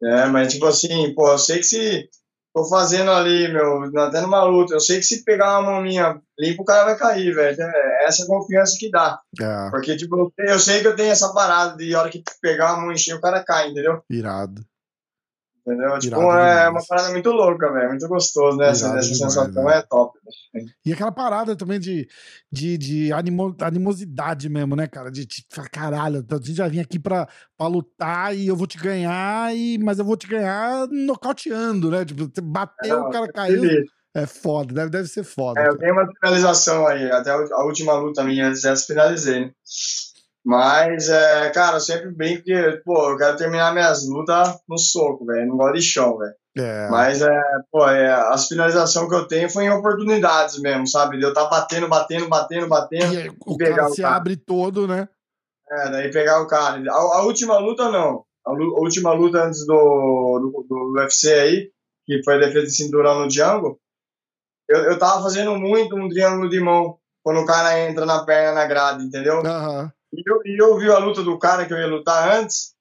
É, 0.02 0.26
mas, 0.28 0.54
tipo 0.54 0.66
assim, 0.66 1.14
pô, 1.14 1.30
eu 1.30 1.38
sei 1.38 1.58
que 1.58 1.64
se 1.64 2.10
tô 2.54 2.66
fazendo 2.66 3.12
ali, 3.12 3.48
meu, 3.52 3.84
até 4.02 4.22
numa 4.22 4.44
luta, 4.44 4.74
eu 4.74 4.80
sei 4.80 4.98
que 4.98 5.04
se 5.04 5.24
pegar 5.24 5.60
uma 5.60 5.72
mão 5.72 5.82
minha 5.82 6.20
limpa, 6.38 6.62
o 6.62 6.66
cara 6.66 6.86
vai 6.86 6.98
cair, 6.98 7.34
velho. 7.34 7.62
É 7.62 8.06
essa 8.06 8.26
confiança 8.26 8.76
que 8.80 8.90
dá. 8.90 9.20
É. 9.40 9.70
Porque, 9.70 9.96
tipo, 9.96 10.34
eu 10.38 10.60
sei 10.60 10.82
que 10.82 10.88
eu 10.88 10.96
tenho 10.96 11.12
essa 11.12 11.34
parada 11.34 11.78
de 11.78 11.94
hora 11.96 12.10
que 12.10 12.24
pegar 12.42 12.74
uma 12.74 12.84
mão 12.84 12.92
encher, 12.92 13.16
o 13.16 13.22
cara 13.22 13.44
cai, 13.44 13.70
entendeu? 13.70 14.02
Irado. 14.10 14.62
Entendeu? 15.70 16.00
Tipo, 16.00 16.22
Irado 16.22 16.32
é 16.32 16.66
demais. 16.66 16.70
uma 16.70 16.88
parada 16.88 17.12
muito 17.12 17.32
louca, 17.32 17.72
velho. 17.72 17.90
Muito 17.90 18.08
gostoso, 18.08 18.58
né? 18.58 18.66
Irado 18.66 18.98
essa, 18.98 19.02
sensação 19.04 19.48
né? 19.64 19.78
é 19.78 19.82
top. 19.84 20.18
E 20.84 20.92
aquela 20.92 21.12
parada 21.12 21.56
também 21.56 21.80
de, 21.80 22.08
de, 22.52 22.78
de 22.78 23.14
animo, 23.14 23.56
animosidade 23.62 24.50
mesmo, 24.50 24.76
né, 24.76 24.88
cara? 24.88 25.12
De, 25.12 25.28
caralho, 25.72 26.26
a 26.28 26.36
gente 26.36 26.56
já 26.56 26.68
vim 26.68 26.80
aqui 26.80 26.98
pra, 26.98 27.28
pra 27.56 27.68
lutar 27.68 28.36
e 28.36 28.48
eu 28.48 28.56
vou 28.56 28.66
te 28.66 28.80
ganhar, 28.80 29.56
e, 29.56 29.78
mas 29.78 30.00
eu 30.00 30.06
vou 30.06 30.18
te 30.18 30.28
ganhar 30.28 30.88
nocauteando, 30.88 31.92
né? 31.92 32.04
Tipo, 32.04 32.30
você 32.34 32.42
bateu, 32.42 32.98
é, 32.98 33.02
o 33.02 33.10
cara 33.10 33.32
caiu. 33.32 33.64
É 34.16 34.26
foda, 34.26 34.74
deve, 34.74 34.90
deve 34.90 35.08
ser 35.08 35.24
foda. 35.24 35.62
É, 35.62 35.68
eu 35.68 35.78
tenho 35.78 35.94
uma 35.94 36.08
finalização 36.12 36.88
aí, 36.88 37.12
até 37.12 37.30
a 37.30 37.64
última 37.64 37.94
luta 37.94 38.24
minha, 38.24 38.56
já 38.56 38.76
finalizei, 38.76 39.42
né? 39.42 39.52
Mas, 40.46 41.10
é, 41.10 41.50
cara, 41.52 41.78
eu 41.78 41.82
sempre 41.82 42.12
brinco 42.12 42.44
que, 42.44 42.82
pô, 42.86 43.12
eu 43.12 43.18
quero 43.18 43.38
terminar 43.38 43.74
minhas 43.74 44.08
lutas 44.08 44.60
no 44.68 44.78
soco, 44.78 45.26
velho. 45.26 45.48
Não 45.48 45.58
gosto 45.58 45.76
de 45.76 45.82
chão, 45.82 46.18
velho. 46.18 46.34
É. 46.58 46.90
Mas, 46.90 47.22
é, 47.22 47.42
pô, 47.72 47.88
é, 47.88 48.12
as 48.12 48.48
finalizações 48.48 49.08
que 49.10 49.16
eu 49.16 49.28
tenho 49.28 49.50
foi 49.50 49.66
em 49.66 49.70
oportunidades 49.70 50.60
mesmo, 50.60 50.88
sabe? 50.88 51.18
De 51.18 51.24
eu 51.24 51.34
tá 51.34 51.46
batendo, 51.46 51.88
batendo, 51.88 52.28
batendo, 52.28 52.68
batendo. 52.68 53.14
E 53.14 53.18
aí, 53.18 53.32
o 53.46 53.58
pegar 53.58 53.76
cara 53.76 53.90
o 53.90 53.94
se 53.94 54.02
cara. 54.02 54.16
abre 54.16 54.38
todo, 54.38 54.88
né? 54.88 55.08
É, 55.72 55.92
daí 55.92 56.12
pegar 56.12 56.42
o 56.42 56.48
cara. 56.48 56.82
A, 56.90 56.96
a 56.96 57.24
última 57.24 57.58
luta, 57.60 57.90
não. 57.92 58.24
A, 58.46 58.52
a, 58.52 58.80
última 58.80 59.14
luta 59.14 59.44
antes 59.44 59.66
do, 59.66 60.40
do, 60.40 60.66
do 60.68 60.94
UFC 61.00 61.34
aí, 61.34 61.72
que 62.06 62.24
foi 62.24 62.36
a 62.36 62.40
defesa 62.40 62.66
de 62.66 62.76
cinturão 62.76 63.20
no 63.20 63.28
Django, 63.28 63.80
eu, 64.68 64.80
eu 64.86 65.00
tava 65.00 65.22
fazendo 65.22 65.56
muito 65.56 65.96
um 65.96 66.10
triângulo 66.10 66.50
de 66.50 66.60
mão 66.60 66.98
quando 67.24 67.42
o 67.42 67.46
cara 67.46 67.80
entra 67.88 68.06
na 68.06 68.24
perna 68.24 68.54
na 68.54 68.66
grade, 68.66 69.04
entendeu? 69.04 69.42
Uhum. 69.42 69.92
E 70.14 70.24
eu, 70.26 70.42
e 70.46 70.58
eu 70.58 70.78
vi 70.78 70.90
a 70.90 70.98
luta 70.98 71.24
do 71.24 71.38
cara 71.38 71.66
que 71.66 71.74
eu 71.74 71.78
ia 71.78 71.88
lutar 71.88 72.40
antes, 72.40 72.74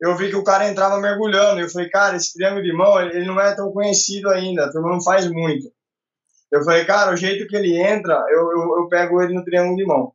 eu 0.00 0.16
vi 0.16 0.28
que 0.28 0.36
o 0.36 0.44
cara 0.44 0.68
entrava 0.68 1.00
mergulhando. 1.00 1.60
E 1.60 1.64
eu 1.64 1.70
falei, 1.70 1.88
cara, 1.88 2.16
esse 2.16 2.34
triângulo 2.34 2.62
de 2.62 2.72
mão, 2.72 3.00
ele 3.00 3.24
não 3.26 3.40
é 3.40 3.54
tão 3.54 3.72
conhecido 3.72 4.28
ainda, 4.28 4.66
a 4.66 4.70
turma 4.70 4.92
não 4.92 5.02
faz 5.02 5.30
muito. 5.30 5.70
Eu 6.50 6.62
falei, 6.62 6.84
cara, 6.84 7.12
o 7.12 7.16
jeito 7.16 7.46
que 7.48 7.56
ele 7.56 7.76
entra, 7.76 8.24
eu, 8.28 8.52
eu, 8.52 8.78
eu 8.78 8.88
pego 8.88 9.20
ele 9.20 9.34
no 9.34 9.44
triângulo 9.44 9.76
de 9.76 9.84
mão. 9.84 10.12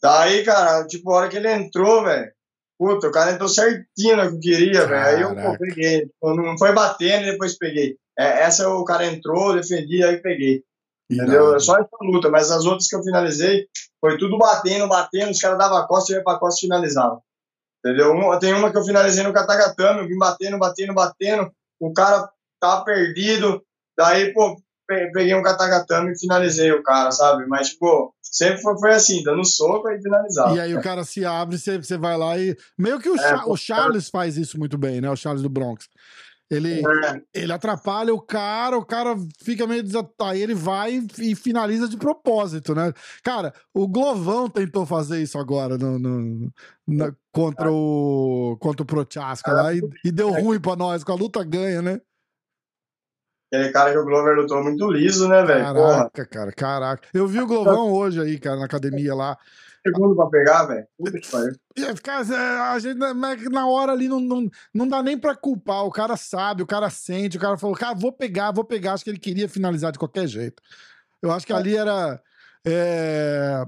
Daí, 0.00 0.44
cara, 0.44 0.86
tipo, 0.86 1.10
a 1.10 1.16
hora 1.16 1.28
que 1.28 1.36
ele 1.36 1.50
entrou, 1.50 2.04
velho, 2.04 2.30
puta, 2.78 3.08
o 3.08 3.12
cara 3.12 3.32
entrou 3.32 3.48
certinho 3.48 4.16
no 4.16 4.30
que 4.30 4.36
eu 4.36 4.40
queria, 4.40 4.86
velho. 4.86 5.04
Aí 5.06 5.20
eu 5.22 5.34
pô, 5.34 5.58
peguei. 5.58 6.10
Não 6.22 6.58
foi 6.58 6.72
batendo 6.72 7.26
e 7.26 7.32
depois 7.32 7.56
peguei. 7.56 7.96
É, 8.18 8.42
essa 8.42 8.68
o 8.68 8.84
cara 8.84 9.06
entrou, 9.06 9.54
defendi, 9.54 10.02
aí 10.02 10.18
peguei. 10.18 10.62
Entendeu? 11.10 11.54
É 11.54 11.60
só 11.60 11.76
essa 11.76 11.96
luta, 12.00 12.28
mas 12.30 12.50
as 12.50 12.64
outras 12.64 12.88
que 12.88 12.96
eu 12.96 13.02
finalizei 13.02 13.68
foi 14.02 14.18
tudo 14.18 14.36
batendo, 14.36 14.88
batendo, 14.88 15.30
os 15.30 15.40
caras 15.40 15.56
davam 15.56 15.78
a 15.78 15.86
costa, 15.86 16.12
eu 16.12 16.18
ia 16.18 16.24
pra 16.24 16.36
costa 16.36 16.58
e 16.58 16.66
finalizava. 16.66 17.20
Entendeu? 17.78 18.10
Uma, 18.10 18.36
tem 18.38 18.52
uma 18.52 18.70
que 18.72 18.76
eu 18.76 18.84
finalizei 18.84 19.22
no 19.22 19.32
Katagatame, 19.32 20.00
eu 20.00 20.08
vim 20.08 20.18
batendo, 20.18 20.58
batendo, 20.58 20.92
batendo, 20.92 21.52
o 21.80 21.92
cara 21.92 22.28
tava 22.60 22.84
perdido, 22.84 23.62
daí, 23.96 24.32
pô, 24.34 24.60
peguei 25.12 25.34
um 25.34 25.42
Katagatame 25.42 26.12
e 26.12 26.18
finalizei 26.18 26.72
o 26.72 26.82
cara, 26.82 27.12
sabe? 27.12 27.46
Mas, 27.46 27.70
tipo, 27.70 28.12
sempre 28.20 28.60
foi, 28.60 28.76
foi 28.78 28.90
assim, 28.92 29.22
dando 29.22 29.44
soco 29.44 29.88
e 29.88 30.02
finalizava. 30.02 30.54
E 30.56 30.60
aí 30.60 30.74
o 30.74 30.82
cara 30.82 31.04
se 31.04 31.24
abre, 31.24 31.56
você, 31.56 31.78
você 31.78 31.96
vai 31.96 32.16
lá 32.16 32.36
e. 32.36 32.56
Meio 32.76 32.98
que 32.98 33.08
o, 33.08 33.16
é, 33.16 33.44
o 33.46 33.56
Charles 33.56 34.08
faz 34.08 34.36
isso 34.36 34.58
muito 34.58 34.76
bem, 34.76 35.00
né? 35.00 35.08
O 35.08 35.16
Charles 35.16 35.42
do 35.42 35.48
Bronx. 35.48 35.88
Ele, 36.50 36.80
é. 36.80 37.22
ele 37.32 37.52
atrapalha 37.52 38.12
o 38.12 38.20
cara, 38.20 38.76
o 38.76 38.84
cara 38.84 39.16
fica 39.42 39.66
meio 39.66 39.82
desatado. 39.82 40.30
Aí 40.30 40.42
ele 40.42 40.54
vai 40.54 41.02
e 41.18 41.34
finaliza 41.34 41.88
de 41.88 41.96
propósito, 41.96 42.74
né? 42.74 42.92
Cara, 43.22 43.54
o 43.72 43.88
Glovão 43.88 44.50
tentou 44.50 44.84
fazer 44.84 45.22
isso 45.22 45.38
agora 45.38 45.78
no, 45.78 45.98
no 45.98 46.52
na, 46.86 47.10
contra, 47.32 47.72
o, 47.72 48.58
contra 48.60 48.82
o 48.82 48.86
Prochaska 48.86 49.50
lá 49.50 49.72
e, 49.72 49.80
e, 50.04 50.12
deu 50.12 50.30
ruim 50.30 50.60
pra 50.60 50.76
nós, 50.76 51.02
com 51.02 51.12
a 51.12 51.16
luta 51.16 51.42
ganha, 51.42 51.80
né? 51.80 52.00
Aquele 53.52 53.70
cara 53.70 53.92
que 53.92 53.98
o 53.98 54.04
Glover 54.04 54.36
lutou 54.36 54.62
muito 54.62 54.90
liso, 54.90 55.28
né, 55.28 55.42
velho? 55.44 55.64
Caraca, 55.64 56.10
Porra. 56.10 56.26
cara, 56.26 56.52
caraca. 56.52 57.08
Eu 57.12 57.26
vi 57.26 57.40
o 57.40 57.46
Glovão 57.46 57.92
hoje 57.92 58.20
aí, 58.20 58.38
cara, 58.38 58.56
na 58.56 58.64
academia 58.64 59.14
lá 59.14 59.38
segundo 59.86 60.14
pra 60.14 60.26
pegar, 60.26 60.64
velho. 60.64 60.86
Puta 60.96 61.18
que 61.18 61.30
pariu. 61.30 61.56
A 62.72 62.78
gente, 62.78 62.98
na 63.50 63.66
hora 63.66 63.92
ali, 63.92 64.08
não, 64.08 64.20
não, 64.20 64.48
não 64.72 64.88
dá 64.88 65.02
nem 65.02 65.18
pra 65.18 65.34
culpar. 65.34 65.84
O 65.84 65.90
cara 65.90 66.16
sabe, 66.16 66.62
o 66.62 66.66
cara 66.66 66.88
sente, 66.90 67.36
o 67.36 67.40
cara 67.40 67.58
falou, 67.58 67.76
cara, 67.76 67.94
vou 67.94 68.12
pegar, 68.12 68.52
vou 68.52 68.64
pegar. 68.64 68.92
Acho 68.92 69.04
que 69.04 69.10
ele 69.10 69.18
queria 69.18 69.48
finalizar 69.48 69.92
de 69.92 69.98
qualquer 69.98 70.26
jeito. 70.26 70.62
Eu 71.20 71.30
acho 71.30 71.46
que 71.46 71.52
é. 71.52 71.56
ali 71.56 71.76
era. 71.76 72.20
É, 72.64 73.64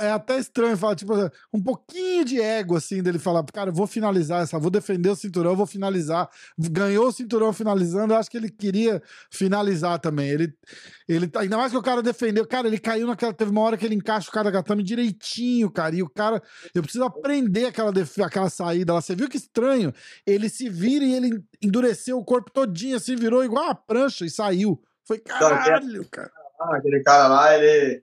é 0.00 0.10
até 0.10 0.38
estranho 0.38 0.76
falar, 0.76 0.96
tipo, 0.96 1.14
um 1.52 1.62
pouquinho 1.62 2.24
de 2.24 2.40
ego, 2.40 2.76
assim, 2.76 3.02
dele 3.02 3.18
falar, 3.18 3.44
cara, 3.44 3.70
vou 3.70 3.86
finalizar 3.86 4.42
essa, 4.42 4.58
vou 4.58 4.70
defender 4.70 5.08
o 5.08 5.16
cinturão, 5.16 5.56
vou 5.56 5.66
finalizar. 5.66 6.28
Ganhou 6.58 7.08
o 7.08 7.12
cinturão 7.12 7.52
finalizando, 7.52 8.12
eu 8.12 8.18
acho 8.18 8.30
que 8.30 8.36
ele 8.36 8.50
queria 8.50 9.02
finalizar 9.30 9.98
também. 9.98 10.28
Ele, 10.28 10.54
ele 11.08 11.30
ainda 11.36 11.56
mais 11.56 11.72
que 11.72 11.78
o 11.78 11.82
cara 11.82 12.02
defendeu, 12.02 12.46
cara, 12.46 12.66
ele 12.66 12.78
caiu 12.78 13.06
naquela. 13.06 13.32
Teve 13.32 13.50
uma 13.50 13.62
hora 13.62 13.76
que 13.76 13.86
ele 13.86 13.94
encaixa 13.94 14.28
o 14.28 14.32
cara 14.32 14.50
gatame 14.50 14.82
direitinho, 14.82 15.70
cara, 15.70 15.94
e 15.94 16.02
o 16.02 16.08
cara. 16.08 16.42
Eu 16.74 16.82
preciso 16.82 17.04
aprender 17.04 17.66
aquela, 17.66 17.92
def, 17.92 18.18
aquela 18.20 18.50
saída 18.50 18.92
lá. 18.92 19.00
Você 19.00 19.14
viu 19.14 19.28
que 19.28 19.36
estranho? 19.36 19.92
Ele 20.26 20.48
se 20.48 20.68
vira 20.68 21.04
e 21.04 21.14
ele 21.14 21.42
endureceu 21.62 22.18
o 22.18 22.24
corpo 22.24 22.50
todinho, 22.50 22.96
assim, 22.96 23.16
virou 23.16 23.44
igual 23.44 23.64
uma 23.64 23.74
prancha 23.74 24.24
e 24.24 24.30
saiu. 24.30 24.80
Foi 25.04 25.18
caralho, 25.18 26.06
cara. 26.10 26.30
Ah, 26.60 26.76
aquele 26.76 27.00
cara 27.02 27.28
lá, 27.28 27.56
ele 27.56 28.02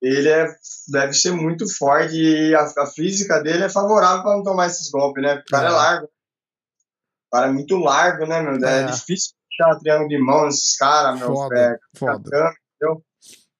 ele 0.00 0.28
é, 0.28 0.46
deve 0.88 1.14
ser 1.14 1.32
muito 1.32 1.66
forte 1.76 2.14
e 2.14 2.54
a, 2.54 2.62
a 2.78 2.86
física 2.86 3.42
dele 3.42 3.64
é 3.64 3.68
favorável 3.68 4.22
para 4.22 4.36
não 4.36 4.42
tomar 4.42 4.66
esses 4.66 4.90
golpes, 4.90 5.22
né? 5.22 5.36
O 5.36 5.50
cara 5.50 5.68
é, 5.68 5.70
é 5.70 5.74
largo. 5.74 6.06
O 6.06 7.36
cara 7.36 7.46
é 7.48 7.52
muito 7.52 7.76
largo, 7.76 8.26
né, 8.26 8.42
meu? 8.42 8.68
É, 8.68 8.82
é 8.82 8.84
difícil 8.84 9.34
puxar 9.48 9.78
triângulo 9.78 10.08
de 10.08 10.18
mão 10.18 10.44
nesses 10.44 10.76
caras, 10.76 11.18
meu. 11.18 11.34
Foda, 11.34 11.58
é, 11.58 11.78
foda. 11.98 12.18
entendeu? 12.18 13.04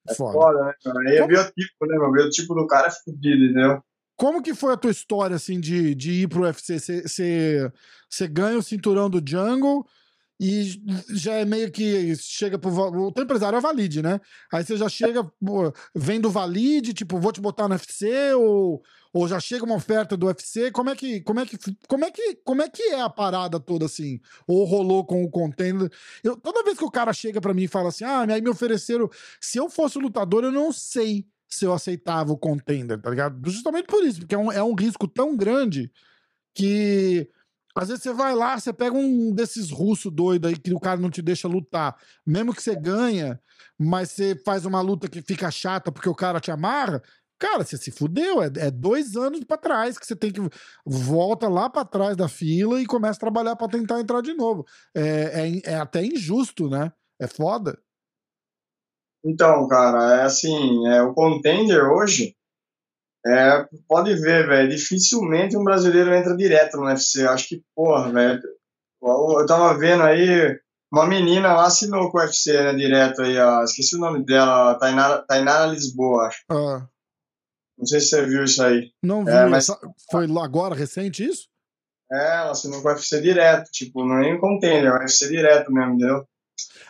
É 0.09 0.15
foda, 0.15 0.33
foda 0.83 1.01
né? 1.01 1.11
Aí 1.11 1.17
é 1.17 1.27
biotipo, 1.27 1.87
né, 1.87 1.99
meu? 1.99 2.09
O 2.09 2.13
biotipo 2.13 2.55
do 2.55 2.67
cara 2.67 2.89
é 2.89 2.91
fodido, 2.91 3.45
entendeu? 3.45 3.83
Como 4.17 4.43
que 4.43 4.55
foi 4.55 4.73
a 4.73 4.77
tua 4.79 4.91
história, 4.91 5.37
assim, 5.37 5.61
de, 5.61 5.95
de 5.95 6.23
ir 6.23 6.29
pro 6.29 6.43
UFC? 6.43 6.79
Você 6.79 8.29
ganha 8.29 8.57
o 8.57 8.63
cinturão 8.63 9.11
do 9.11 9.23
Jungle 9.27 9.87
e 10.39 10.83
já 11.09 11.35
é 11.35 11.45
meio 11.45 11.71
que 11.71 12.15
chega 12.17 12.59
pro. 12.59 12.71
O 12.71 13.13
teu 13.13 13.25
empresário 13.25 13.57
é 13.57 13.61
Valide, 13.61 14.03
né? 14.03 14.21
Aí 14.53 14.65
você 14.65 14.77
já 14.77 14.89
chega, 14.89 15.25
pô, 15.25 15.73
vem 15.95 16.21
do 16.21 16.31
Valide, 16.31 16.93
tipo, 16.93 17.19
vou 17.19 17.33
te 17.33 17.41
botar 17.41 17.67
no 17.69 17.75
UFC, 17.75 18.35
ou, 18.35 18.83
ou 19.15 19.27
já 19.27 19.41
chega 19.41 19.65
uma 19.65 19.77
oferta 19.77 20.15
do 20.15 20.27
UFC. 20.27 20.71
Como 20.71 20.91
é 20.91 20.97
que, 20.97 21.23
como 21.23 21.41
é 21.41 21.47
que, 21.47 21.57
como 21.89 22.05
é 22.05 22.11
que, 22.11 22.35
como 22.45 22.63
é 22.63 22.69
que 22.69 22.83
é 22.83 23.01
a 23.01 23.09
parada 23.09 23.59
toda 23.59 23.87
assim? 23.87 24.21
Ou 24.47 24.65
rolou 24.65 25.07
com 25.07 25.25
o 25.25 25.31
contender? 25.31 25.91
Eu, 26.23 26.37
toda 26.37 26.63
vez 26.63 26.77
que 26.77 26.85
o 26.85 26.91
cara 26.91 27.15
chega 27.15 27.41
para 27.41 27.55
mim 27.55 27.63
e 27.63 27.69
fala 27.69 27.89
assim: 27.89 28.05
ah, 28.05 28.27
aí 28.29 28.43
me 28.43 28.51
ofereceram. 28.51 29.09
Se 29.41 29.59
eu 29.59 29.71
fosse 29.71 29.99
lutador, 29.99 30.45
eu 30.45 30.53
não 30.53 30.71
sei 30.71 31.27
se 31.49 31.65
eu 31.65 31.73
aceitava 31.73 32.31
o 32.31 32.37
contender, 32.39 33.01
tá 33.01 33.09
ligado? 33.09 33.41
Justamente 33.49 33.87
por 33.87 34.05
isso, 34.05 34.21
porque 34.21 34.35
é 34.35 34.39
um, 34.39 34.53
é 34.53 34.63
um 34.63 34.75
risco 34.75 35.09
tão 35.09 35.35
grande 35.35 35.91
que 36.53 37.29
às 37.77 37.89
vezes 37.89 38.03
você 38.03 38.13
vai 38.13 38.35
lá, 38.35 38.59
você 38.59 38.73
pega 38.73 38.97
um 38.97 39.33
desses 39.33 39.71
russos 39.71 40.11
doidos 40.11 40.51
aí 40.51 40.57
que 40.59 40.73
o 40.73 40.81
cara 40.81 40.99
não 40.99 41.11
te 41.11 41.21
deixa 41.21 41.47
lutar. 41.47 41.95
Mesmo 42.27 42.55
que 42.55 42.63
você 42.63 42.75
ganha, 42.75 43.39
mas 43.79 44.11
você 44.11 44.35
faz 44.45 44.65
uma 44.65 44.81
luta 44.81 45.09
que 45.09 45.21
fica 45.21 45.51
chata 45.51 45.93
porque 45.93 46.09
o 46.09 46.15
cara 46.15 46.41
te 46.41 46.51
amarra, 46.51 47.03
cara, 47.39 47.65
você 47.65 47.77
se 47.77 47.91
fudeu. 47.91 48.43
É, 48.43 48.47
é 48.57 48.71
dois 48.71 49.15
anos 49.15 49.45
para 49.45 49.59
trás 49.59 49.99
que 49.99 50.07
você 50.07 50.17
tem 50.17 50.33
que. 50.33 50.41
Volta 50.87 51.49
lá 51.49 51.69
para 51.69 51.85
trás 51.85 52.17
da 52.17 52.29
fila 52.29 52.81
e 52.81 52.87
começa 52.87 53.19
a 53.19 53.21
trabalhar 53.21 53.57
para 53.57 53.69
tentar 53.69 54.01
entrar 54.01 54.23
de 54.23 54.33
novo. 54.33 54.65
É, 54.95 55.61
é, 55.65 55.73
é 55.73 55.75
até 55.77 56.03
injusto, 56.05 56.71
né? 56.71 56.91
É 57.21 57.27
foda. 57.27 57.79
Então, 59.25 59.67
cara, 59.69 60.21
é 60.21 60.23
assim, 60.23 60.87
é, 60.87 61.03
o 61.03 61.13
contender 61.13 61.83
hoje 61.85 62.37
é, 63.27 63.67
pode 63.89 64.15
ver, 64.15 64.47
velho. 64.47 64.69
Dificilmente 64.69 65.57
um 65.57 65.65
brasileiro 65.65 66.15
entra 66.15 66.37
direto 66.37 66.77
no 66.77 66.85
UFC. 66.85 67.27
Acho 67.27 67.49
que, 67.49 67.63
porra, 67.75 68.13
velho. 68.13 68.41
Eu 69.03 69.47
tava 69.47 69.79
vendo 69.79 70.03
aí, 70.03 70.59
uma 70.93 71.07
menina 71.07 71.53
lá 71.53 71.67
assinou 71.67 72.11
com 72.11 72.19
o 72.19 72.21
UFC, 72.21 72.53
né, 72.53 72.75
direto 72.75 73.23
aí, 73.23 73.39
ó, 73.39 73.63
esqueci 73.63 73.97
o 73.97 74.01
nome 74.01 74.25
dela, 74.25 74.79
Tainara, 74.79 75.23
Tainara 75.27 75.67
Lisboa, 75.67 76.27
acho. 76.27 76.43
Ah. 76.51 76.87
Não 77.79 77.87
sei 77.87 78.01
se 78.01 78.09
você 78.09 78.25
viu 78.25 78.45
isso 78.45 78.63
aí. 78.63 78.91
Não 79.03 79.25
vi, 79.25 79.31
é, 79.31 79.47
mas... 79.47 79.67
foi 80.11 80.27
agora, 80.43 80.75
recente 80.75 81.25
isso? 81.25 81.47
É, 82.11 82.37
ela 82.39 82.53
assinou 82.53 82.81
com 82.81 82.89
o 82.89 82.91
UFC 82.93 83.21
direto, 83.21 83.71
tipo, 83.71 84.05
não 84.05 84.19
é 84.19 84.23
nem 84.23 84.41
contender, 84.41 84.87
é 84.87 84.91
o 84.91 84.99
UFC 84.99 85.29
direto 85.29 85.73
mesmo, 85.73 85.95
entendeu? 85.95 86.25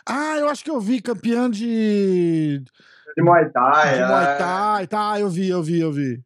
Ah, 0.05 0.37
eu 0.37 0.47
acho 0.47 0.63
que 0.63 0.71
eu 0.71 0.79
vi 0.79 1.01
campeã 1.01 1.49
de. 1.49 2.63
De 3.15 3.23
Muay 3.23 3.51
Thai. 3.51 3.95
De 3.95 4.05
Muay 4.05 4.25
é. 4.25 4.37
Thai, 4.37 4.83
é... 4.83 4.87
tá, 4.87 5.19
eu 5.19 5.29
vi, 5.29 5.49
eu 5.49 5.61
vi, 5.61 5.79
eu 5.79 5.91
vi. 5.91 6.23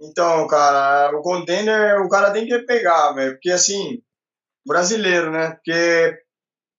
Então, 0.00 0.46
cara, 0.46 1.10
o 1.16 1.22
contender 1.22 2.00
o 2.00 2.08
cara 2.08 2.30
tem 2.30 2.46
que 2.46 2.58
pegar, 2.60 3.12
velho. 3.12 3.32
Porque 3.32 3.50
assim, 3.50 4.00
brasileiro, 4.64 5.32
né? 5.32 5.50
Porque 5.50 6.18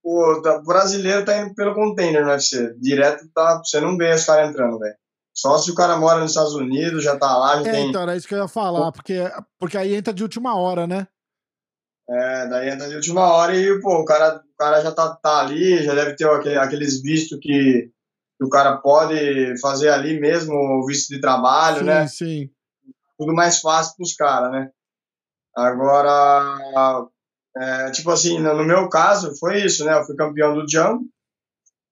o 0.04 0.42
brasileiro 0.66 1.26
tá 1.26 1.38
indo 1.38 1.54
pelo 1.54 1.76
contender 1.76 2.24
no 2.24 2.32
UFC. 2.32 2.74
Direto 2.80 3.30
tá. 3.34 3.62
Você 3.64 3.80
não 3.82 3.98
vê 3.98 4.12
esse 4.12 4.26
cara 4.26 4.48
entrando, 4.48 4.80
velho. 4.80 4.96
Só 5.34 5.58
se 5.58 5.70
o 5.72 5.76
cara 5.76 5.98
mora 5.98 6.20
nos 6.20 6.32
Estados 6.32 6.54
Unidos, 6.54 7.04
já 7.04 7.18
tá 7.18 7.38
lá, 7.38 7.62
já 7.62 7.70
é, 7.70 7.72
tem. 7.72 7.90
Então, 7.90 8.02
era 8.02 8.16
isso 8.16 8.28
que 8.28 8.34
eu 8.34 8.40
ia 8.40 8.48
falar, 8.48 8.92
porque, 8.92 9.20
porque 9.58 9.78
aí 9.78 9.96
entra 9.96 10.14
de 10.14 10.24
última 10.24 10.56
hora, 10.58 10.86
né? 10.86 11.08
É, 12.10 12.48
daí 12.48 12.70
entra 12.70 12.90
de 12.90 12.96
última 12.96 13.32
hora 13.32 13.56
e, 13.56 13.80
pô, 13.80 14.00
o 14.00 14.06
cara, 14.06 14.38
o 14.38 14.58
cara 14.58 14.82
já 14.82 14.92
tá, 14.92 15.16
tá 15.16 15.40
ali, 15.40 15.84
já 15.84 15.94
deve 15.94 16.16
ter 16.16 16.28
aquele, 16.28 16.58
aqueles 16.58 17.02
vistos 17.02 17.38
que, 17.40 17.90
que 18.38 18.44
o 18.44 18.50
cara 18.50 18.78
pode 18.78 19.58
fazer 19.62 19.90
ali 19.90 20.20
mesmo, 20.20 20.54
o 20.54 20.86
visto 20.86 21.08
de 21.10 21.22
trabalho, 21.22 21.80
sim, 21.80 21.86
né? 21.86 22.08
Sim, 22.08 22.26
sim 22.26 22.59
tudo 23.20 23.34
mais 23.34 23.60
fácil 23.60 23.98
para 23.98 24.04
os 24.04 24.16
caras, 24.16 24.52
né? 24.52 24.72
Agora, 25.54 27.10
é, 27.58 27.92
tipo 27.92 28.10
assim, 28.12 28.40
no 28.40 28.64
meu 28.64 28.88
caso, 28.88 29.36
foi 29.38 29.62
isso, 29.62 29.84
né? 29.84 29.94
Eu 29.94 30.06
fui 30.06 30.16
campeão 30.16 30.54
do 30.54 30.66
Jumbo, 30.70 31.04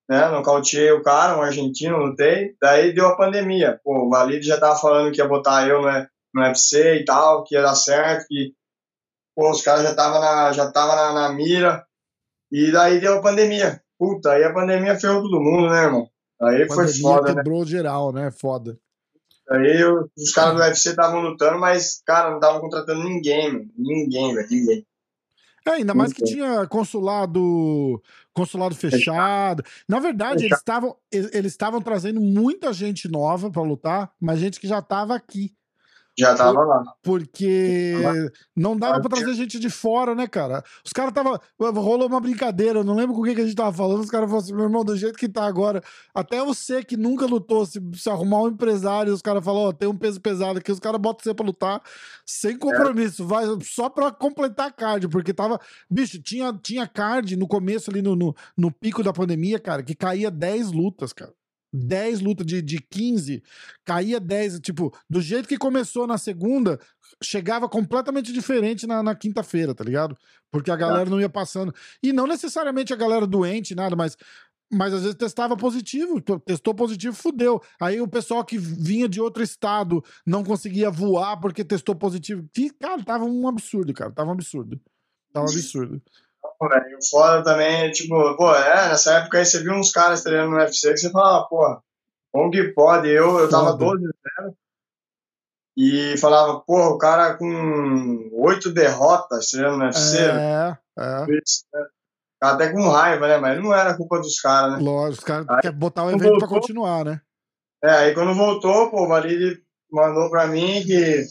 né? 0.08 0.26
Nocauteei 0.30 0.90
o 0.92 1.02
cara, 1.02 1.36
um 1.36 1.42
argentino, 1.42 1.98
lutei. 1.98 2.56
Daí 2.58 2.94
deu 2.94 3.08
a 3.08 3.16
pandemia. 3.16 3.78
Pô, 3.84 4.06
o 4.06 4.08
Valide 4.08 4.46
já 4.46 4.58
tava 4.58 4.80
falando 4.80 5.12
que 5.12 5.20
ia 5.20 5.28
botar 5.28 5.68
eu 5.68 5.82
no, 5.82 6.06
no 6.34 6.42
UFC 6.42 7.00
e 7.00 7.04
tal, 7.04 7.44
que 7.44 7.54
ia 7.54 7.62
dar 7.62 7.74
certo, 7.74 8.26
que 8.26 8.54
pô, 9.36 9.50
os 9.50 9.60
caras 9.60 9.82
já 9.82 9.90
estavam 9.90 10.20
na, 10.20 10.52
já 10.52 10.72
tava 10.72 10.96
na, 10.96 11.12
na 11.12 11.32
mira. 11.34 11.84
E 12.50 12.72
daí 12.72 12.98
deu 13.00 13.18
a 13.18 13.22
pandemia. 13.22 13.82
Puta, 13.98 14.32
aí 14.32 14.44
a 14.44 14.54
pandemia 14.54 14.98
ferrou 14.98 15.20
todo 15.20 15.42
mundo, 15.42 15.68
né, 15.68 15.84
irmão? 15.84 16.08
Aí 16.40 16.66
foi 16.68 16.88
foda, 16.88 17.34
né? 17.34 17.42
quebrou 17.42 17.66
geral, 17.66 18.12
né? 18.12 18.30
Foda. 18.30 18.78
Aí 19.50 19.80
eu, 19.80 20.10
os 20.16 20.32
caras 20.32 20.54
do 20.54 20.60
UFC 20.60 20.90
estavam 20.90 21.20
lutando, 21.20 21.58
mas, 21.58 22.02
cara, 22.04 22.30
não 22.30 22.36
estavam 22.36 22.60
contratando 22.60 23.02
ninguém, 23.02 23.52
mano. 23.52 23.70
Ninguém, 23.76 24.34
velho, 24.34 24.48
ninguém. 24.50 24.86
É, 25.66 25.70
ainda 25.72 25.94
mais 25.94 26.12
que 26.12 26.24
tinha 26.24 26.66
consulado 26.66 28.02
consulado 28.32 28.74
fechado. 28.74 29.62
Na 29.86 29.98
verdade, 29.98 30.44
eles 30.46 30.58
estavam 30.58 30.96
eles 31.12 31.52
estavam 31.52 31.80
trazendo 31.82 32.20
muita 32.20 32.72
gente 32.72 33.08
nova 33.08 33.50
para 33.50 33.62
lutar, 33.62 34.12
mas 34.20 34.38
gente 34.38 34.60
que 34.60 34.68
já 34.68 34.78
estava 34.78 35.14
aqui. 35.14 35.52
Já 36.18 36.34
tava 36.34 36.64
lá. 36.64 36.82
Porque 37.00 37.94
não 38.56 38.76
dava 38.76 39.00
pra 39.00 39.16
trazer 39.16 39.34
gente 39.34 39.56
de 39.56 39.70
fora, 39.70 40.16
né, 40.16 40.26
cara? 40.26 40.64
Os 40.84 40.92
caras 40.92 41.12
tava. 41.12 41.40
Rolou 41.58 42.08
uma 42.08 42.20
brincadeira, 42.20 42.80
eu 42.80 42.84
não 42.84 42.96
lembro 42.96 43.14
com 43.14 43.22
o 43.22 43.24
que, 43.24 43.36
que 43.36 43.40
a 43.40 43.44
gente 43.44 43.54
tava 43.54 43.72
falando. 43.72 44.00
Os 44.00 44.10
caras 44.10 44.28
falaram 44.28 44.44
assim, 44.44 44.52
meu 44.52 44.64
irmão, 44.64 44.84
do 44.84 44.96
jeito 44.96 45.16
que 45.16 45.28
tá 45.28 45.44
agora, 45.44 45.80
até 46.12 46.44
você 46.44 46.82
que 46.82 46.96
nunca 46.96 47.24
lutou, 47.24 47.64
se, 47.64 47.80
se 47.94 48.10
arrumar 48.10 48.42
um 48.42 48.48
empresário, 48.48 49.14
os 49.14 49.22
caras 49.22 49.44
falam, 49.44 49.62
ó, 49.62 49.68
oh, 49.68 49.72
tem 49.72 49.88
um 49.88 49.96
peso 49.96 50.20
pesado 50.20 50.58
aqui, 50.58 50.72
os 50.72 50.80
caras 50.80 51.00
botam 51.00 51.22
você 51.22 51.32
pra 51.32 51.46
lutar 51.46 51.80
sem 52.26 52.58
compromisso, 52.58 53.22
é. 53.22 53.26
vai 53.26 53.44
só 53.62 53.88
pra 53.88 54.10
completar 54.10 54.66
a 54.66 54.72
card, 54.72 55.06
porque 55.08 55.32
tava. 55.32 55.60
Bicho, 55.88 56.20
tinha, 56.20 56.52
tinha 56.52 56.86
card 56.88 57.36
no 57.36 57.46
começo 57.46 57.92
ali 57.92 58.02
no, 58.02 58.16
no, 58.16 58.34
no 58.56 58.72
pico 58.72 59.04
da 59.04 59.12
pandemia, 59.12 59.60
cara, 59.60 59.84
que 59.84 59.94
caía 59.94 60.32
10 60.32 60.72
lutas, 60.72 61.12
cara. 61.12 61.32
10 61.72 62.20
lutas 62.20 62.46
de, 62.46 62.62
de 62.62 62.78
15, 62.80 63.42
caía 63.84 64.20
10. 64.20 64.60
Tipo, 64.60 64.96
do 65.08 65.20
jeito 65.20 65.48
que 65.48 65.58
começou 65.58 66.06
na 66.06 66.18
segunda, 66.18 66.78
chegava 67.22 67.68
completamente 67.68 68.32
diferente 68.32 68.86
na, 68.86 69.02
na 69.02 69.14
quinta-feira, 69.14 69.74
tá 69.74 69.84
ligado? 69.84 70.16
Porque 70.50 70.70
a 70.70 70.76
galera 70.76 71.08
não 71.08 71.20
ia 71.20 71.28
passando. 71.28 71.74
E 72.02 72.12
não 72.12 72.26
necessariamente 72.26 72.92
a 72.92 72.96
galera 72.96 73.26
doente, 73.26 73.74
nada, 73.74 73.96
mas. 73.96 74.16
Mas 74.70 74.92
às 74.92 75.00
vezes 75.00 75.16
testava 75.16 75.56
positivo, 75.56 76.20
testou 76.44 76.74
positivo, 76.74 77.16
fudeu. 77.16 77.58
Aí 77.80 78.02
o 78.02 78.06
pessoal 78.06 78.44
que 78.44 78.58
vinha 78.58 79.08
de 79.08 79.18
outro 79.18 79.42
estado 79.42 80.04
não 80.26 80.44
conseguia 80.44 80.90
voar 80.90 81.40
porque 81.40 81.64
testou 81.64 81.94
positivo. 81.94 82.46
Cara, 82.78 83.02
tava 83.02 83.24
um 83.24 83.48
absurdo, 83.48 83.94
cara. 83.94 84.12
Tava 84.12 84.28
um 84.28 84.34
absurdo. 84.34 84.78
Tava 85.32 85.46
um 85.46 85.48
absurdo 85.48 86.02
velho. 86.68 86.98
Foda 87.10 87.44
também, 87.44 87.90
tipo, 87.92 88.36
pô, 88.36 88.54
é, 88.54 88.88
nessa 88.88 89.18
época 89.18 89.38
aí 89.38 89.44
você 89.44 89.62
viu 89.62 89.72
uns 89.72 89.92
caras 89.92 90.22
treinando 90.22 90.50
no 90.50 90.56
UFC 90.58 90.90
que 90.90 90.98
você 90.98 91.10
falava, 91.10 91.46
pô, 91.46 91.80
como 92.32 92.50
que 92.50 92.64
pode? 92.72 93.08
Eu, 93.08 93.38
eu 93.38 93.48
tava 93.48 93.76
12 93.76 94.02
0 94.38 94.56
e 95.76 96.16
falava, 96.18 96.60
pô, 96.60 96.88
o 96.88 96.98
cara 96.98 97.34
com 97.34 98.30
oito 98.32 98.72
derrotas 98.72 99.50
treinando 99.50 99.78
no 99.78 99.84
UFC. 99.84 100.18
É, 100.18 100.76
é. 100.98 101.38
Isso, 101.40 101.64
né? 101.72 101.86
Até 102.40 102.72
com 102.72 102.88
raiva, 102.88 103.26
né? 103.26 103.38
Mas 103.38 103.62
não 103.62 103.74
era 103.74 103.96
culpa 103.96 104.18
dos 104.18 104.40
caras, 104.40 104.72
né? 104.72 104.78
Lógico, 104.80 105.22
os 105.22 105.24
caras 105.24 105.46
querem 105.60 105.78
botar 105.78 106.04
o 106.04 106.10
evento 106.10 106.22
voltou, 106.22 106.38
pra 106.38 106.48
continuar, 106.48 107.04
né? 107.04 107.20
É, 107.82 107.90
aí 107.90 108.14
quando 108.14 108.34
voltou, 108.34 108.90
pô, 108.90 109.04
o 109.04 109.08
Valide 109.08 109.62
mandou 109.90 110.28
pra 110.30 110.46
mim 110.46 110.82
que 110.84 111.24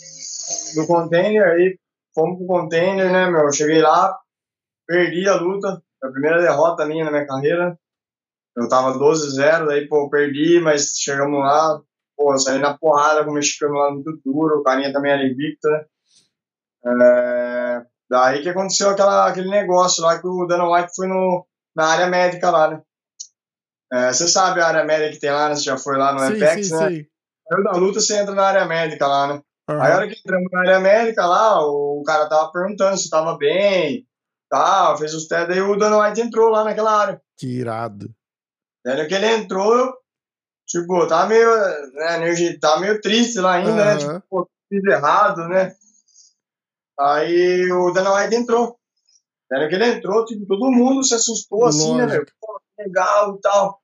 no 0.75 0.87
container, 0.87 1.43
aí 1.43 1.77
fomos 2.13 2.37
pro 2.37 2.47
container, 2.47 3.11
né, 3.11 3.29
meu? 3.29 3.41
Eu 3.41 3.51
cheguei 3.51 3.81
lá, 3.81 4.17
perdi 4.87 5.27
a 5.27 5.35
luta, 5.35 5.81
a 6.01 6.07
primeira 6.09 6.41
derrota 6.41 6.85
minha 6.85 7.05
na 7.05 7.11
minha 7.11 7.27
carreira. 7.27 7.77
Eu 8.55 8.67
tava 8.67 8.97
12-0, 8.97 9.67
daí, 9.67 9.87
pô, 9.87 10.09
perdi, 10.09 10.59
mas 10.59 10.93
chegamos 10.97 11.39
lá, 11.39 11.79
pô, 12.15 12.35
saí 12.39 12.57
na 12.57 12.75
porrada 12.75 13.23
com 13.23 13.29
o 13.29 13.33
mexicano 13.33 13.75
lá 13.75 13.91
muito 13.91 14.19
duro, 14.25 14.59
o 14.59 14.63
carinha 14.63 14.91
também 14.91 15.11
era 15.11 15.23
invicto, 15.23 15.69
né? 15.69 15.85
É, 16.87 17.81
daí 18.09 18.41
que 18.41 18.49
aconteceu 18.49 18.89
aquela, 18.89 19.27
aquele 19.27 19.49
negócio 19.49 20.03
lá 20.03 20.19
que 20.19 20.27
o 20.27 20.45
Dana 20.47 20.67
White 20.67 20.95
foi 20.95 21.07
no, 21.07 21.45
na 21.75 21.85
área 21.85 22.07
médica 22.07 22.49
lá, 22.49 22.71
né? 22.71 22.81
É, 23.93 24.11
você 24.11 24.27
sabe 24.27 24.59
a 24.59 24.67
área 24.67 24.83
médica 24.83 25.11
que 25.11 25.19
tem 25.19 25.31
lá, 25.31 25.49
né? 25.49 25.55
Você 25.55 25.63
já 25.63 25.77
foi 25.77 25.97
lá 25.97 26.13
no 26.13 26.19
sim, 26.19 26.43
Apex, 26.43 26.67
sim, 26.67 26.75
né? 26.75 26.89
Sim. 26.89 27.05
Aí 27.51 27.63
da 27.63 27.71
luta 27.71 27.99
você 27.99 28.17
entra 28.17 28.33
na 28.33 28.43
área 28.43 28.65
médica 28.65 29.05
lá, 29.05 29.27
né? 29.27 29.41
Uhum. 29.69 29.81
Aí 29.81 29.91
a 29.91 29.95
hora 29.95 30.07
que 30.07 30.19
entramos 30.19 30.49
na 30.51 30.59
área 30.61 30.79
médica 30.79 31.25
lá, 31.25 31.61
o 31.61 32.01
cara 32.05 32.27
tava 32.27 32.51
perguntando 32.51 32.97
se 32.97 33.09
tava 33.09 33.37
bem, 33.37 34.06
Tá, 34.49 34.95
fez 34.97 35.13
os 35.13 35.27
testes, 35.27 35.55
aí 35.55 35.61
o 35.61 35.75
Dana 35.75 35.99
White 35.99 36.21
entrou 36.21 36.49
lá 36.49 36.63
naquela 36.63 36.91
área. 36.91 37.21
Que 37.37 37.47
irado. 37.47 38.09
Daí 38.85 39.05
que 39.05 39.13
ele 39.13 39.27
entrou, 39.27 39.93
tipo, 40.65 41.05
tá 41.07 41.25
meio, 41.25 41.49
né, 41.93 42.15
energia, 42.15 42.57
tá 42.59 42.79
meio 42.79 43.01
triste 43.01 43.39
lá 43.39 43.55
ainda, 43.55 43.71
uhum. 43.71 43.75
né? 43.75 43.97
Tipo, 43.97 44.23
pô, 44.29 44.49
fiz 44.69 44.83
errado, 44.85 45.47
né? 45.49 45.75
Aí 46.97 47.71
o 47.71 47.91
Dana 47.91 48.13
White 48.13 48.35
entrou. 48.35 48.79
Daí 49.49 49.67
que 49.67 49.75
ele 49.75 49.85
entrou, 49.85 50.25
tipo, 50.25 50.45
todo 50.47 50.71
mundo 50.71 51.03
se 51.03 51.13
assustou 51.13 51.65
assim, 51.65 51.95
né, 51.97 52.05
Lógico. 52.05 52.31
Pô, 52.39 52.61
legal 52.79 53.35
e 53.35 53.41
tal. 53.41 53.81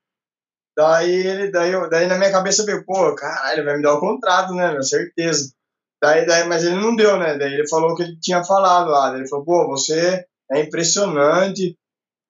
Daí 0.76 1.11
ele, 1.11 1.51
daí, 1.51 1.89
daí 1.89 2.07
na 2.07 2.18
minha 2.18 2.32
cabeça 2.32 2.66
veio, 2.66 2.86
pô, 2.86 3.14
caralho, 3.16 3.59
ele 3.59 3.66
vai 3.66 3.76
me 3.78 3.84
dar 3.84 3.93
o 3.93 3.99
contrato, 3.99 4.53
né, 4.53 4.72
meu, 4.72 4.84
certeza. 4.84 5.53
Daí, 6.01 6.26
daí, 6.26 6.47
mas 6.47 6.64
ele 6.64 6.76
não 6.76 6.95
deu, 6.95 7.18
né? 7.18 7.38
Daí 7.38 7.53
ele 7.53 7.68
falou 7.68 7.95
que 7.95 8.03
ele 8.03 8.20
tinha 8.20 8.43
falado 8.43 8.89
lá. 8.89 9.16
Ele 9.16 9.28
falou, 9.28 9.45
pô, 9.45 9.68
você 9.68 10.26
é 10.54 10.62
impressionante. 10.62 11.78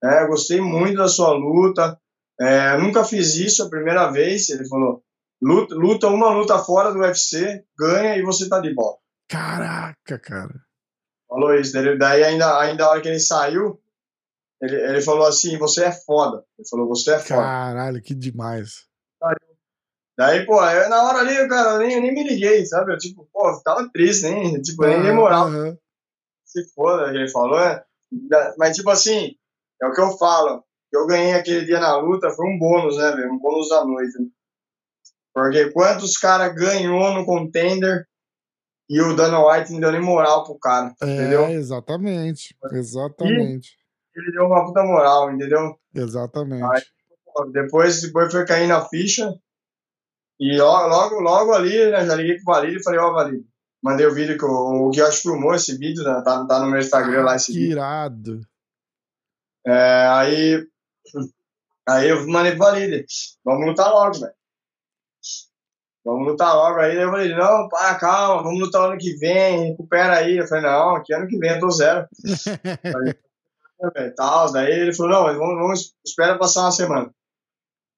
É, 0.04 0.28
gostei 0.28 0.60
muito 0.60 0.98
da 0.98 1.08
sua 1.08 1.32
luta. 1.32 1.98
É, 2.40 2.78
nunca 2.78 3.04
fiz 3.04 3.36
isso 3.36 3.64
a 3.64 3.70
primeira 3.70 4.12
vez. 4.12 4.50
Ele 4.50 4.68
falou: 4.68 5.04
luta, 5.42 5.76
luta 5.76 6.08
uma 6.08 6.30
luta 6.30 6.58
fora 6.60 6.92
do 6.92 7.00
UFC, 7.00 7.64
ganha 7.78 8.18
e 8.18 8.22
você 8.22 8.50
tá 8.50 8.60
de 8.60 8.74
bola. 8.74 8.98
Caraca, 9.30 10.20
cara. 10.20 10.54
Falou 11.28 11.56
isso. 11.56 11.74
Daí, 11.98 12.24
ainda, 12.24 12.60
ainda 12.60 12.86
a 12.86 12.90
hora 12.90 13.02
que 13.02 13.08
ele 13.08 13.20
saiu, 13.20 13.82
ele, 14.62 14.76
ele 14.76 15.02
falou 15.02 15.28
assim: 15.28 15.58
você 15.58 15.86
é 15.86 15.92
foda. 15.92 16.44
Ele 16.58 16.68
falou: 16.68 16.88
você 16.88 17.14
é 17.14 17.20
foda. 17.20 17.42
Caralho, 17.42 18.02
que 18.02 18.14
demais. 18.14 18.88
Daí, 20.16 20.46
pô, 20.46 20.64
eu, 20.64 20.90
na 20.90 21.04
hora 21.04 21.20
ali, 21.20 21.48
cara, 21.48 21.72
eu 21.72 21.80
nem, 21.80 22.00
nem 22.00 22.14
me 22.14 22.24
liguei, 22.24 22.64
sabe? 22.66 22.94
Eu, 22.94 22.98
tipo, 22.98 23.28
pô, 23.34 23.62
tava 23.64 23.90
triste, 23.92 24.30
nem, 24.30 24.62
tipo, 24.62 24.86
nem 24.86 25.02
dei 25.02 25.12
moral. 25.12 25.50
Uhum. 25.50 25.76
Se 26.46 26.72
foda, 26.74 27.10
ele 27.10 27.28
falou, 27.30 27.60
né? 27.60 27.84
Mas, 28.58 28.76
tipo 28.76 28.90
assim, 28.90 29.36
é 29.82 29.88
o 29.88 29.92
que 29.94 30.02
eu 30.02 30.18
falo. 30.18 30.64
Eu 30.92 31.08
ganhei 31.08 31.34
aquele 31.34 31.66
dia 31.66 31.80
na 31.80 31.98
luta, 31.98 32.30
foi 32.30 32.46
um 32.48 32.58
bônus, 32.60 32.98
né, 32.98 33.12
velho? 33.12 33.34
Um 33.34 33.40
bônus 33.40 33.70
da 33.70 33.84
noite. 33.84 34.14
Né? 34.20 34.28
Porque 35.34 35.72
quantos 35.72 36.18
caras 36.18 36.54
ganhou 36.54 37.14
no 37.14 37.26
contender 37.26 38.06
e 38.90 39.02
o 39.02 39.16
Dana 39.16 39.44
White 39.44 39.72
não 39.72 39.80
deu 39.80 39.92
nem 39.92 40.02
moral 40.02 40.44
pro 40.44 40.60
cara, 40.60 40.94
É, 41.02 41.06
entendeu? 41.06 41.46
exatamente. 41.50 42.56
Exatamente. 42.72 43.78
Ele 44.16 44.32
deu 44.32 44.46
uma 44.46 44.64
puta 44.66 44.84
moral, 44.84 45.32
entendeu? 45.32 45.76
Exatamente. 45.96 46.64
Aí, 46.64 46.82
Depois, 47.52 48.02
depois 48.02 48.32
foi 48.32 48.46
cair 48.46 48.68
na 48.68 48.86
ficha. 48.88 49.34
E 50.40 50.56
logo, 50.58 50.88
logo, 50.88 51.20
logo 51.22 51.54
ali, 51.54 51.90
né, 51.92 52.06
já 52.06 52.14
liguei 52.14 52.36
pro 52.36 52.54
Valide 52.54 52.78
e 52.78 52.84
falei, 52.84 53.00
ó, 53.00 53.12
Valide, 53.14 53.46
mandei 53.84 54.06
o 54.06 54.14
vídeo 54.14 54.38
que 54.38 54.46
o, 54.46 54.88
o 54.88 54.90
Guioche 54.90 55.22
filmou 55.22 55.54
esse 55.54 55.78
vídeo, 55.78 56.04
né, 56.04 56.22
tá, 56.24 56.46
tá 56.46 56.60
no 56.60 56.68
meu 56.68 56.80
Instagram 56.80 57.24
lá 57.24 57.36
esse 57.36 57.52
que 57.52 57.60
vídeo. 57.60 57.74
irado. 57.74 58.42
É, 59.66 60.08
aí, 60.10 60.68
aí 61.88 62.10
eu 62.10 62.26
mandei 62.28 62.54
pro 62.54 62.66
Valide, 62.66 63.06
vamos 63.44 63.68
lutar 63.68 63.92
logo, 63.92 64.20
velho. 64.20 64.34
Vamos 66.06 66.28
lutar 66.28 66.54
logo 66.54 66.80
aí. 66.80 66.96
Daí 66.96 67.04
eu 67.04 67.12
falei, 67.12 67.34
não, 67.34 67.70
pá, 67.70 67.96
calma, 67.96 68.44
vamos 68.44 68.60
lutar 68.60 68.90
ano 68.90 68.98
que 68.98 69.16
vem, 69.16 69.70
recupera 69.70 70.18
aí. 70.18 70.38
Eu 70.38 70.48
falei, 70.48 70.66
não, 70.66 71.02
que 71.02 71.14
ano 71.14 71.28
que 71.28 71.38
vem 71.38 71.52
eu 71.52 71.60
tô 71.62 71.72
zero. 71.72 72.06
velho, 73.96 74.16
tal. 74.16 74.52
Daí 74.52 74.72
ele 74.72 74.94
falou, 74.94 75.12
não, 75.14 75.24
mas 75.24 75.38
vamos, 75.38 75.56
vamos 75.56 75.96
espera 76.06 76.38
passar 76.38 76.64
uma 76.64 76.72
semana. 76.72 77.10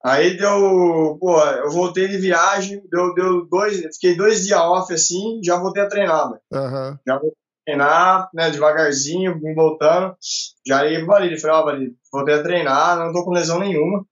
Aí 0.06 0.38
deu, 0.38 1.18
pô, 1.20 1.42
eu 1.42 1.72
voltei 1.72 2.08
de 2.08 2.18
viagem, 2.18 2.80
deu, 2.92 3.14
deu 3.16 3.46
dois, 3.48 3.80
fiquei 3.96 4.16
dois 4.16 4.46
dias 4.46 4.60
off 4.60 4.94
assim, 4.94 5.42
já 5.44 5.58
voltei 5.58 5.82
a 5.82 5.90
treinar, 5.90 6.30
velho. 6.30 6.42
Aham. 6.54 7.00
Já 7.08 7.14
voltei 7.14 7.32
a 7.32 7.66
treinar, 7.66 8.30
né, 8.32 8.52
devagarzinho, 8.52 9.40
vim 9.40 9.56
voltando. 9.56 10.16
Já 10.66 10.84
liguei 10.84 11.00
pro 11.00 11.08
Valide, 11.08 11.42
falei, 11.42 11.56
ó, 11.56 11.66
Valide, 11.66 11.96
voltei 12.14 12.36
a 12.36 12.44
treinar, 12.44 13.00
não 13.00 13.12
tô 13.12 13.26
com 13.26 13.32
lesão 13.32 13.60
nenhuma. 13.60 14.06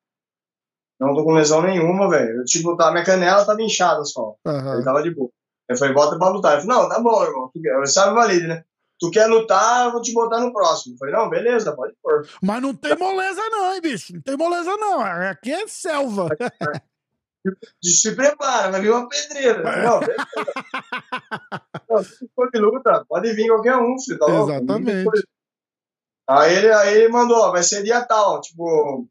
Não 1.00 1.14
tô 1.14 1.24
com 1.24 1.34
lesão 1.34 1.62
nenhuma, 1.62 2.10
velho. 2.10 2.38
Eu, 2.38 2.46
Tipo, 2.46 2.76
tá, 2.76 2.92
minha 2.92 3.04
canela 3.04 3.46
tava 3.46 3.62
inchada 3.62 4.04
só. 4.04 4.36
Ele 4.46 4.58
Aham. 4.58 4.84
tava 4.84 5.04
de 5.04 5.14
boa. 5.14 5.30
Eu 5.70 5.78
falei, 5.78 5.94
bota 5.94 6.18
pra 6.18 6.30
lutar. 6.30 6.54
Ele 6.54 6.62
falou, 6.66 6.84
não, 6.84 6.90
tá 6.90 7.00
bom, 7.00 7.24
irmão. 7.24 7.52
Eu 7.54 7.86
sabe 7.88 8.14
o 8.14 8.16
Valide, 8.16 8.48
né? 8.48 8.64
Tu 9.04 9.12
quer 9.12 9.26
lutar, 9.28 9.88
eu 9.88 9.92
vou 9.92 10.02
te 10.02 10.14
botar 10.14 10.40
no 10.40 10.54
próximo. 10.54 10.96
Eu 10.96 10.98
falei, 10.98 11.14
não, 11.14 11.30
beleza, 11.30 11.76
pode 11.76 11.94
pôr. 12.02 12.26
Mas 12.42 12.62
não 12.62 12.74
tem 12.74 12.96
moleza, 12.98 13.42
não, 13.50 13.74
hein, 13.74 13.82
bicho? 13.82 14.14
Não 14.14 14.22
tem 14.22 14.38
moleza, 14.38 14.78
não. 14.78 15.02
Aqui 15.02 15.52
é 15.52 15.68
selva. 15.68 16.30
De- 17.84 17.92
Se 17.92 18.16
prepara, 18.16 18.72
vai 18.72 18.80
vir 18.80 18.92
uma 18.92 19.10
pedreira. 19.10 19.62
Falei, 19.62 19.84
Não, 19.84 20.00
beleza. 20.00 20.26
Não, 21.90 22.02
se 22.02 22.30
for 22.34 22.50
de 22.50 22.60
luta, 22.60 23.04
pode 23.10 23.34
vir 23.34 23.50
qualquer 23.50 23.76
um, 23.76 24.00
filho, 24.00 24.18
tá 24.18 24.26
louco? 24.26 24.52
Exatamente. 24.52 25.10
Aí 26.30 26.56
ele, 26.56 26.72
aí 26.72 26.94
ele 27.00 27.10
mandou, 27.10 27.36
ó, 27.40 27.52
vai 27.52 27.62
ser 27.62 27.84
dia 27.84 28.06
tal, 28.06 28.40
tipo, 28.40 29.06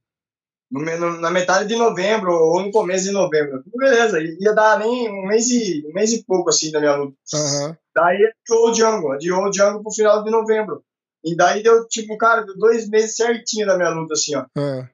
no 0.70 1.20
na 1.20 1.30
metade 1.30 1.68
de 1.68 1.76
novembro 1.76 2.32
ou 2.32 2.62
no 2.62 2.70
começo 2.70 3.04
de 3.04 3.10
novembro. 3.10 3.62
Beleza, 3.76 4.18
ia 4.22 4.54
dar 4.54 4.78
nem 4.78 5.10
um 5.10 5.26
mês 5.26 5.50
e, 5.50 5.86
um 5.86 5.92
mês 5.92 6.10
e 6.14 6.24
pouco 6.24 6.48
assim 6.48 6.70
da 6.72 6.80
minha 6.80 6.96
luta. 6.96 7.14
Aham. 7.34 7.76
Daí 7.94 8.16
adiou 8.16 8.68
o 8.68 8.72
Django, 8.72 9.12
adiou 9.12 9.44
o 9.44 9.50
Django 9.50 9.82
pro 9.82 9.92
final 9.92 10.22
de 10.22 10.30
novembro. 10.30 10.84
E 11.24 11.36
daí 11.36 11.62
deu, 11.62 11.86
tipo, 11.88 12.16
cara, 12.16 12.44
deu 12.44 12.56
dois 12.56 12.88
meses 12.88 13.16
certinho 13.16 13.66
da 13.66 13.76
minha 13.76 13.90
luta, 13.90 14.14
assim, 14.14 14.34
ó. 14.34 14.44
É. 14.58 14.88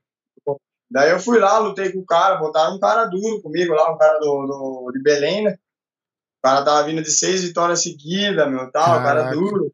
Daí 0.90 1.10
eu 1.10 1.20
fui 1.20 1.38
lá, 1.38 1.58
lutei 1.58 1.92
com 1.92 2.00
o 2.00 2.06
cara, 2.06 2.36
botaram 2.36 2.76
um 2.76 2.80
cara 2.80 3.04
duro 3.04 3.42
comigo 3.42 3.74
lá, 3.74 3.92
um 3.92 3.98
cara 3.98 4.18
do, 4.18 4.46
do, 4.46 4.92
de 4.92 5.02
Belém, 5.02 5.44
né? 5.44 5.52
O 5.52 6.42
cara 6.42 6.64
tava 6.64 6.86
vindo 6.86 7.02
de 7.02 7.10
seis 7.10 7.44
vitórias 7.44 7.82
seguidas, 7.82 8.48
meu, 8.48 8.70
tal, 8.70 9.00
o 9.00 9.02
cara 9.02 9.22
Caraca. 9.24 9.36
duro. 9.36 9.72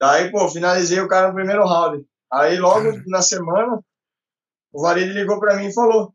Daí, 0.00 0.30
pô, 0.30 0.48
finalizei 0.48 0.98
o 1.00 1.08
cara 1.08 1.28
no 1.28 1.34
primeiro 1.34 1.64
round. 1.66 2.06
Aí 2.32 2.58
logo 2.58 2.84
Cara. 2.84 3.02
na 3.06 3.20
semana, 3.20 3.80
o 4.72 4.80
Valide 4.80 5.12
ligou 5.12 5.38
pra 5.38 5.56
mim 5.56 5.66
e 5.66 5.74
falou: 5.74 6.14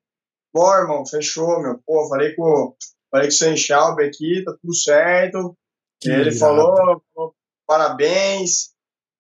Pô, 0.52 0.74
irmão, 0.74 1.06
fechou, 1.06 1.62
meu. 1.62 1.80
Pô, 1.86 2.08
falei 2.08 2.34
com, 2.36 2.76
falei 3.12 3.28
com 3.28 3.34
o 3.34 3.38
Senchal 3.38 4.00
aqui, 4.00 4.44
tá 4.44 4.54
tudo 4.60 4.74
certo. 4.74 5.56
Que 6.02 6.10
ele 6.10 6.30
irado. 6.30 6.40
falou, 6.40 7.04
parabéns, 7.68 8.74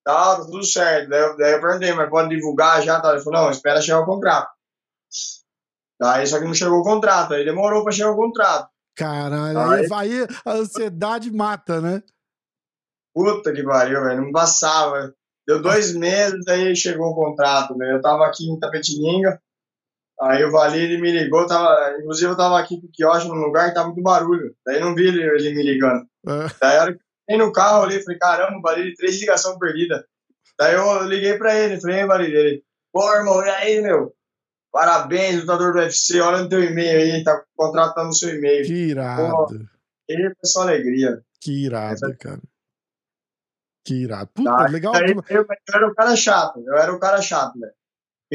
tal, 0.03 0.37
tá 0.37 0.45
tudo 0.45 0.63
certo. 0.63 1.09
Daí 1.09 1.21
eu, 1.21 1.37
daí 1.37 1.51
eu 1.53 1.61
perguntei, 1.61 1.93
mas 1.93 2.09
pode 2.09 2.29
divulgar 2.35 2.81
já? 2.83 2.99
Tal. 3.01 3.13
Ele 3.13 3.23
falou, 3.23 3.41
não, 3.43 3.49
espera 3.51 3.81
chegar 3.81 3.99
o 4.01 4.05
contrato. 4.05 4.49
Daí 5.99 6.27
só 6.27 6.39
que 6.39 6.45
não 6.45 6.53
chegou 6.53 6.79
o 6.79 6.83
contrato, 6.83 7.33
aí 7.33 7.45
demorou 7.45 7.83
pra 7.83 7.91
chegar 7.93 8.11
o 8.11 8.15
contrato. 8.17 8.69
Caralho, 8.97 9.59
Aí- 9.59 9.87
aí, 9.91 10.21
aí 10.21 10.27
a 10.45 10.51
ansiedade 10.53 11.31
mata, 11.31 11.81
né? 11.81 12.01
Puta 13.13 13.53
que 13.53 13.63
pariu, 13.63 14.01
velho, 14.03 14.21
não 14.23 14.31
passava. 14.31 15.13
Deu 15.47 15.61
dois 15.61 15.93
meses, 15.95 16.45
aí 16.47 16.75
chegou 16.75 17.11
o 17.11 17.15
contrato, 17.15 17.77
velho. 17.77 17.93
Eu 17.97 18.01
tava 18.01 18.25
aqui 18.25 18.49
em 18.49 18.59
Tapetininga, 18.59 19.41
aí 20.21 20.43
o 20.43 20.51
Valide 20.51 20.97
me 20.99 21.11
ligou, 21.11 21.45
tava, 21.45 21.97
inclusive 21.99 22.31
eu 22.31 22.37
tava 22.37 22.59
aqui 22.59 22.79
com 22.79 22.87
o 22.87 22.91
quiosque 22.91 23.27
num 23.27 23.35
lugar 23.35 23.69
que 23.69 23.75
tava 23.75 23.87
muito 23.87 24.01
barulho. 24.01 24.55
Daí 24.65 24.79
não 24.79 24.95
vi 24.95 25.07
ele, 25.07 25.23
ele 25.23 25.53
me 25.53 25.63
ligando. 25.63 26.05
É. 26.27 26.47
Daí 26.59 26.77
a 26.77 26.81
hora 26.83 26.93
que 26.93 26.99
eu 27.29 27.37
no 27.37 27.51
carro 27.51 27.83
ali, 27.83 28.01
falei, 28.03 28.19
caramba, 28.19 28.59
Valide, 28.61 28.95
três 28.95 29.19
ligações 29.19 29.57
perdidas. 29.57 30.03
Daí 30.59 30.75
eu 30.75 31.03
liguei 31.03 31.37
pra 31.37 31.55
ele, 31.55 31.79
falei, 31.81 31.99
"Ei, 32.01 32.05
Valide, 32.05 32.35
ele, 32.35 32.63
pô, 32.93 33.13
irmão, 33.13 33.43
e 33.45 33.49
aí, 33.49 33.81
meu? 33.81 34.13
Parabéns, 34.71 35.39
lutador 35.39 35.71
do 35.73 35.79
UFC, 35.79 36.19
olha 36.19 36.39
no 36.43 36.49
teu 36.49 36.61
e-mail 36.63 36.99
aí, 37.15 37.23
tá, 37.23 37.33
o 37.33 37.43
contrato 37.55 37.95
tá 37.95 38.03
no 38.03 38.13
seu 38.13 38.35
e-mail. 38.35 38.65
Que 38.65 38.73
irado. 38.89 39.47
Ele 40.07 40.23
foi 40.23 40.35
só 40.43 40.61
alegria. 40.63 41.21
Que 41.41 41.65
irado, 41.65 42.15
cara. 42.19 42.41
Que 43.85 43.93
irado. 44.03 44.29
Puta, 44.33 44.49
Tá, 44.49 44.65
legal. 44.67 44.93
Daí 44.93 45.11
eu, 45.11 45.23
eu 45.29 45.47
era 45.73 45.87
o 45.87 45.95
cara 45.95 46.15
chato, 46.15 46.59
eu 46.65 46.75
era 46.75 46.93
o 46.93 46.99
cara 46.99 47.21
chato, 47.21 47.57
velho. 47.59 47.73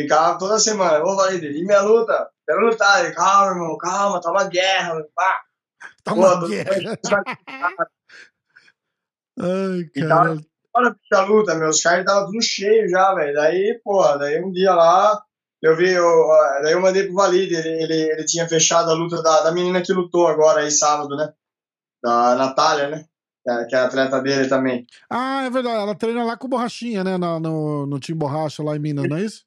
Ficava 0.03 0.39
toda 0.39 0.59
semana, 0.59 1.03
ô 1.05 1.17
Valide, 1.17 1.47
e 1.49 1.65
minha 1.65 1.81
luta? 1.83 2.29
Quero 2.47 2.61
lutar. 2.67 3.05
Ele, 3.05 3.15
calma, 3.15 3.53
irmão, 3.53 3.77
calma, 3.79 4.21
tá 4.21 4.31
uma 4.31 4.45
guerra. 4.45 5.05
Pá. 5.15 5.41
Tá 6.05 6.15
Pô, 6.15 6.21
uma 6.21 6.41
tô- 6.41 6.49
guerra. 6.49 6.99
Ai, 9.39 9.81
E 9.97 10.07
cara. 10.07 10.37
Bora 10.73 10.95
pra 11.09 11.25
luta, 11.25 11.55
meus 11.57 11.81
caras 11.83 12.01
estavam 12.01 12.27
tudo 12.27 12.41
cheio 12.43 12.89
já, 12.89 13.13
velho. 13.15 13.35
Daí, 13.35 13.81
pô, 13.83 14.03
daí 14.19 14.41
um 14.43 14.53
dia 14.53 14.73
lá, 14.73 15.21
eu 15.61 15.77
vi, 15.77 15.91
eu, 15.91 16.05
daí 16.63 16.73
eu 16.75 16.81
mandei 16.81 17.05
pro 17.07 17.15
Valide, 17.15 17.55
ele, 17.57 17.83
ele, 17.83 17.95
ele 18.13 18.25
tinha 18.25 18.49
fechado 18.49 18.89
a 18.91 18.95
luta 18.95 19.21
da, 19.21 19.43
da 19.43 19.53
menina 19.53 19.83
que 19.83 19.93
lutou 19.93 20.29
agora 20.29 20.61
aí 20.61 20.71
sábado, 20.71 21.17
né? 21.17 21.33
Da 22.03 22.37
Natália, 22.37 22.89
né? 22.89 23.05
Que 23.43 23.51
é- 23.51 23.65
Que 23.65 23.75
é 23.75 23.79
atleta 23.81 24.21
dele 24.23 24.49
também. 24.49 24.87
Ah, 25.11 25.43
é 25.45 25.51
verdade. 25.51 25.77
Ela 25.83 25.95
treina 25.97 26.23
lá 26.23 26.37
com 26.37 26.49
borrachinha, 26.49 27.03
né? 27.03 27.17
No, 27.19 27.41
no, 27.41 27.87
no 27.87 27.99
time 27.99 28.19
borracha 28.19 28.63
lá 28.63 28.77
em 28.77 28.79
Minas, 28.79 29.09
não 29.09 29.17
é 29.17 29.23
isso? 29.23 29.45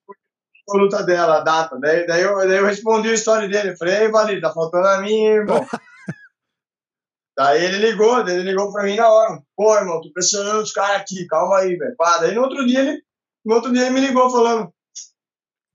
A 0.70 0.78
luta 0.78 1.04
dela, 1.04 1.38
a 1.38 1.42
data. 1.42 1.78
Daí, 1.80 2.06
daí, 2.08 2.22
eu, 2.22 2.38
daí 2.38 2.58
eu 2.58 2.66
respondi 2.66 3.10
a 3.10 3.14
história 3.14 3.48
dele. 3.50 3.72
Eu 3.72 3.78
falei, 3.78 4.36
ei, 4.36 4.42
tá 4.42 4.52
faltando 4.52 4.88
a 4.88 5.02
mim, 5.02 5.26
irmão. 5.26 5.66
daí 7.38 7.66
ele 7.66 7.78
ligou, 7.78 8.20
ele 8.22 8.44
ligou 8.44 8.72
pra 8.72 8.84
mim 8.84 8.96
na 8.96 9.10
hora. 9.10 9.42
Pô, 9.56 9.76
irmão, 9.76 10.02
tô 10.02 10.12
pressionando 10.14 10.62
os 10.62 10.72
caras 10.72 11.02
aqui, 11.02 11.28
calma 11.28 11.60
aí, 11.60 11.76
velho. 11.76 11.96
Pá, 11.98 12.20
Daí 12.20 12.34
no 12.34 12.42
outro 12.42 12.66
dia 12.66 12.80
ele, 12.80 13.04
no 13.46 13.56
outro 13.56 13.74
dia 13.74 13.82
ele 13.82 13.92
me 13.92 14.00
ligou 14.00 14.30
falando, 14.30 14.74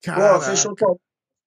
Pô, 0.05 0.13
Caraca. 0.13 0.41
fechou 0.41 0.75
sua, 0.79 0.97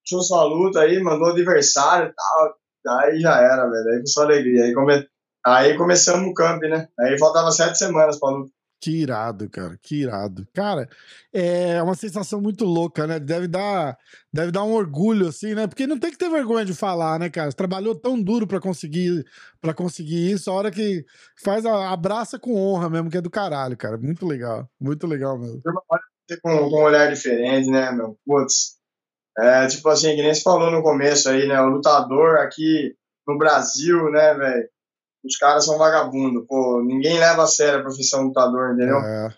fechou 0.05 0.21
sua 0.21 0.43
luta 0.43 0.81
aí, 0.81 1.01
mandou 1.01 1.29
adversário 1.29 2.09
e 2.09 2.13
tal. 2.13 2.55
Daí 2.83 3.19
já 3.19 3.37
era, 3.39 3.69
velho. 3.69 3.89
Aí 3.89 3.97
foi 3.97 4.07
só 4.07 4.21
alegria. 4.23 4.65
Aí, 4.65 4.73
come... 4.73 5.07
aí 5.45 5.77
começamos 5.77 6.29
o 6.29 6.33
camp, 6.33 6.61
né? 6.63 6.87
Aí 6.99 7.17
faltava 7.17 7.51
sete 7.51 7.77
semanas 7.77 8.19
pra 8.19 8.29
luta. 8.29 8.51
Que 8.81 8.89
irado, 8.89 9.47
cara. 9.47 9.77
Que 9.79 10.01
irado. 10.01 10.47
Cara, 10.55 10.89
é 11.31 11.81
uma 11.83 11.93
sensação 11.93 12.41
muito 12.41 12.65
louca, 12.65 13.05
né? 13.05 13.19
Deve 13.19 13.47
dar, 13.47 13.95
deve 14.33 14.51
dar 14.51 14.63
um 14.63 14.73
orgulho, 14.73 15.27
assim, 15.27 15.53
né? 15.53 15.67
Porque 15.67 15.85
não 15.85 15.99
tem 15.99 16.09
que 16.09 16.17
ter 16.17 16.31
vergonha 16.31 16.65
de 16.65 16.73
falar, 16.73 17.19
né, 17.19 17.29
cara? 17.29 17.51
Você 17.51 17.55
trabalhou 17.55 17.93
tão 17.93 18.19
duro 18.19 18.47
pra 18.47 18.59
conseguir, 18.59 19.23
para 19.61 19.71
conseguir 19.71 20.31
isso. 20.31 20.49
A 20.49 20.53
hora 20.55 20.71
que 20.71 21.05
faz, 21.43 21.63
a, 21.63 21.91
abraça 21.91 22.39
com 22.39 22.55
honra 22.55 22.89
mesmo, 22.89 23.11
que 23.11 23.17
é 23.17 23.21
do 23.21 23.29
caralho, 23.29 23.77
cara. 23.77 23.99
Muito 23.99 24.25
legal. 24.25 24.67
Muito 24.79 25.05
legal 25.05 25.37
mesmo. 25.37 25.61
Com, 26.41 26.69
com 26.69 26.79
um 26.79 26.83
olhar 26.83 27.11
diferente, 27.13 27.69
né, 27.69 27.91
meu? 27.91 28.17
Putz. 28.25 28.77
É, 29.37 29.67
tipo 29.67 29.87
assim, 29.89 30.15
que 30.15 30.23
nem 30.23 30.33
se 30.33 30.41
falou 30.41 30.71
no 30.71 30.81
começo 30.81 31.29
aí, 31.29 31.47
né? 31.47 31.61
O 31.61 31.69
lutador 31.69 32.39
aqui 32.39 32.95
no 33.27 33.37
Brasil, 33.37 34.09
né, 34.09 34.33
velho? 34.33 34.69
Os 35.23 35.37
caras 35.37 35.65
são 35.65 35.77
vagabundos. 35.77 36.45
Pô, 36.47 36.81
ninguém 36.83 37.19
leva 37.19 37.43
a 37.43 37.47
sério 37.47 37.79
a 37.79 37.83
profissão 37.83 38.23
lutador, 38.23 38.73
entendeu? 38.73 38.97
É, 38.97 39.29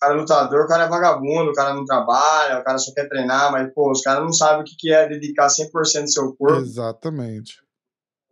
cara 0.00 0.14
é 0.14 0.16
lutador, 0.16 0.64
o 0.64 0.68
cara 0.68 0.84
é 0.84 0.88
vagabundo, 0.88 1.50
o 1.50 1.54
cara 1.54 1.74
não 1.74 1.84
trabalha, 1.84 2.58
o 2.58 2.64
cara 2.64 2.78
só 2.78 2.92
quer 2.94 3.08
treinar, 3.08 3.52
mas, 3.52 3.72
pô, 3.74 3.90
os 3.90 4.00
caras 4.00 4.22
não 4.22 4.32
sabem 4.32 4.62
o 4.62 4.64
que, 4.64 4.92
é 4.92 5.06
dedicar 5.06 5.48
100% 5.48 6.04
do 6.04 6.10
seu 6.10 6.34
corpo. 6.34 6.60
Exatamente. 6.60 7.60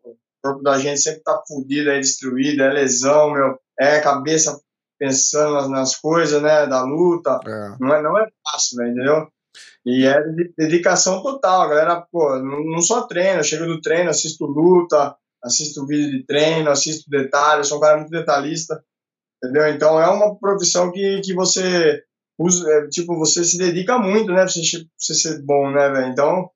O 0.04 0.16
corpo 0.42 0.62
da 0.62 0.78
gente 0.78 1.00
sempre 1.00 1.20
tá 1.22 1.42
fudido, 1.46 1.90
é 1.90 2.00
destruído, 2.00 2.62
é 2.62 2.72
lesão, 2.72 3.32
meu, 3.32 3.58
é 3.78 4.00
cabeça 4.00 4.58
pensando 4.98 5.54
nas, 5.54 5.68
nas 5.68 5.96
coisas, 5.96 6.42
né, 6.42 6.66
da 6.66 6.82
luta. 6.82 7.38
É. 7.46 7.76
Não 7.78 7.94
é, 7.94 8.02
não 8.02 8.18
é 8.18 8.26
fácil, 8.50 8.78
né, 8.78 8.90
entendeu? 8.90 9.28
E 9.84 10.06
é 10.06 10.20
de- 10.22 10.52
dedicação 10.56 11.22
total, 11.22 11.62
a 11.62 11.68
galera, 11.68 12.06
pô, 12.10 12.36
não, 12.38 12.64
não 12.64 12.80
só 12.80 13.06
treina, 13.06 13.40
eu 13.40 13.44
chego 13.44 13.66
do 13.66 13.80
treino, 13.80 14.10
assisto 14.10 14.46
luta, 14.46 15.14
assisto 15.42 15.86
vídeo 15.86 16.10
de 16.18 16.24
treino, 16.26 16.70
assisto 16.70 17.08
detalhes, 17.10 17.68
sou 17.68 17.78
um 17.78 17.80
cara 17.80 17.98
muito 17.98 18.10
detalhista, 18.10 18.82
entendeu? 19.42 19.68
Então 19.68 20.00
é 20.00 20.08
uma 20.08 20.36
profissão 20.38 20.90
que, 20.92 21.20
que 21.22 21.34
você 21.34 22.02
usa, 22.38 22.68
é, 22.70 22.88
tipo, 22.88 23.16
você 23.18 23.44
se 23.44 23.56
dedica 23.58 23.98
muito, 23.98 24.28
né, 24.32 24.42
pra 24.42 24.48
você, 24.48 24.60
pra 24.78 24.86
você 24.96 25.14
ser 25.14 25.42
bom, 25.42 25.70
né, 25.70 25.88
velho? 25.90 26.06
Então, 26.08 26.50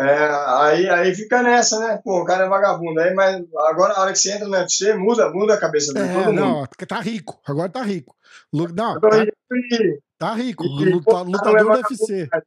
é, 0.00 0.28
aí, 0.58 0.88
aí 0.88 1.14
fica 1.14 1.42
nessa, 1.42 1.78
né? 1.78 2.00
Pô, 2.02 2.22
o 2.22 2.24
cara 2.24 2.44
é 2.46 2.48
vagabundo. 2.48 2.98
Aí, 3.00 3.12
mas 3.14 3.42
agora, 3.68 3.92
a 3.94 4.00
hora 4.00 4.12
que 4.12 4.18
você 4.18 4.32
entra 4.32 4.48
no 4.48 4.56
UFC, 4.56 4.94
muda, 4.94 5.30
muda 5.30 5.54
a 5.54 5.60
cabeça 5.60 5.92
de 5.92 6.00
É, 6.00 6.12
todo 6.14 6.24
mundo. 6.26 6.32
não, 6.40 6.66
porque 6.66 6.86
tá 6.86 6.98
rico. 7.00 7.38
Agora 7.46 7.68
tá 7.68 7.82
rico. 7.82 8.16
Lu- 8.52 8.72
Não, 8.74 8.98
tá, 8.98 9.08
e- 9.22 9.98
tá 10.18 10.32
rico. 10.34 10.64
Luta- 10.64 11.04
pô, 11.04 11.22
lutador 11.22 11.60
do 11.62 11.78
UFC. 11.78 12.26
cara, 12.26 12.44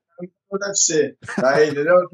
não 0.51 0.59
deve 0.59 0.75
ser. 0.75 1.17
Aí, 1.43 1.69
entendeu? 1.69 2.09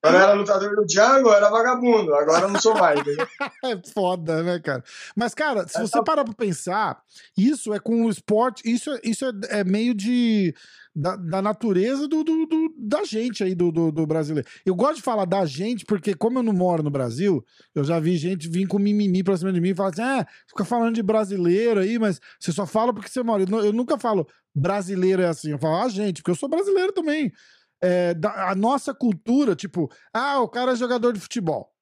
Quando 0.00 0.14
eu 0.14 0.20
era 0.20 0.32
lutador 0.32 0.76
do 0.76 0.86
Django, 0.86 1.28
eu 1.28 1.34
era 1.34 1.50
vagabundo. 1.50 2.14
Agora 2.14 2.42
eu 2.46 2.48
não 2.50 2.60
sou 2.60 2.72
mais? 2.74 3.00
É 3.64 3.76
foda, 3.92 4.42
né, 4.44 4.60
cara? 4.60 4.84
Mas, 5.16 5.34
cara, 5.34 5.66
se 5.66 5.80
você 5.80 6.02
parar 6.04 6.24
pra 6.24 6.32
pensar, 6.34 7.00
isso 7.36 7.74
é 7.74 7.80
com 7.80 8.04
o 8.04 8.08
esporte, 8.10 8.62
isso, 8.64 8.90
é- 8.92 9.00
isso 9.02 9.24
é, 9.24 9.32
é 9.60 9.64
meio 9.64 9.94
de. 9.94 10.54
Da, 10.94 11.14
da 11.14 11.40
natureza 11.40 12.08
do, 12.08 12.24
do- 12.24 12.46
do- 12.46 12.74
da 12.76 13.04
gente 13.04 13.44
aí, 13.44 13.54
do, 13.54 13.70
do, 13.70 13.92
do 13.92 14.04
brasileiro. 14.06 14.48
Eu 14.66 14.74
gosto 14.74 14.96
de 14.96 15.02
falar 15.02 15.26
da 15.26 15.46
gente, 15.46 15.84
porque, 15.84 16.12
como 16.12 16.40
eu 16.40 16.42
não 16.42 16.52
moro 16.52 16.82
no 16.82 16.90
Brasil, 16.90 17.44
eu 17.72 17.84
já 17.84 18.00
vi 18.00 18.16
gente 18.16 18.48
vir 18.48 18.66
com 18.66 18.80
mimimi 18.80 19.22
pra 19.22 19.36
cima 19.36 19.52
de 19.52 19.60
mim 19.60 19.68
e 19.70 19.74
falar 19.76 19.90
assim: 19.90 20.02
ah, 20.02 20.26
fica 20.48 20.64
falando 20.64 20.94
de 20.96 21.02
brasileiro 21.02 21.78
aí, 21.80 21.98
mas 22.00 22.20
você 22.40 22.50
só 22.50 22.66
fala 22.66 22.92
porque 22.92 23.08
você 23.08 23.22
mora. 23.22 23.44
Eu, 23.48 23.66
eu 23.66 23.72
nunca 23.72 23.96
falo 23.96 24.26
brasileiro 24.54 25.22
é 25.22 25.26
assim, 25.28 25.52
eu 25.52 25.58
falo 25.58 25.84
a 25.84 25.88
gente, 25.88 26.16
porque 26.20 26.32
eu 26.32 26.34
sou 26.36 26.48
brasileiro 26.48 26.92
também. 26.92 27.32
É, 27.80 28.12
da- 28.14 28.50
a 28.50 28.54
nossa 28.54 28.92
cultura, 28.92 29.54
tipo, 29.54 29.88
ah, 30.12 30.40
o 30.40 30.48
cara 30.48 30.72
é 30.72 30.76
jogador 30.76 31.12
de 31.12 31.20
futebol 31.20 31.72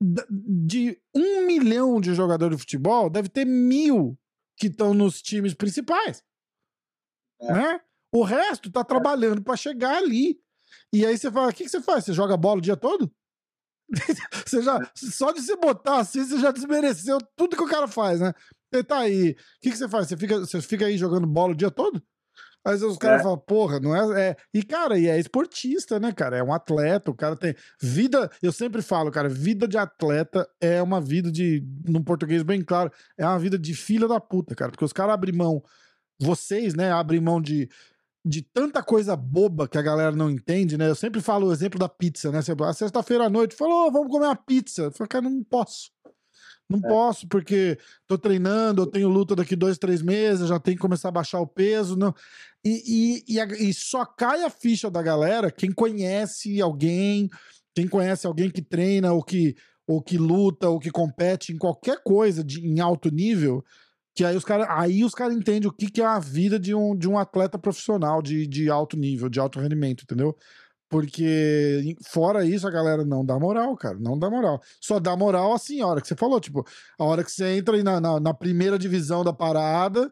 de 0.00 1.00
um 1.14 1.44
milhão 1.46 2.00
de 2.00 2.14
jogadores 2.14 2.56
de 2.56 2.60
futebol, 2.62 3.10
deve 3.10 3.28
ter 3.28 3.44
mil 3.44 4.16
que 4.56 4.68
estão 4.68 4.94
nos 4.94 5.20
times 5.20 5.54
principais. 5.54 6.22
É. 7.40 7.52
Né? 7.52 7.80
O 8.12 8.22
resto 8.22 8.70
tá 8.70 8.84
trabalhando 8.84 9.42
para 9.42 9.56
chegar 9.56 9.96
ali. 9.96 10.40
E 10.92 11.04
aí 11.04 11.16
você 11.18 11.30
fala: 11.30 11.50
o 11.50 11.52
que, 11.52 11.64
que 11.64 11.70
você 11.70 11.80
faz? 11.80 12.04
Você 12.04 12.12
joga 12.12 12.36
bola 12.36 12.58
o 12.58 12.62
dia 12.62 12.76
todo? 12.76 13.12
você 14.46 14.62
já, 14.62 14.78
só 14.94 15.32
de 15.32 15.40
você 15.40 15.56
botar 15.56 15.98
assim, 15.98 16.24
você 16.24 16.38
já 16.38 16.50
desmereceu 16.50 17.18
tudo 17.36 17.56
que 17.56 17.62
o 17.62 17.68
cara 17.68 17.88
faz, 17.88 18.20
né? 18.20 18.32
Ele 18.72 18.84
tá 18.84 18.98
aí. 18.98 19.30
O 19.30 19.34
que, 19.62 19.70
que 19.70 19.76
você 19.76 19.88
faz? 19.88 20.08
Você 20.08 20.16
fica, 20.16 20.38
você 20.40 20.60
fica 20.60 20.86
aí 20.86 20.96
jogando 20.96 21.26
bola 21.26 21.52
o 21.52 21.56
dia 21.56 21.70
todo? 21.70 22.02
Aí 22.66 22.74
os 22.74 22.98
caras 22.98 23.20
É. 23.20 23.22
falam, 23.22 23.38
porra, 23.38 23.80
não 23.80 23.94
é, 23.96 24.30
é. 24.30 24.36
E, 24.52 24.62
cara, 24.62 24.98
e 24.98 25.06
é 25.08 25.18
esportista, 25.18 25.98
né, 25.98 26.12
cara? 26.12 26.36
É 26.36 26.42
um 26.42 26.52
atleta, 26.52 27.10
o 27.10 27.14
cara 27.14 27.34
tem. 27.36 27.54
Vida, 27.80 28.30
eu 28.42 28.52
sempre 28.52 28.82
falo, 28.82 29.10
cara, 29.10 29.28
vida 29.28 29.66
de 29.66 29.78
atleta 29.78 30.46
é 30.60 30.82
uma 30.82 31.00
vida 31.00 31.30
de. 31.32 31.64
Num 31.86 32.02
português 32.02 32.42
bem 32.42 32.62
claro, 32.62 32.90
é 33.16 33.24
uma 33.26 33.38
vida 33.38 33.58
de 33.58 33.74
filha 33.74 34.06
da 34.08 34.20
puta, 34.20 34.54
cara. 34.54 34.70
Porque 34.70 34.84
os 34.84 34.92
caras 34.92 35.14
abrem 35.14 35.34
mão, 35.34 35.62
vocês, 36.20 36.74
né, 36.74 36.92
abrem 36.92 37.20
mão 37.20 37.40
de. 37.40 37.68
De 38.26 38.42
tanta 38.42 38.82
coisa 38.82 39.16
boba 39.16 39.66
que 39.66 39.78
a 39.78 39.82
galera 39.82 40.14
não 40.14 40.28
entende, 40.28 40.76
né? 40.76 40.88
Eu 40.90 40.94
sempre 40.96 41.20
falo 41.20 41.46
o 41.46 41.52
exemplo 41.52 41.78
da 41.78 41.88
pizza, 41.88 42.30
né? 42.30 42.42
Você, 42.42 42.52
a 42.60 42.72
sexta-feira 42.74 43.24
à 43.24 43.30
noite, 43.30 43.54
falou, 43.54 43.86
"Ô, 43.86 43.90
vamos 43.92 44.10
comer 44.12 44.26
uma 44.26 44.36
pizza. 44.36 44.82
Eu 44.82 44.92
falo, 44.92 45.08
cara, 45.08 45.24
não 45.30 45.42
posso. 45.44 45.90
Não 46.70 46.80
posso, 46.82 47.26
porque 47.28 47.78
tô 48.06 48.18
treinando, 48.18 48.82
eu 48.82 48.86
tenho 48.86 49.08
luta 49.08 49.34
daqui 49.34 49.56
dois, 49.56 49.78
três 49.78 50.02
meses, 50.02 50.48
já 50.48 50.60
tenho 50.60 50.76
que 50.76 50.82
começar 50.82 51.08
a 51.08 51.12
baixar 51.12 51.40
o 51.40 51.46
peso. 51.46 51.96
Não. 51.96 52.14
E, 52.64 53.22
e, 53.26 53.34
e, 53.36 53.40
a- 53.40 53.46
e 53.46 53.72
só 53.72 54.04
cai 54.04 54.42
a 54.44 54.50
ficha 54.50 54.90
da 54.90 55.02
galera 55.02 55.50
quem 55.50 55.72
conhece 55.72 56.60
alguém, 56.60 57.28
quem 57.74 57.88
conhece 57.88 58.26
alguém 58.26 58.50
que 58.50 58.60
treina 58.60 59.12
ou 59.14 59.22
que, 59.22 59.54
ou 59.86 60.02
que 60.02 60.18
luta 60.18 60.68
ou 60.68 60.78
que 60.78 60.90
compete 60.90 61.52
em 61.52 61.58
qualquer 61.58 62.02
coisa 62.02 62.44
de, 62.44 62.60
em 62.60 62.80
alto 62.80 63.10
nível, 63.10 63.64
que 64.14 64.24
aí 64.24 64.36
os 64.36 64.44
caras 64.44 64.66
aí 64.70 65.04
os 65.04 65.14
cara 65.14 65.32
entendem 65.32 65.68
o 65.70 65.72
que, 65.72 65.90
que 65.90 66.02
é 66.02 66.04
a 66.06 66.18
vida 66.18 66.58
de 66.58 66.74
um, 66.74 66.94
de 66.96 67.08
um 67.08 67.16
atleta 67.16 67.58
profissional 67.58 68.20
de, 68.20 68.46
de 68.46 68.68
alto 68.68 68.96
nível, 68.96 69.28
de 69.30 69.40
alto 69.40 69.58
rendimento, 69.60 70.02
entendeu? 70.02 70.36
Porque 70.88 71.96
fora 72.06 72.44
isso, 72.44 72.66
a 72.66 72.70
galera 72.70 73.04
não 73.04 73.24
dá 73.24 73.38
moral, 73.38 73.76
cara. 73.76 73.96
Não 74.00 74.18
dá 74.18 74.30
moral. 74.30 74.60
Só 74.80 74.98
dá 74.98 75.14
moral 75.16 75.52
assim, 75.52 75.80
a 75.80 75.86
hora 75.86 76.00
que 76.00 76.08
você 76.08 76.16
falou, 76.16 76.40
tipo, 76.40 76.64
a 76.98 77.04
hora 77.04 77.22
que 77.22 77.30
você 77.30 77.56
entra 77.56 77.76
aí 77.76 77.82
na, 77.82 78.00
na, 78.00 78.18
na 78.18 78.32
primeira 78.34 78.78
divisão 78.78 79.22
da 79.22 79.32
parada 79.32 80.10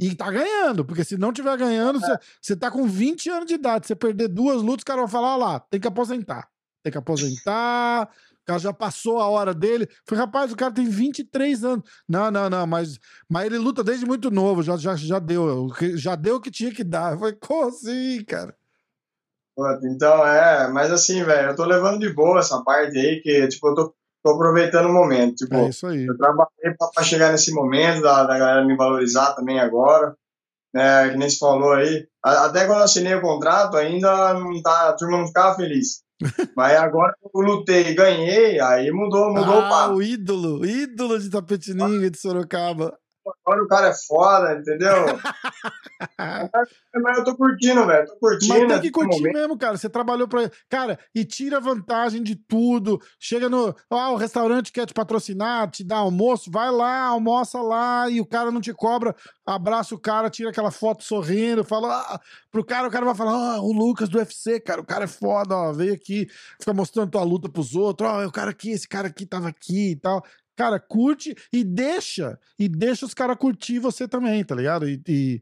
e 0.00 0.14
tá 0.14 0.30
ganhando. 0.30 0.84
Porque 0.84 1.04
se 1.04 1.18
não 1.18 1.32
tiver 1.32 1.56
ganhando, 1.58 2.00
você, 2.00 2.16
você 2.40 2.56
tá 2.56 2.70
com 2.70 2.86
20 2.86 3.28
anos 3.30 3.46
de 3.46 3.54
idade. 3.54 3.86
Você 3.86 3.94
perder 3.94 4.28
duas 4.28 4.62
lutas, 4.62 4.78
os 4.78 4.84
caras 4.84 5.02
vão 5.02 5.08
falar, 5.08 5.36
lá, 5.36 5.60
tem 5.60 5.78
que 5.80 5.88
aposentar. 5.88 6.48
Tem 6.82 6.90
que 6.90 6.98
aposentar. 6.98 8.08
O 8.42 8.46
cara 8.46 8.58
já 8.58 8.72
passou 8.72 9.20
a 9.20 9.28
hora 9.28 9.54
dele. 9.54 9.88
Falei, 10.06 10.24
rapaz, 10.24 10.52
o 10.52 10.56
cara 10.56 10.72
tem 10.72 10.86
23 10.86 11.64
anos. 11.64 11.84
Não, 12.08 12.30
não, 12.30 12.48
não, 12.50 12.66
mas, 12.66 12.98
mas 13.28 13.46
ele 13.46 13.56
luta 13.58 13.82
desde 13.84 14.04
muito 14.04 14.30
novo, 14.30 14.62
já, 14.62 14.76
já, 14.76 14.94
já 14.96 15.18
deu. 15.18 15.66
o 15.66 15.72
que- 15.72 15.96
Já 15.96 16.14
deu 16.14 16.36
o 16.36 16.40
que 16.40 16.50
tinha 16.50 16.70
que 16.72 16.84
dar. 16.84 17.12
Eu 17.12 17.18
falei, 17.18 17.34
como 17.40 17.68
assim, 17.68 18.22
cara? 18.24 18.54
Então, 19.84 20.26
é, 20.26 20.68
mas 20.72 20.90
assim, 20.90 21.22
velho, 21.22 21.50
eu 21.50 21.56
tô 21.56 21.64
levando 21.64 22.00
de 22.00 22.12
boa 22.12 22.40
essa 22.40 22.62
parte 22.62 22.98
aí, 22.98 23.20
que, 23.22 23.46
tipo, 23.48 23.68
eu 23.68 23.74
tô, 23.74 23.94
tô 24.24 24.32
aproveitando 24.32 24.88
o 24.88 24.92
momento. 24.92 25.36
Tipo, 25.36 25.54
É 25.54 25.68
isso 25.68 25.86
aí. 25.86 26.04
eu 26.06 26.16
trabalhei 26.16 26.74
pra, 26.76 26.88
pra 26.92 27.04
chegar 27.04 27.30
nesse 27.30 27.52
momento, 27.52 28.02
da, 28.02 28.24
da 28.24 28.38
galera 28.38 28.64
me 28.66 28.76
valorizar 28.76 29.32
também 29.34 29.60
agora, 29.60 30.14
né, 30.74 31.10
que 31.10 31.16
nem 31.16 31.30
se 31.30 31.38
falou 31.38 31.72
aí. 31.72 32.06
A- 32.24 32.46
Até 32.46 32.66
quando 32.66 32.78
eu 32.78 32.84
assinei 32.84 33.14
o 33.14 33.20
contrato, 33.22 33.76
ainda 33.76 34.34
não 34.34 34.60
tá, 34.60 34.88
a 34.88 34.92
turma 34.94 35.18
não 35.18 35.26
ficava 35.28 35.54
feliz. 35.54 36.02
Mas 36.56 36.76
agora 36.78 37.14
que 37.20 37.26
eu 37.32 37.40
lutei 37.42 37.88
e 37.88 37.94
ganhei, 37.94 38.60
aí 38.60 38.90
mudou, 38.90 39.32
mudou 39.32 39.56
o 39.56 39.62
ah, 39.62 39.68
papo. 39.68 39.94
o 39.94 40.02
ídolo, 40.02 40.64
ídolo 40.64 41.18
de 41.18 41.28
Tapetininga 41.30 42.10
de 42.10 42.18
Sorocaba. 42.18 42.96
Agora 43.44 43.62
o 43.62 43.68
cara 43.68 43.88
é 43.88 43.94
foda, 43.94 44.52
entendeu? 44.54 44.92
Mas 47.02 47.18
eu 47.18 47.24
tô 47.24 47.36
curtindo, 47.36 47.86
velho, 47.86 48.06
tô 48.06 48.16
curtindo. 48.16 48.54
Mas 48.54 48.68
tem 48.68 48.80
que 48.80 48.90
curtir 48.90 49.18
momento. 49.18 49.32
mesmo, 49.34 49.58
cara. 49.58 49.76
Você 49.76 49.88
trabalhou 49.88 50.28
pra. 50.28 50.50
Cara, 50.68 50.98
e 51.14 51.24
tira 51.24 51.60
vantagem 51.60 52.22
de 52.22 52.36
tudo. 52.36 53.00
Chega 53.18 53.48
no. 53.48 53.74
Ah, 53.90 54.10
o 54.10 54.16
restaurante 54.16 54.72
quer 54.72 54.86
te 54.86 54.92
patrocinar, 54.94 55.70
te 55.70 55.82
dá 55.82 55.96
almoço, 55.96 56.50
vai 56.50 56.70
lá, 56.70 57.06
almoça 57.06 57.60
lá, 57.62 58.08
e 58.10 58.20
o 58.20 58.26
cara 58.26 58.50
não 58.50 58.60
te 58.60 58.72
cobra. 58.72 59.14
Abraça 59.46 59.94
o 59.94 60.00
cara, 60.00 60.30
tira 60.30 60.50
aquela 60.50 60.70
foto 60.70 61.02
sorrindo, 61.02 61.64
fala. 61.64 62.00
Ah, 62.00 62.20
pro 62.50 62.64
cara, 62.64 62.88
o 62.88 62.90
cara 62.90 63.04
vai 63.04 63.14
falar: 63.14 63.32
Ah, 63.32 63.60
o 63.60 63.72
Lucas 63.72 64.08
do 64.08 64.18
UFC, 64.18 64.60
cara, 64.60 64.80
o 64.80 64.86
cara 64.86 65.04
é 65.04 65.08
foda, 65.08 65.54
ó, 65.56 65.72
veio 65.72 65.94
aqui, 65.94 66.28
fica 66.58 66.72
mostrando 66.72 67.10
tua 67.10 67.22
luta 67.22 67.48
pros 67.48 67.74
outros. 67.74 68.08
Ó, 68.08 68.26
o 68.26 68.32
cara 68.32 68.50
aqui, 68.50 68.70
esse 68.70 68.88
cara 68.88 69.08
aqui 69.08 69.24
tava 69.24 69.48
aqui 69.48 69.92
e 69.92 69.96
tal. 69.96 70.22
Cara, 70.56 70.78
curte 70.78 71.34
e 71.52 71.64
deixa. 71.64 72.38
E 72.58 72.68
deixa 72.68 73.06
os 73.06 73.14
caras 73.14 73.36
curtir 73.36 73.78
você 73.78 74.06
também, 74.06 74.44
tá 74.44 74.54
ligado? 74.54 74.88
E. 74.88 75.00
e 75.08 75.40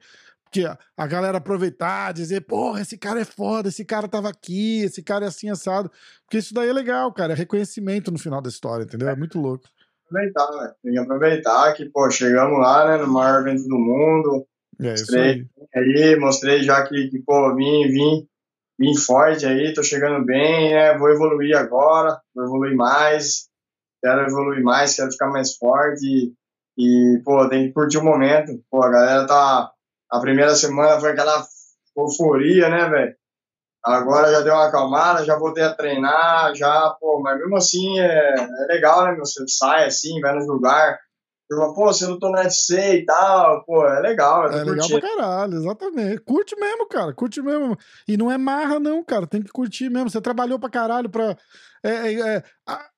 que 0.52 0.66
a, 0.66 1.06
galera 1.06 1.38
aproveitar, 1.38 2.12
dizer, 2.12 2.42
porra, 2.42 2.82
esse 2.82 2.98
cara 2.98 3.18
é 3.18 3.24
foda, 3.24 3.70
esse 3.70 3.86
cara 3.86 4.06
tava 4.06 4.28
aqui, 4.28 4.82
esse 4.82 5.02
cara 5.02 5.24
é 5.24 5.28
assim 5.28 5.48
assado. 5.48 5.90
Porque 6.26 6.36
isso 6.36 6.52
daí 6.52 6.68
é 6.68 6.72
legal, 6.72 7.10
cara. 7.10 7.32
É 7.32 7.36
reconhecimento 7.36 8.12
no 8.12 8.18
final 8.18 8.42
da 8.42 8.50
história, 8.50 8.84
entendeu? 8.84 9.08
É 9.08 9.16
muito 9.16 9.40
louco. 9.40 9.64
aproveitar, 10.06 10.46
velho. 10.46 10.74
Tem 10.82 10.92
que 10.92 10.98
aproveitar 10.98 11.72
que, 11.72 11.88
pô, 11.88 12.10
chegamos 12.10 12.60
lá, 12.60 12.86
né, 12.86 13.02
no 13.02 13.10
maior 13.10 13.40
evento 13.40 13.66
do 13.66 13.78
mundo. 13.78 14.46
É 14.78 14.90
Mostrei 14.90 15.22
aí. 15.22 15.48
aí, 15.74 16.16
mostrei 16.16 16.62
já 16.62 16.86
que, 16.86 17.08
que 17.08 17.18
pô, 17.20 17.54
vim, 17.54 17.88
vim, 17.88 18.28
vim 18.78 18.94
forte 18.94 19.46
aí, 19.46 19.72
tô 19.72 19.82
chegando 19.82 20.24
bem, 20.24 20.74
né? 20.74 20.98
Vou 20.98 21.08
evoluir 21.08 21.56
agora, 21.56 22.20
vou 22.34 22.44
evoluir 22.44 22.76
mais, 22.76 23.48
quero 24.02 24.22
evoluir 24.22 24.62
mais, 24.62 24.96
quero 24.96 25.12
ficar 25.12 25.28
mais 25.28 25.56
forte 25.56 26.04
e, 26.04 26.34
e, 26.76 27.22
pô, 27.24 27.48
tem 27.48 27.68
que 27.68 27.72
curtir 27.72 27.98
o 27.98 28.04
momento. 28.04 28.52
Pô, 28.70 28.82
a 28.82 28.90
galera 28.90 29.26
tá. 29.26 29.70
A 30.10 30.20
primeira 30.20 30.54
semana 30.54 31.00
foi 31.00 31.12
aquela 31.12 31.46
euforia, 31.96 32.68
né, 32.68 32.88
velho? 32.88 33.14
Agora 33.84 34.30
já 34.30 34.40
deu 34.42 34.54
uma 34.54 34.68
acalmada, 34.68 35.24
já 35.24 35.36
voltei 35.36 35.64
a 35.64 35.74
treinar, 35.74 36.54
já, 36.54 36.90
pô, 37.00 37.20
mas 37.20 37.38
mesmo 37.38 37.56
assim 37.56 37.98
é, 37.98 38.34
é 38.34 38.72
legal, 38.72 39.04
né, 39.04 39.12
meu? 39.12 39.24
Você 39.24 39.44
sai 39.48 39.86
assim, 39.86 40.20
vai 40.20 40.34
nos 40.34 40.46
lugares, 40.46 40.98
turma, 41.52 41.74
pô, 41.74 41.86
você 41.86 42.06
lutou 42.06 42.30
no 42.30 42.38
UFC 42.38 42.96
e 42.96 43.04
tal, 43.04 43.64
pô, 43.64 43.86
é 43.86 44.00
legal. 44.00 44.50
É 44.50 44.64
legal 44.64 44.88
pra 44.88 45.00
caralho, 45.00 45.54
exatamente. 45.54 46.18
Curte 46.20 46.58
mesmo, 46.58 46.88
cara, 46.88 47.12
curte 47.12 47.42
mesmo. 47.42 47.76
E 48.08 48.16
não 48.16 48.30
é 48.30 48.38
marra, 48.38 48.80
não, 48.80 49.04
cara, 49.04 49.26
tem 49.26 49.42
que 49.42 49.52
curtir 49.52 49.90
mesmo. 49.90 50.08
Você 50.08 50.20
trabalhou 50.20 50.58
pra 50.58 50.70
caralho 50.70 51.10
pra. 51.10 51.36
É, 51.84 52.12
é, 52.12 52.20
é, 52.20 52.44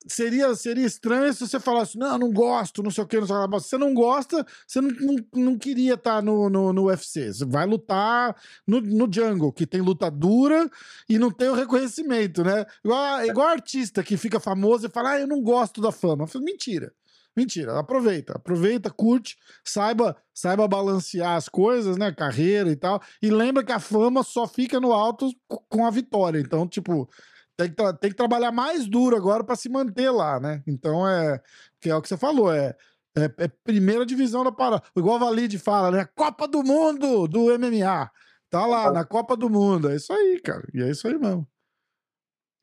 seria, 0.07 0.53
seria 0.53 0.85
estranho 0.85 1.33
se 1.33 1.47
você 1.47 1.59
falasse, 1.59 1.97
não, 1.97 2.19
não 2.19 2.31
gosto, 2.31 2.83
não 2.83 2.91
sei 2.91 3.03
o 3.03 3.07
que, 3.07 3.19
não 3.19 3.25
sei 3.25 3.35
o 3.35 3.49
que. 3.49 3.51
Você 3.51 3.77
não 3.77 3.93
gosta, 3.95 4.45
você 4.67 4.79
não, 4.79 4.91
não, 4.91 5.15
não 5.33 5.57
queria 5.57 5.95
estar 5.95 6.21
no, 6.21 6.49
no, 6.49 6.71
no, 6.71 6.85
UFC. 6.85 7.33
Você 7.33 7.45
vai 7.45 7.65
lutar 7.65 8.35
no, 8.65 8.79
no 8.79 9.11
jungle, 9.11 9.51
que 9.51 9.65
tem 9.65 9.81
luta 9.81 10.09
dura 10.11 10.69
e 11.09 11.17
não 11.17 11.31
tem 11.31 11.49
o 11.49 11.55
reconhecimento, 11.55 12.43
né? 12.43 12.63
Igual, 12.83 13.25
igual 13.25 13.47
artista 13.47 14.03
que 14.03 14.17
fica 14.17 14.39
famoso 14.39 14.85
e 14.85 14.89
fala, 14.89 15.13
ah, 15.13 15.19
eu 15.19 15.27
não 15.27 15.41
gosto 15.41 15.81
da 15.81 15.91
fama. 15.91 16.23
Eu 16.23 16.27
falo, 16.27 16.45
mentira. 16.45 16.93
Mentira, 17.35 17.77
aproveita, 17.77 18.33
aproveita, 18.33 18.89
curte, 18.89 19.35
saiba, 19.63 20.15
saiba 20.33 20.67
balancear 20.67 21.35
as 21.35 21.49
coisas, 21.49 21.97
né, 21.97 22.11
carreira 22.13 22.69
e 22.71 22.77
tal, 22.77 23.01
e 23.21 23.29
lembra 23.29 23.63
que 23.63 23.73
a 23.73 23.79
fama 23.79 24.23
só 24.23 24.47
fica 24.47 24.79
no 24.79 24.93
alto 24.93 25.29
com 25.69 25.85
a 25.85 25.89
vitória. 25.89 26.39
Então, 26.39 26.65
tipo, 26.65 27.09
tem 27.57 27.69
que, 27.69 27.93
tem 27.99 28.09
que 28.09 28.15
trabalhar 28.15 28.53
mais 28.53 28.87
duro 28.87 29.17
agora 29.17 29.43
para 29.43 29.57
se 29.57 29.67
manter 29.67 30.09
lá, 30.11 30.39
né? 30.39 30.63
Então 30.65 31.07
é 31.07 31.41
que 31.81 31.89
é 31.89 31.95
o 31.95 32.01
que 32.01 32.07
você 32.07 32.17
falou, 32.17 32.53
é, 32.53 32.73
é, 33.17 33.25
é 33.37 33.47
primeira 33.47 34.05
divisão 34.05 34.43
da 34.43 34.51
parada. 34.51 34.83
Igual 34.95 35.17
o 35.17 35.19
Valide 35.19 35.59
fala, 35.59 35.91
né? 35.91 36.05
Copa 36.15 36.47
do 36.47 36.63
Mundo 36.63 37.27
do 37.27 37.57
MMA. 37.57 38.09
Tá 38.49 38.65
lá, 38.65 38.91
na 38.91 39.03
Copa 39.03 39.35
do 39.35 39.49
Mundo. 39.49 39.89
É 39.89 39.95
isso 39.97 40.13
aí, 40.13 40.39
cara. 40.41 40.65
E 40.73 40.81
é 40.81 40.89
isso 40.89 41.07
aí 41.07 41.17
mesmo. 41.17 41.45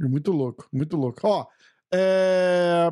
Muito 0.01 0.33
louco, 0.33 0.67
muito 0.73 0.97
louco. 0.97 1.21
Ó, 1.25 1.47
é 1.93 2.91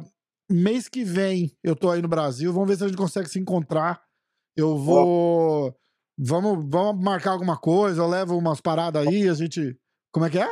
mês 0.51 0.89
que 0.89 1.05
vem 1.05 1.57
eu 1.63 1.77
tô 1.77 1.91
aí 1.91 2.03
no 2.03 2.09
Brasil. 2.09 2.53
Vamos 2.53 2.69
ver 2.69 2.77
se 2.77 2.85
a 2.85 2.89
gente 2.89 2.97
consegue 2.97 3.29
se 3.29 3.39
encontrar. 3.39 4.03
Eu 4.57 4.77
vou. 4.77 5.69
Oh. 5.69 5.75
Vamos, 6.19 6.67
vamos 6.69 7.03
marcar 7.03 7.33
alguma 7.33 7.57
coisa. 7.57 8.03
Eu 8.03 8.09
levo 8.09 8.37
umas 8.37 8.61
paradas 8.61 9.07
aí. 9.07 9.29
A 9.29 9.35
gente. 9.35 9.79
Como 10.13 10.27
é 10.27 10.31
que 10.31 10.39
é? 10.39 10.51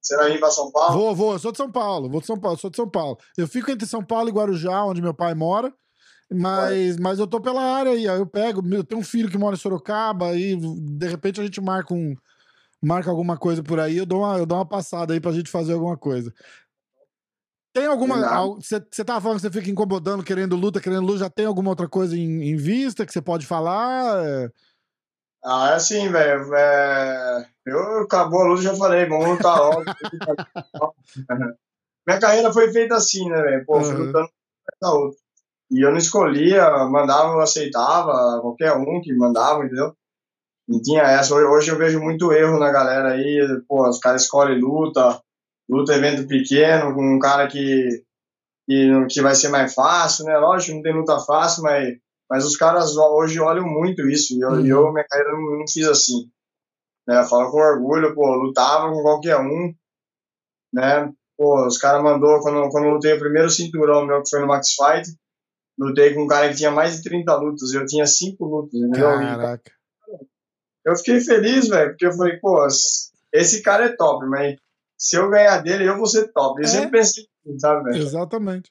Você 0.00 0.16
vai 0.16 0.32
vir 0.32 0.40
pra 0.40 0.50
São 0.50 0.72
Paulo? 0.72 0.98
Vou, 0.98 1.14
vou. 1.14 1.32
Eu 1.34 1.38
sou 1.38 1.52
de 1.52 1.58
São 1.58 1.70
Paulo. 1.70 2.10
Vou 2.10 2.20
de 2.20 2.26
São 2.26 2.38
Paulo. 2.38 2.58
Sou 2.58 2.70
de 2.70 2.76
São 2.76 2.88
Paulo. 2.88 3.16
Eu 3.36 3.46
fico 3.46 3.70
entre 3.70 3.86
São 3.86 4.02
Paulo 4.02 4.28
e 4.28 4.32
Guarujá, 4.32 4.84
onde 4.84 5.00
meu 5.00 5.14
pai 5.14 5.34
mora. 5.34 5.72
Mas, 6.32 6.96
mas 6.96 7.18
eu 7.18 7.26
tô 7.26 7.40
pela 7.40 7.62
área 7.62 7.92
aí. 7.92 8.04
Eu 8.04 8.26
pego. 8.26 8.62
Eu 8.74 8.82
tenho 8.82 9.00
um 9.00 9.04
filho 9.04 9.30
que 9.30 9.38
mora 9.38 9.54
em 9.54 9.58
Sorocaba. 9.58 10.34
E 10.34 10.56
de 10.56 11.06
repente 11.06 11.40
a 11.40 11.44
gente 11.44 11.60
marca 11.60 11.94
um. 11.94 12.14
Marca 12.84 13.08
alguma 13.08 13.36
coisa 13.36 13.62
por 13.62 13.78
aí, 13.78 13.98
eu 13.98 14.04
dou 14.04 14.22
uma, 14.22 14.36
eu 14.38 14.44
dou 14.44 14.58
uma 14.58 14.66
passada 14.66 15.14
aí 15.14 15.20
pra 15.20 15.30
gente 15.30 15.48
fazer 15.48 15.72
alguma 15.72 15.96
coisa. 15.96 16.34
Tem 17.72 17.86
alguma. 17.86 18.16
Você 18.56 19.04
tava 19.04 19.20
falando 19.20 19.36
que 19.36 19.42
você 19.42 19.50
fica 19.50 19.70
incomodando, 19.70 20.22
querendo 20.22 20.56
luta, 20.56 20.80
querendo 20.80 21.06
luta. 21.06 21.20
Já 21.20 21.30
tem 21.30 21.46
alguma 21.46 21.70
outra 21.70 21.88
coisa 21.88 22.16
em, 22.16 22.50
em 22.50 22.56
vista 22.56 23.06
que 23.06 23.12
você 23.12 23.22
pode 23.22 23.46
falar? 23.46 24.50
Ah, 25.44 25.70
é 25.70 25.74
assim, 25.74 26.08
velho. 26.10 26.54
É... 26.54 27.46
Eu 27.66 28.02
acabou 28.02 28.42
a 28.42 28.44
luta, 28.48 28.62
já 28.62 28.76
falei, 28.76 29.06
vamos 29.06 29.28
lutar 29.28 29.58
logo. 29.58 29.82
Minha 32.06 32.20
carreira 32.20 32.52
foi 32.52 32.72
feita 32.72 32.96
assim, 32.96 33.28
né, 33.28 33.40
velho? 33.40 33.64
Pô, 33.64 33.80
fui 33.80 33.94
lutando 33.94 34.28
da 34.80 34.92
outra. 34.92 35.18
E 35.70 35.80
eu 35.80 35.90
não 35.90 35.98
escolhia, 35.98 36.68
mandava, 36.86 37.32
eu 37.32 37.40
aceitava, 37.40 38.40
qualquer 38.42 38.74
um 38.74 39.00
que 39.00 39.14
mandava, 39.14 39.64
entendeu? 39.64 39.96
Não 40.68 40.82
tinha 40.82 41.02
essa. 41.02 41.34
Hoje 41.34 41.70
eu 41.70 41.78
vejo 41.78 42.00
muito 42.00 42.32
erro 42.32 42.58
na 42.58 42.70
galera 42.70 43.12
aí, 43.12 43.40
pô, 43.66 43.88
os 43.88 43.98
caras 43.98 44.22
escolhem 44.22 44.60
luta, 44.60 45.20
luta 45.68 45.94
evento 45.94 46.26
pequeno, 46.26 46.94
com 46.94 47.16
um 47.16 47.18
cara 47.18 47.46
que, 47.48 48.04
que, 48.68 49.06
que 49.10 49.22
vai 49.22 49.34
ser 49.34 49.48
mais 49.48 49.74
fácil, 49.74 50.24
né? 50.24 50.36
Lógico, 50.38 50.76
não 50.76 50.82
tem 50.82 50.94
luta 50.94 51.18
fácil, 51.20 51.62
mas, 51.62 51.96
mas 52.28 52.44
os 52.44 52.56
caras 52.56 52.96
hoje 52.96 53.40
olham 53.40 53.66
muito 53.66 54.06
isso. 54.08 54.34
E 54.34 54.40
eu, 54.40 54.50
uhum. 54.50 54.66
eu 54.66 54.92
minha 54.92 55.06
carreira, 55.08 55.32
não, 55.32 55.58
não 55.58 55.64
fiz 55.68 55.86
assim. 55.86 56.30
Né? 57.06 57.20
Eu 57.20 57.24
falo 57.24 57.50
com 57.50 57.58
orgulho, 57.58 58.14
pô, 58.14 58.34
lutava 58.34 58.92
com 58.92 59.02
qualquer 59.02 59.38
um, 59.38 59.74
né? 60.72 61.12
Pô, 61.36 61.66
os 61.66 61.78
caras 61.78 62.02
mandou, 62.02 62.40
quando, 62.40 62.68
quando 62.70 62.84
eu 62.84 62.92
lutei 62.92 63.14
o 63.14 63.18
primeiro 63.18 63.50
cinturão 63.50 64.06
meu, 64.06 64.22
que 64.22 64.30
foi 64.30 64.40
no 64.40 64.46
Max 64.46 64.68
Fight, 64.74 65.08
lutei 65.78 66.14
com 66.14 66.24
um 66.24 66.26
cara 66.26 66.48
que 66.48 66.56
tinha 66.56 66.70
mais 66.70 66.96
de 66.96 67.02
30 67.02 67.34
lutas, 67.36 67.72
eu 67.72 67.84
tinha 67.86 68.06
5 68.06 68.44
lutas, 68.44 68.74
entendeu? 68.74 69.06
Caraca. 69.06 69.72
Eu 70.84 70.96
fiquei 70.96 71.20
feliz, 71.20 71.68
velho, 71.68 71.90
porque 71.90 72.06
eu 72.06 72.12
falei, 72.12 72.38
pô, 72.38 72.66
esse 73.32 73.62
cara 73.62 73.86
é 73.86 73.96
top, 73.96 74.26
mas 74.26 74.56
se 75.02 75.16
eu 75.16 75.28
ganhar 75.28 75.60
dele, 75.60 75.88
eu 75.88 75.96
vou 75.96 76.06
ser 76.06 76.32
top. 76.32 76.60
Eu 76.60 76.64
é. 76.64 76.68
sempre 76.68 76.90
pensei 76.92 77.24
assim, 77.44 77.58
sabe, 77.58 77.90
velho? 77.90 78.04
Exatamente. 78.04 78.70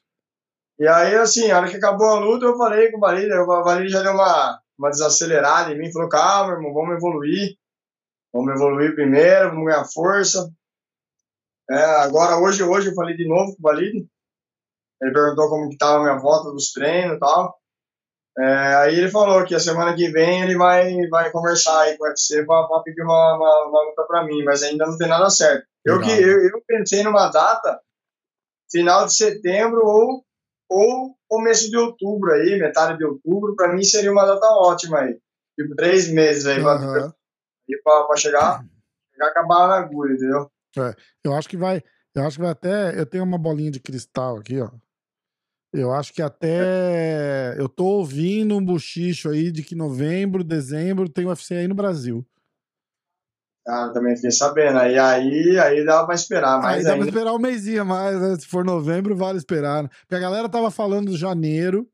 E 0.78 0.88
aí, 0.88 1.14
assim, 1.16 1.50
a 1.50 1.58
hora 1.58 1.68
que 1.68 1.76
acabou 1.76 2.06
a 2.06 2.20
luta, 2.20 2.46
eu 2.46 2.56
falei 2.56 2.90
com 2.90 2.96
o 2.96 3.00
Valide, 3.00 3.34
o 3.34 3.46
Valide 3.46 3.92
já 3.92 4.02
deu 4.02 4.12
uma, 4.12 4.58
uma 4.78 4.88
desacelerada 4.88 5.70
em 5.70 5.78
mim, 5.78 5.92
falou, 5.92 6.08
calma, 6.08 6.54
irmão, 6.54 6.72
vamos 6.72 6.96
evoluir. 6.96 7.58
Vamos 8.32 8.54
evoluir 8.54 8.94
primeiro, 8.94 9.50
vamos 9.50 9.66
ganhar 9.66 9.84
força. 9.84 10.50
É, 11.70 11.84
agora, 12.00 12.38
hoje, 12.38 12.62
hoje, 12.62 12.88
eu 12.88 12.94
falei 12.94 13.14
de 13.14 13.28
novo 13.28 13.54
com 13.54 13.58
o 13.58 13.70
Valide. 13.70 14.08
Ele 15.02 15.12
perguntou 15.12 15.50
como 15.50 15.68
que 15.68 15.76
tava 15.76 15.98
a 15.98 16.02
minha 16.02 16.18
volta 16.18 16.50
dos 16.50 16.72
treinos 16.72 17.16
e 17.16 17.20
tal. 17.20 17.58
É, 18.38 18.74
aí 18.76 18.94
ele 18.96 19.10
falou 19.10 19.44
que 19.44 19.54
a 19.54 19.60
semana 19.60 19.94
que 19.94 20.08
vem 20.08 20.40
ele 20.40 20.56
vai, 20.56 20.96
vai 21.10 21.30
conversar 21.30 21.78
aí 21.82 21.98
com 21.98 22.04
o 22.04 22.08
UFC 22.08 22.46
para 22.46 22.80
pedir 22.82 23.02
uma, 23.02 23.36
uma, 23.36 23.66
uma 23.66 23.82
luta 23.82 24.02
para 24.04 24.24
mim, 24.24 24.42
mas 24.44 24.62
ainda 24.62 24.86
não 24.86 24.96
tem 24.96 25.08
nada 25.08 25.28
certo. 25.28 25.70
Eu, 25.84 26.00
que, 26.00 26.10
eu, 26.10 26.44
eu, 26.44 26.62
pensei 26.66 27.02
numa 27.02 27.28
data 27.28 27.80
final 28.70 29.04
de 29.06 29.16
setembro 29.16 29.80
ou, 29.84 30.24
ou 30.68 31.16
começo 31.28 31.68
de 31.68 31.76
outubro 31.76 32.32
aí, 32.32 32.58
metade 32.58 32.98
de 32.98 33.04
outubro, 33.04 33.56
para 33.56 33.72
mim 33.72 33.82
seria 33.82 34.12
uma 34.12 34.24
data 34.24 34.46
ótima 34.46 35.00
aí. 35.00 35.18
Tipo, 35.58 35.74
três 35.74 36.08
meses 36.08 36.46
aí 36.46 36.58
uhum. 36.58 36.64
para 36.64 38.16
chegar, 38.16 38.64
chegar 39.12 39.28
acabar 39.28 39.68
na 39.68 39.78
agulha, 39.78 40.14
entendeu? 40.14 40.50
É, 40.78 40.94
eu 41.24 41.34
acho 41.34 41.48
que 41.48 41.56
vai. 41.56 41.82
Eu 42.14 42.24
acho 42.24 42.36
que 42.36 42.42
vai 42.42 42.52
até. 42.52 42.98
Eu 42.98 43.04
tenho 43.04 43.24
uma 43.24 43.38
bolinha 43.38 43.70
de 43.70 43.80
cristal 43.80 44.38
aqui, 44.38 44.60
ó. 44.60 44.70
Eu 45.72 45.92
acho 45.92 46.12
que 46.12 46.22
até. 46.22 47.54
Eu 47.58 47.68
tô 47.68 47.84
ouvindo 47.84 48.56
um 48.56 48.64
buchicho 48.64 49.28
aí 49.28 49.50
de 49.50 49.62
que 49.62 49.74
novembro, 49.74 50.44
dezembro 50.44 51.08
tem 51.08 51.26
UFC 51.26 51.54
aí 51.54 51.68
no 51.68 51.74
Brasil. 51.74 52.26
Cara, 53.64 53.92
também 53.92 54.16
fiquei 54.16 54.30
sabendo. 54.30 54.78
E 54.78 54.98
aí, 54.98 55.58
aí 55.58 55.84
dava 55.84 56.06
pra 56.06 56.14
esperar 56.14 56.60
mais 56.60 56.78
aí 56.78 56.84
dá 56.84 56.96
pra 56.96 57.06
esperar 57.06 57.32
um 57.32 57.38
mêsinho 57.38 57.86
mais, 57.86 58.20
né? 58.20 58.36
Se 58.38 58.46
for 58.46 58.64
novembro, 58.64 59.14
vale 59.14 59.38
esperar. 59.38 59.88
Porque 59.88 60.16
a 60.16 60.20
galera 60.20 60.48
tava 60.48 60.70
falando 60.70 61.16
janeiro. 61.16 61.88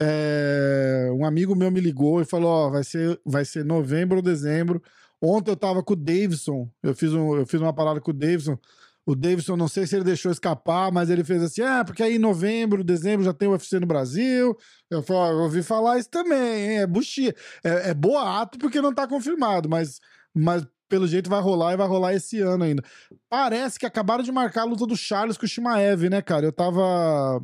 É... 0.00 1.08
Um 1.12 1.24
amigo 1.24 1.56
meu 1.56 1.70
me 1.70 1.80
ligou 1.80 2.20
e 2.20 2.24
falou: 2.24 2.50
Ó, 2.50 2.70
vai 2.70 2.84
ser, 2.84 3.18
vai 3.24 3.44
ser 3.44 3.64
novembro 3.64 4.18
ou 4.18 4.22
dezembro. 4.22 4.82
Ontem 5.22 5.50
eu 5.50 5.56
tava 5.56 5.82
com 5.82 5.94
o 5.94 5.96
Davidson. 5.96 6.68
Eu 6.82 6.94
fiz, 6.94 7.12
um, 7.12 7.36
eu 7.36 7.46
fiz 7.46 7.60
uma 7.60 7.72
parada 7.72 8.00
com 8.00 8.10
o 8.10 8.14
Davidson. 8.14 8.58
O 9.06 9.14
Davidson, 9.14 9.56
não 9.56 9.68
sei 9.68 9.86
se 9.86 9.96
ele 9.96 10.04
deixou 10.04 10.30
escapar, 10.30 10.92
mas 10.92 11.08
ele 11.08 11.24
fez 11.24 11.42
assim: 11.42 11.62
ah, 11.62 11.82
porque 11.84 12.02
aí 12.02 12.16
em 12.16 12.18
novembro, 12.18 12.84
dezembro 12.84 13.24
já 13.24 13.32
tem 13.32 13.48
o 13.48 13.52
UFC 13.52 13.80
no 13.80 13.86
Brasil. 13.86 14.56
Eu, 14.90 15.02
falei, 15.02 15.32
eu 15.32 15.38
ouvi 15.40 15.62
falar 15.62 15.98
isso 15.98 16.10
também, 16.10 16.70
hein? 16.70 16.78
É 16.80 16.86
buchia. 16.86 17.34
É, 17.64 17.90
é 17.90 17.94
boato 17.94 18.58
porque 18.58 18.80
não 18.82 18.94
tá 18.94 19.06
confirmado, 19.06 19.68
mas, 19.68 19.98
mas 20.34 20.66
pelo 20.90 21.06
jeito 21.06 21.30
vai 21.30 21.40
rolar 21.40 21.72
e 21.72 21.76
vai 21.76 21.86
rolar 21.86 22.12
esse 22.12 22.40
ano 22.40 22.64
ainda. 22.64 22.82
Parece 23.30 23.78
que 23.78 23.86
acabaram 23.86 24.22
de 24.22 24.32
marcar 24.32 24.62
a 24.62 24.64
luta 24.64 24.84
do 24.84 24.96
Charles 24.96 25.38
com 25.38 25.46
o 25.46 25.48
Shimaev, 25.48 26.10
né, 26.10 26.20
cara? 26.20 26.44
Eu 26.44 26.52
tava. 26.52 27.40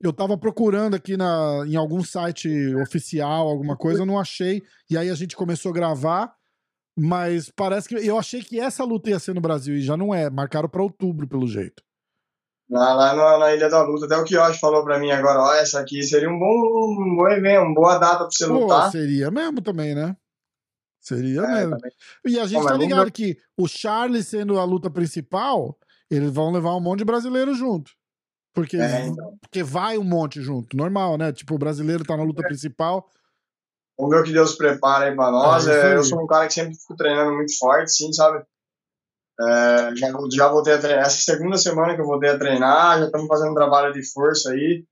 Eu 0.00 0.14
tava 0.14 0.38
procurando 0.38 0.94
aqui 0.94 1.14
na, 1.14 1.62
em 1.66 1.76
algum 1.76 2.02
site 2.02 2.48
oficial, 2.76 3.48
alguma 3.48 3.76
coisa, 3.76 4.00
eu 4.00 4.06
não 4.06 4.18
achei. 4.18 4.62
E 4.88 4.96
aí 4.96 5.10
a 5.10 5.14
gente 5.14 5.36
começou 5.36 5.70
a 5.70 5.74
gravar. 5.74 6.34
Mas 6.98 7.50
parece 7.54 7.88
que. 7.88 7.94
Eu 7.96 8.18
achei 8.18 8.42
que 8.42 8.58
essa 8.58 8.84
luta 8.84 9.10
ia 9.10 9.18
ser 9.18 9.34
no 9.34 9.40
Brasil 9.40 9.74
e 9.74 9.82
já 9.82 9.96
não 9.96 10.14
é. 10.14 10.30
Marcaram 10.30 10.68
para 10.68 10.82
outubro, 10.82 11.26
pelo 11.26 11.46
jeito. 11.46 11.82
Lá, 12.70 12.94
lá 12.94 13.14
na, 13.16 13.38
na, 13.38 13.54
Ilha 13.54 13.68
da 13.68 13.82
Luta, 13.82 14.06
até 14.06 14.16
o 14.16 14.22
Kiosh 14.22 14.60
falou 14.60 14.84
pra 14.84 14.98
mim 14.98 15.10
agora: 15.10 15.40
ó, 15.40 15.54
essa 15.54 15.80
aqui 15.80 16.02
seria 16.04 16.30
um 16.30 16.38
bom, 16.38 16.46
um 16.46 17.16
bom 17.16 17.28
evento, 17.28 17.62
uma 17.62 17.74
boa 17.74 17.98
data 17.98 18.18
pra 18.18 18.28
você 18.30 18.46
Pô, 18.46 18.60
lutar. 18.60 18.90
Seria 18.92 19.30
mesmo 19.30 19.60
também, 19.60 19.94
né? 19.94 20.16
Seria 21.10 21.40
é, 21.40 21.54
mesmo. 21.54 21.76
Também. 21.76 21.92
E 22.26 22.38
a 22.38 22.46
gente 22.46 22.60
Bom, 22.60 22.66
tá 22.66 22.74
ligado 22.74 23.10
que 23.10 23.36
o 23.56 23.66
Charles 23.66 24.28
sendo 24.28 24.60
a 24.60 24.64
luta 24.64 24.88
principal, 24.88 25.76
eles 26.08 26.30
vão 26.30 26.52
levar 26.52 26.76
um 26.76 26.80
monte 26.80 27.00
de 27.00 27.04
brasileiro 27.04 27.52
junto. 27.52 27.90
Porque, 28.54 28.76
é, 28.76 29.06
então. 29.06 29.36
porque 29.40 29.62
vai 29.62 29.98
um 29.98 30.04
monte 30.04 30.40
junto, 30.40 30.76
normal, 30.76 31.18
né? 31.18 31.32
Tipo, 31.32 31.54
o 31.54 31.58
brasileiro 31.58 32.04
tá 32.04 32.16
na 32.16 32.22
luta 32.22 32.42
é. 32.42 32.46
principal. 32.46 33.08
Vamos 33.98 34.14
ver 34.14 34.22
o 34.22 34.24
que 34.24 34.32
Deus 34.32 34.54
prepara 34.54 35.06
aí 35.06 35.14
pra 35.14 35.30
nós. 35.30 35.66
É, 35.66 35.96
eu 35.96 36.04
sou 36.04 36.22
um 36.22 36.26
cara 36.26 36.46
que 36.46 36.54
sempre 36.54 36.74
fico 36.74 36.96
treinando 36.96 37.34
muito 37.34 37.56
forte, 37.58 37.92
sim, 37.92 38.12
sabe? 38.12 38.44
É, 39.40 39.96
já, 39.96 40.12
já 40.32 40.48
voltei 40.48 40.74
a 40.74 40.78
treinar. 40.78 41.06
Essa 41.06 41.22
segunda 41.32 41.56
semana 41.56 41.94
que 41.94 42.00
eu 42.00 42.06
voltei 42.06 42.30
a 42.30 42.38
treinar, 42.38 43.00
já 43.00 43.06
estamos 43.06 43.26
fazendo 43.26 43.50
um 43.50 43.54
trabalho 43.54 43.92
de 43.92 44.02
força 44.12 44.50
aí 44.50 44.84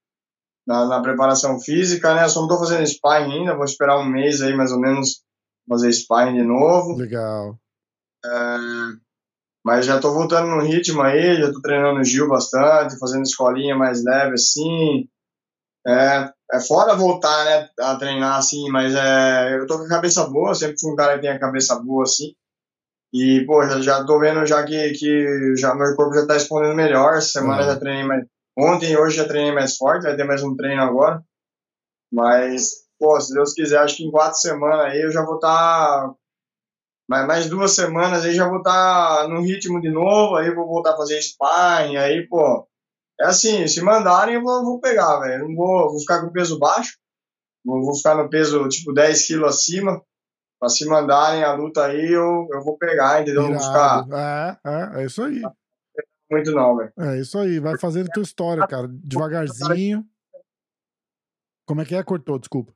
na, 0.66 0.86
na 0.86 1.00
preparação 1.00 1.58
física, 1.60 2.14
né? 2.14 2.24
Eu 2.24 2.28
só 2.28 2.40
não 2.40 2.48
tô 2.48 2.58
fazendo 2.58 2.86
sparring 2.86 3.40
ainda, 3.40 3.56
vou 3.56 3.64
esperar 3.64 3.98
um 3.98 4.04
mês 4.04 4.42
aí 4.42 4.54
mais 4.54 4.72
ou 4.72 4.78
menos 4.78 5.22
fazer 5.68 5.92
sparring 5.92 6.36
de 6.36 6.42
novo. 6.42 6.96
Legal. 6.96 7.58
É, 8.24 8.28
mas 9.64 9.86
já 9.86 10.00
tô 10.00 10.12
voltando 10.12 10.48
no 10.48 10.62
ritmo 10.62 11.02
aí, 11.02 11.36
já 11.36 11.52
tô 11.52 11.60
treinando 11.60 12.00
o 12.00 12.04
Gil 12.04 12.28
bastante, 12.28 12.98
fazendo 12.98 13.22
escolinha 13.22 13.76
mais 13.76 14.02
leve 14.02 14.34
assim. 14.34 15.08
É, 15.86 16.30
é 16.52 16.60
fora 16.60 16.96
voltar, 16.96 17.44
né, 17.44 17.68
a 17.80 17.96
treinar 17.96 18.38
assim, 18.38 18.68
mas 18.70 18.94
é, 18.94 19.58
eu 19.58 19.66
tô 19.66 19.78
com 19.78 19.84
a 19.84 19.88
cabeça 19.88 20.26
boa, 20.28 20.54
sempre 20.54 20.78
fui 20.78 20.92
um 20.92 20.96
cara 20.96 21.14
que 21.14 21.22
tem 21.22 21.30
a 21.30 21.38
cabeça 21.38 21.78
boa 21.78 22.04
assim. 22.04 22.34
E, 23.12 23.44
pô, 23.46 23.64
já, 23.66 23.80
já 23.80 24.04
tô 24.04 24.18
vendo 24.18 24.44
já 24.46 24.64
que, 24.64 24.92
que 24.92 25.56
já, 25.56 25.74
meu 25.74 25.94
corpo 25.96 26.14
já 26.14 26.26
tá 26.26 26.34
respondendo 26.34 26.74
melhor. 26.74 27.14
Essa 27.14 27.40
semana 27.40 27.62
uhum. 27.62 27.68
já 27.68 27.78
treinei 27.78 28.04
mais. 28.04 28.26
Ontem 28.56 28.92
e 28.92 28.96
hoje 28.96 29.16
já 29.16 29.26
treinei 29.26 29.52
mais 29.52 29.76
forte, 29.76 30.02
vai 30.02 30.16
ter 30.16 30.24
mais 30.24 30.42
um 30.42 30.54
treino 30.56 30.82
agora. 30.82 31.22
Mas, 32.12 32.87
pô, 32.98 33.20
se 33.20 33.32
Deus 33.32 33.52
quiser, 33.52 33.78
acho 33.78 33.96
que 33.96 34.04
em 34.04 34.10
quatro 34.10 34.38
semanas 34.38 34.86
aí 34.86 35.00
eu 35.00 35.10
já 35.10 35.24
vou 35.24 35.36
estar. 35.36 36.08
Tá, 36.08 36.14
mais, 37.26 37.48
duas 37.48 37.72
semanas 37.72 38.24
aí 38.24 38.34
já 38.34 38.46
vou 38.48 38.58
estar 38.58 39.22
tá 39.22 39.28
no 39.28 39.40
ritmo 39.40 39.80
de 39.80 39.90
novo, 39.90 40.36
aí 40.36 40.54
vou 40.54 40.66
voltar 40.66 40.92
a 40.92 40.96
fazer 40.96 41.20
sparring, 41.22 41.96
aí, 41.96 42.26
pô. 42.28 42.66
É 43.20 43.26
assim, 43.26 43.66
se 43.66 43.82
mandarem 43.82 44.36
eu 44.36 44.42
vou, 44.42 44.64
vou 44.64 44.80
pegar, 44.80 45.20
velho. 45.20 45.48
Não 45.48 45.56
vou, 45.56 45.90
vou 45.90 45.98
ficar 46.00 46.20
com 46.20 46.32
peso 46.32 46.58
baixo. 46.58 46.96
Vou, 47.64 47.82
vou 47.82 47.94
ficar 47.94 48.14
no 48.14 48.28
peso 48.28 48.68
tipo 48.68 48.92
10 48.92 49.26
quilos 49.26 49.48
acima 49.48 50.02
Pra 50.58 50.68
se 50.68 50.84
mandarem 50.86 51.44
a 51.44 51.52
luta 51.52 51.86
aí, 51.86 52.12
eu, 52.12 52.48
eu 52.50 52.64
vou 52.64 52.76
pegar, 52.76 53.22
entendeu? 53.22 53.42
Vou 53.42 53.52
buscar. 53.52 54.04
É, 54.10 54.58
é, 54.66 55.02
é 55.02 55.06
isso 55.06 55.22
aí. 55.22 55.40
Muito 56.28 56.50
não, 56.50 56.76
velho. 56.76 56.92
É 56.98 57.20
isso 57.20 57.38
aí, 57.38 57.60
vai 57.60 57.78
fazendo 57.78 58.08
tua 58.08 58.24
história, 58.24 58.66
cara. 58.66 58.88
Devagarzinho. 58.88 60.04
Como 61.64 61.80
é 61.80 61.84
que 61.84 61.94
é? 61.94 62.02
Cortou, 62.02 62.40
desculpa. 62.40 62.72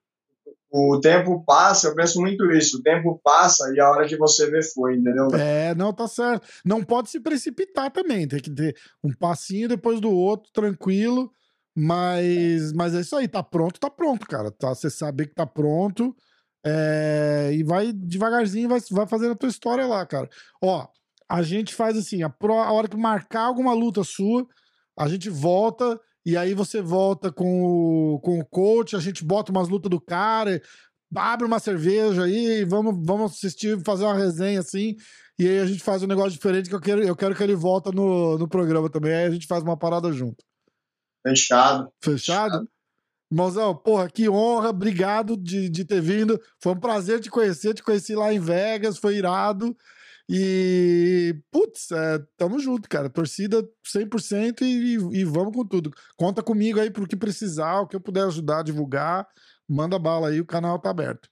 O 0.74 0.98
tempo 0.98 1.44
passa, 1.44 1.88
eu 1.88 1.94
penso 1.94 2.18
muito 2.18 2.50
isso. 2.50 2.78
O 2.78 2.82
tempo 2.82 3.20
passa 3.22 3.70
e 3.74 3.80
a 3.80 3.90
hora 3.90 4.08
que 4.08 4.16
você 4.16 4.50
vê 4.50 4.62
foi, 4.62 4.96
entendeu? 4.96 5.28
É, 5.38 5.74
não, 5.74 5.92
tá 5.92 6.08
certo. 6.08 6.48
Não 6.64 6.82
pode 6.82 7.10
se 7.10 7.20
precipitar 7.20 7.90
também. 7.90 8.26
Tem 8.26 8.40
que 8.40 8.50
ter 8.50 8.74
um 9.04 9.12
passinho 9.12 9.68
depois 9.68 10.00
do 10.00 10.10
outro, 10.10 10.50
tranquilo. 10.50 11.30
Mas, 11.76 12.72
mas 12.72 12.94
é 12.94 13.00
isso 13.00 13.14
aí, 13.16 13.28
tá 13.28 13.42
pronto, 13.42 13.78
tá 13.78 13.90
pronto, 13.90 14.26
cara. 14.26 14.50
Tá, 14.50 14.70
você 14.70 14.88
saber 14.88 15.26
que 15.26 15.34
tá 15.34 15.46
pronto. 15.46 16.16
É, 16.64 17.50
e 17.52 17.62
vai 17.62 17.92
devagarzinho, 17.92 18.70
vai, 18.70 18.80
vai 18.90 19.06
fazendo 19.06 19.32
a 19.32 19.36
tua 19.36 19.50
história 19.50 19.86
lá, 19.86 20.06
cara. 20.06 20.28
Ó, 20.62 20.86
a 21.28 21.42
gente 21.42 21.74
faz 21.74 21.98
assim, 21.98 22.22
a, 22.22 22.30
pro, 22.30 22.54
a 22.54 22.72
hora 22.72 22.88
que 22.88 22.96
marcar 22.96 23.42
alguma 23.42 23.74
luta 23.74 24.02
sua, 24.04 24.46
a 24.98 25.06
gente 25.06 25.28
volta 25.28 26.00
e 26.24 26.36
aí 26.36 26.54
você 26.54 26.80
volta 26.80 27.32
com 27.32 28.14
o, 28.14 28.20
com 28.20 28.38
o 28.38 28.44
coach, 28.44 28.94
a 28.94 29.00
gente 29.00 29.24
bota 29.24 29.50
umas 29.50 29.68
lutas 29.68 29.90
do 29.90 30.00
cara, 30.00 30.60
abre 31.14 31.46
uma 31.46 31.58
cerveja 31.58 32.24
aí, 32.24 32.64
vamos, 32.64 32.94
vamos 33.04 33.32
assistir, 33.32 33.80
fazer 33.84 34.04
uma 34.04 34.14
resenha 34.14 34.60
assim, 34.60 34.96
e 35.38 35.48
aí 35.48 35.58
a 35.58 35.66
gente 35.66 35.82
faz 35.82 36.02
um 36.02 36.06
negócio 36.06 36.32
diferente 36.32 36.68
que 36.68 36.74
eu 36.74 36.80
quero, 36.80 37.02
eu 37.02 37.16
quero 37.16 37.34
que 37.34 37.42
ele 37.42 37.54
volta 37.54 37.90
no, 37.90 38.38
no 38.38 38.48
programa 38.48 38.88
também, 38.88 39.12
aí 39.12 39.26
a 39.26 39.30
gente 39.30 39.46
faz 39.46 39.62
uma 39.62 39.76
parada 39.76 40.12
junto. 40.12 40.44
Fechado. 41.26 41.92
Fechado? 42.02 42.52
Fechado. 42.52 42.68
Irmãozão, 43.32 43.74
porra, 43.74 44.10
que 44.10 44.28
honra, 44.28 44.68
obrigado 44.68 45.38
de, 45.38 45.70
de 45.70 45.86
ter 45.86 46.02
vindo. 46.02 46.38
Foi 46.62 46.72
um 46.72 46.78
prazer 46.78 47.18
te 47.18 47.30
conhecer, 47.30 47.72
te 47.72 47.82
conheci 47.82 48.14
lá 48.14 48.30
em 48.30 48.38
Vegas, 48.38 48.98
foi 48.98 49.16
irado. 49.16 49.74
E, 50.28 51.34
putz, 51.50 51.90
é, 51.90 52.18
tamo 52.36 52.58
junto, 52.58 52.88
cara. 52.88 53.10
Torcida 53.10 53.62
100% 53.86 54.62
e, 54.62 54.94
e 55.20 55.24
vamos 55.24 55.54
com 55.54 55.66
tudo. 55.66 55.90
Conta 56.16 56.42
comigo 56.42 56.80
aí 56.80 56.90
pro 56.90 57.06
que 57.06 57.16
precisar, 57.16 57.80
o 57.80 57.86
que 57.86 57.96
eu 57.96 58.00
puder 58.00 58.24
ajudar 58.24 58.60
a 58.60 58.62
divulgar. 58.62 59.26
Manda 59.68 59.98
bala 59.98 60.28
aí, 60.28 60.40
o 60.40 60.46
canal 60.46 60.78
tá 60.78 60.90
aberto. 60.90 61.28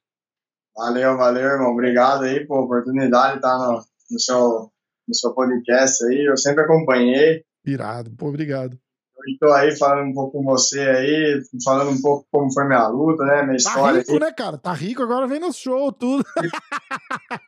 Valeu, 0.77 1.17
valeu, 1.17 1.43
irmão. 1.43 1.73
Obrigado 1.73 2.25
aí 2.25 2.47
por 2.47 2.65
oportunidade 2.65 3.33
de 3.33 3.39
estar 3.39 3.59
no, 3.59 3.83
no, 4.11 4.21
seu, 4.21 4.73
no 5.09 5.15
seu 5.15 5.35
podcast 5.35 6.05
aí. 6.07 6.27
Eu 6.27 6.37
sempre 6.37 6.65
acompanhei. 6.65 7.45
Irado, 7.65 8.11
pô, 8.17 8.29
obrigado. 8.29 8.79
Estou 9.27 9.53
aí 9.53 9.77
falando 9.77 10.09
um 10.09 10.15
pouco 10.15 10.39
com 10.39 10.45
você 10.45 10.81
aí, 10.81 11.43
falando 11.63 11.91
um 11.91 12.01
pouco 12.01 12.27
como 12.31 12.51
foi 12.51 12.67
minha 12.67 12.89
luta, 12.89 13.23
né? 13.25 13.43
Minha 13.43 13.49
tá 13.49 13.57
história. 13.57 14.05
Tá 14.05 14.13
rico, 14.13 14.13
aí. 14.13 14.19
né, 14.21 14.33
cara? 14.33 14.59
Tá 14.59 14.73
rico, 14.73 15.03
agora 15.03 15.27
vem 15.27 15.39
no 15.39 15.53
show, 15.53 15.93
tudo. 15.93 16.25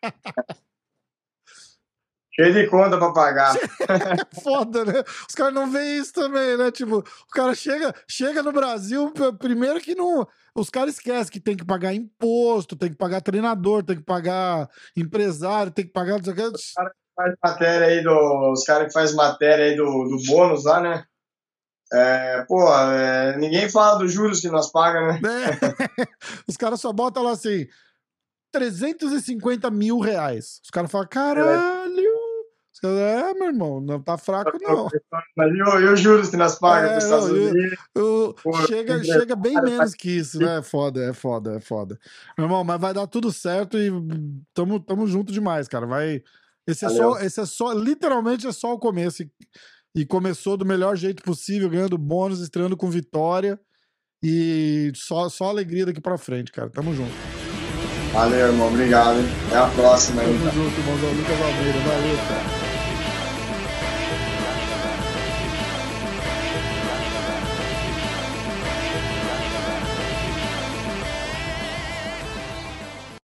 Cheio 2.34 2.54
de 2.54 2.66
conta 2.66 2.96
pra 2.96 3.12
pagar. 3.12 3.54
Foda, 4.42 4.86
né? 4.86 5.04
Os 5.28 5.34
caras 5.34 5.52
não 5.52 5.70
veem 5.70 5.98
isso 5.98 6.14
também, 6.14 6.56
né? 6.56 6.70
Tipo, 6.70 6.98
o 7.00 7.32
cara 7.32 7.54
chega, 7.54 7.94
chega 8.08 8.42
no 8.42 8.52
Brasil, 8.52 9.12
primeiro 9.38 9.78
que 9.80 9.94
não. 9.94 10.26
Os 10.54 10.70
caras 10.70 10.94
esquecem 10.94 11.30
que 11.30 11.40
tem 11.40 11.56
que 11.56 11.64
pagar 11.64 11.92
imposto, 11.92 12.74
tem 12.74 12.90
que 12.90 12.96
pagar 12.96 13.20
treinador, 13.20 13.82
tem 13.82 13.96
que 13.96 14.02
pagar 14.02 14.68
empresário, 14.96 15.70
tem 15.70 15.84
que 15.84 15.92
pagar. 15.92 16.16
Os 16.16 16.26
caras 16.26 16.62
que 16.62 17.14
faz 17.14 17.34
matéria 17.42 17.86
aí 17.86 18.02
do. 18.02 18.52
Os 18.52 18.64
caras 18.64 18.86
que 18.86 18.92
faz 18.94 19.14
matéria 19.14 19.66
aí 19.66 19.76
do, 19.76 19.84
do 19.84 20.16
bônus 20.26 20.64
lá, 20.64 20.80
né? 20.80 21.04
É, 21.92 22.42
pô, 22.48 22.66
é, 22.74 23.36
ninguém 23.36 23.68
fala 23.68 23.98
dos 23.98 24.10
juros 24.10 24.40
que 24.40 24.48
nós 24.48 24.72
pagamos, 24.72 25.20
né? 25.20 25.28
É. 25.28 26.06
Os 26.48 26.56
caras 26.56 26.80
só 26.80 26.90
botam 26.90 27.22
lá 27.22 27.32
assim, 27.32 27.68
350 28.50 29.70
mil 29.70 29.98
reais. 29.98 30.60
Os 30.64 30.70
caras 30.70 30.90
falam, 30.90 31.08
caralho! 31.08 31.81
É, 32.84 33.32
meu 33.34 33.46
irmão, 33.46 33.80
não 33.80 34.00
tá 34.00 34.18
fraco, 34.18 34.58
não. 34.60 34.88
Mas 35.36 35.54
e, 35.54 35.62
os 35.62 36.00
juros 36.00 36.30
que 36.30 36.36
nós 36.36 36.58
pagamos 36.58 36.90
é, 36.90 36.94
para 36.94 37.04
Estados 37.04 37.30
Unidos? 37.30 37.78
Eu, 37.94 38.34
eu, 38.44 38.66
chega, 38.66 39.04
chega 39.04 39.36
bem 39.36 39.54
menos 39.62 39.94
que 39.94 40.10
isso, 40.10 40.38
né? 40.40 40.58
É 40.58 40.62
foda, 40.62 41.04
é 41.04 41.12
foda, 41.12 41.56
é 41.56 41.60
foda. 41.60 41.96
Meu 42.36 42.46
irmão, 42.46 42.64
mas 42.64 42.80
vai 42.80 42.92
dar 42.92 43.06
tudo 43.06 43.32
certo 43.32 43.78
e 43.78 43.90
tamo, 44.52 44.80
tamo 44.80 45.06
junto 45.06 45.32
demais, 45.32 45.68
cara. 45.68 45.86
Vai. 45.86 46.22
Esse 46.66 46.84
é, 46.84 46.88
só, 46.88 47.18
esse 47.20 47.40
é 47.40 47.46
só, 47.46 47.72
literalmente 47.72 48.46
é 48.46 48.52
só 48.52 48.72
o 48.72 48.78
começo 48.78 49.24
e 49.94 50.04
começou 50.04 50.56
do 50.56 50.64
melhor 50.64 50.96
jeito 50.96 51.22
possível, 51.22 51.70
ganhando 51.70 51.96
bônus, 51.96 52.40
estreando 52.40 52.76
com 52.76 52.90
vitória. 52.90 53.60
E 54.24 54.92
só, 54.94 55.28
só 55.28 55.46
alegria 55.46 55.86
daqui 55.86 56.00
pra 56.00 56.18
frente, 56.18 56.52
cara. 56.52 56.70
Tamo 56.70 56.94
junto. 56.94 57.12
Valeu, 58.12 58.46
irmão. 58.48 58.68
Obrigado. 58.68 59.18
Até 59.48 59.56
a 59.56 59.66
próxima. 59.68 60.22
Tamo 60.22 60.38
junto, 60.50 60.80
irmãozão. 60.80 61.12
Lucas 61.12 61.40
Almeida. 61.40 61.78
Valeu, 61.80 62.16
cara. 62.28 62.61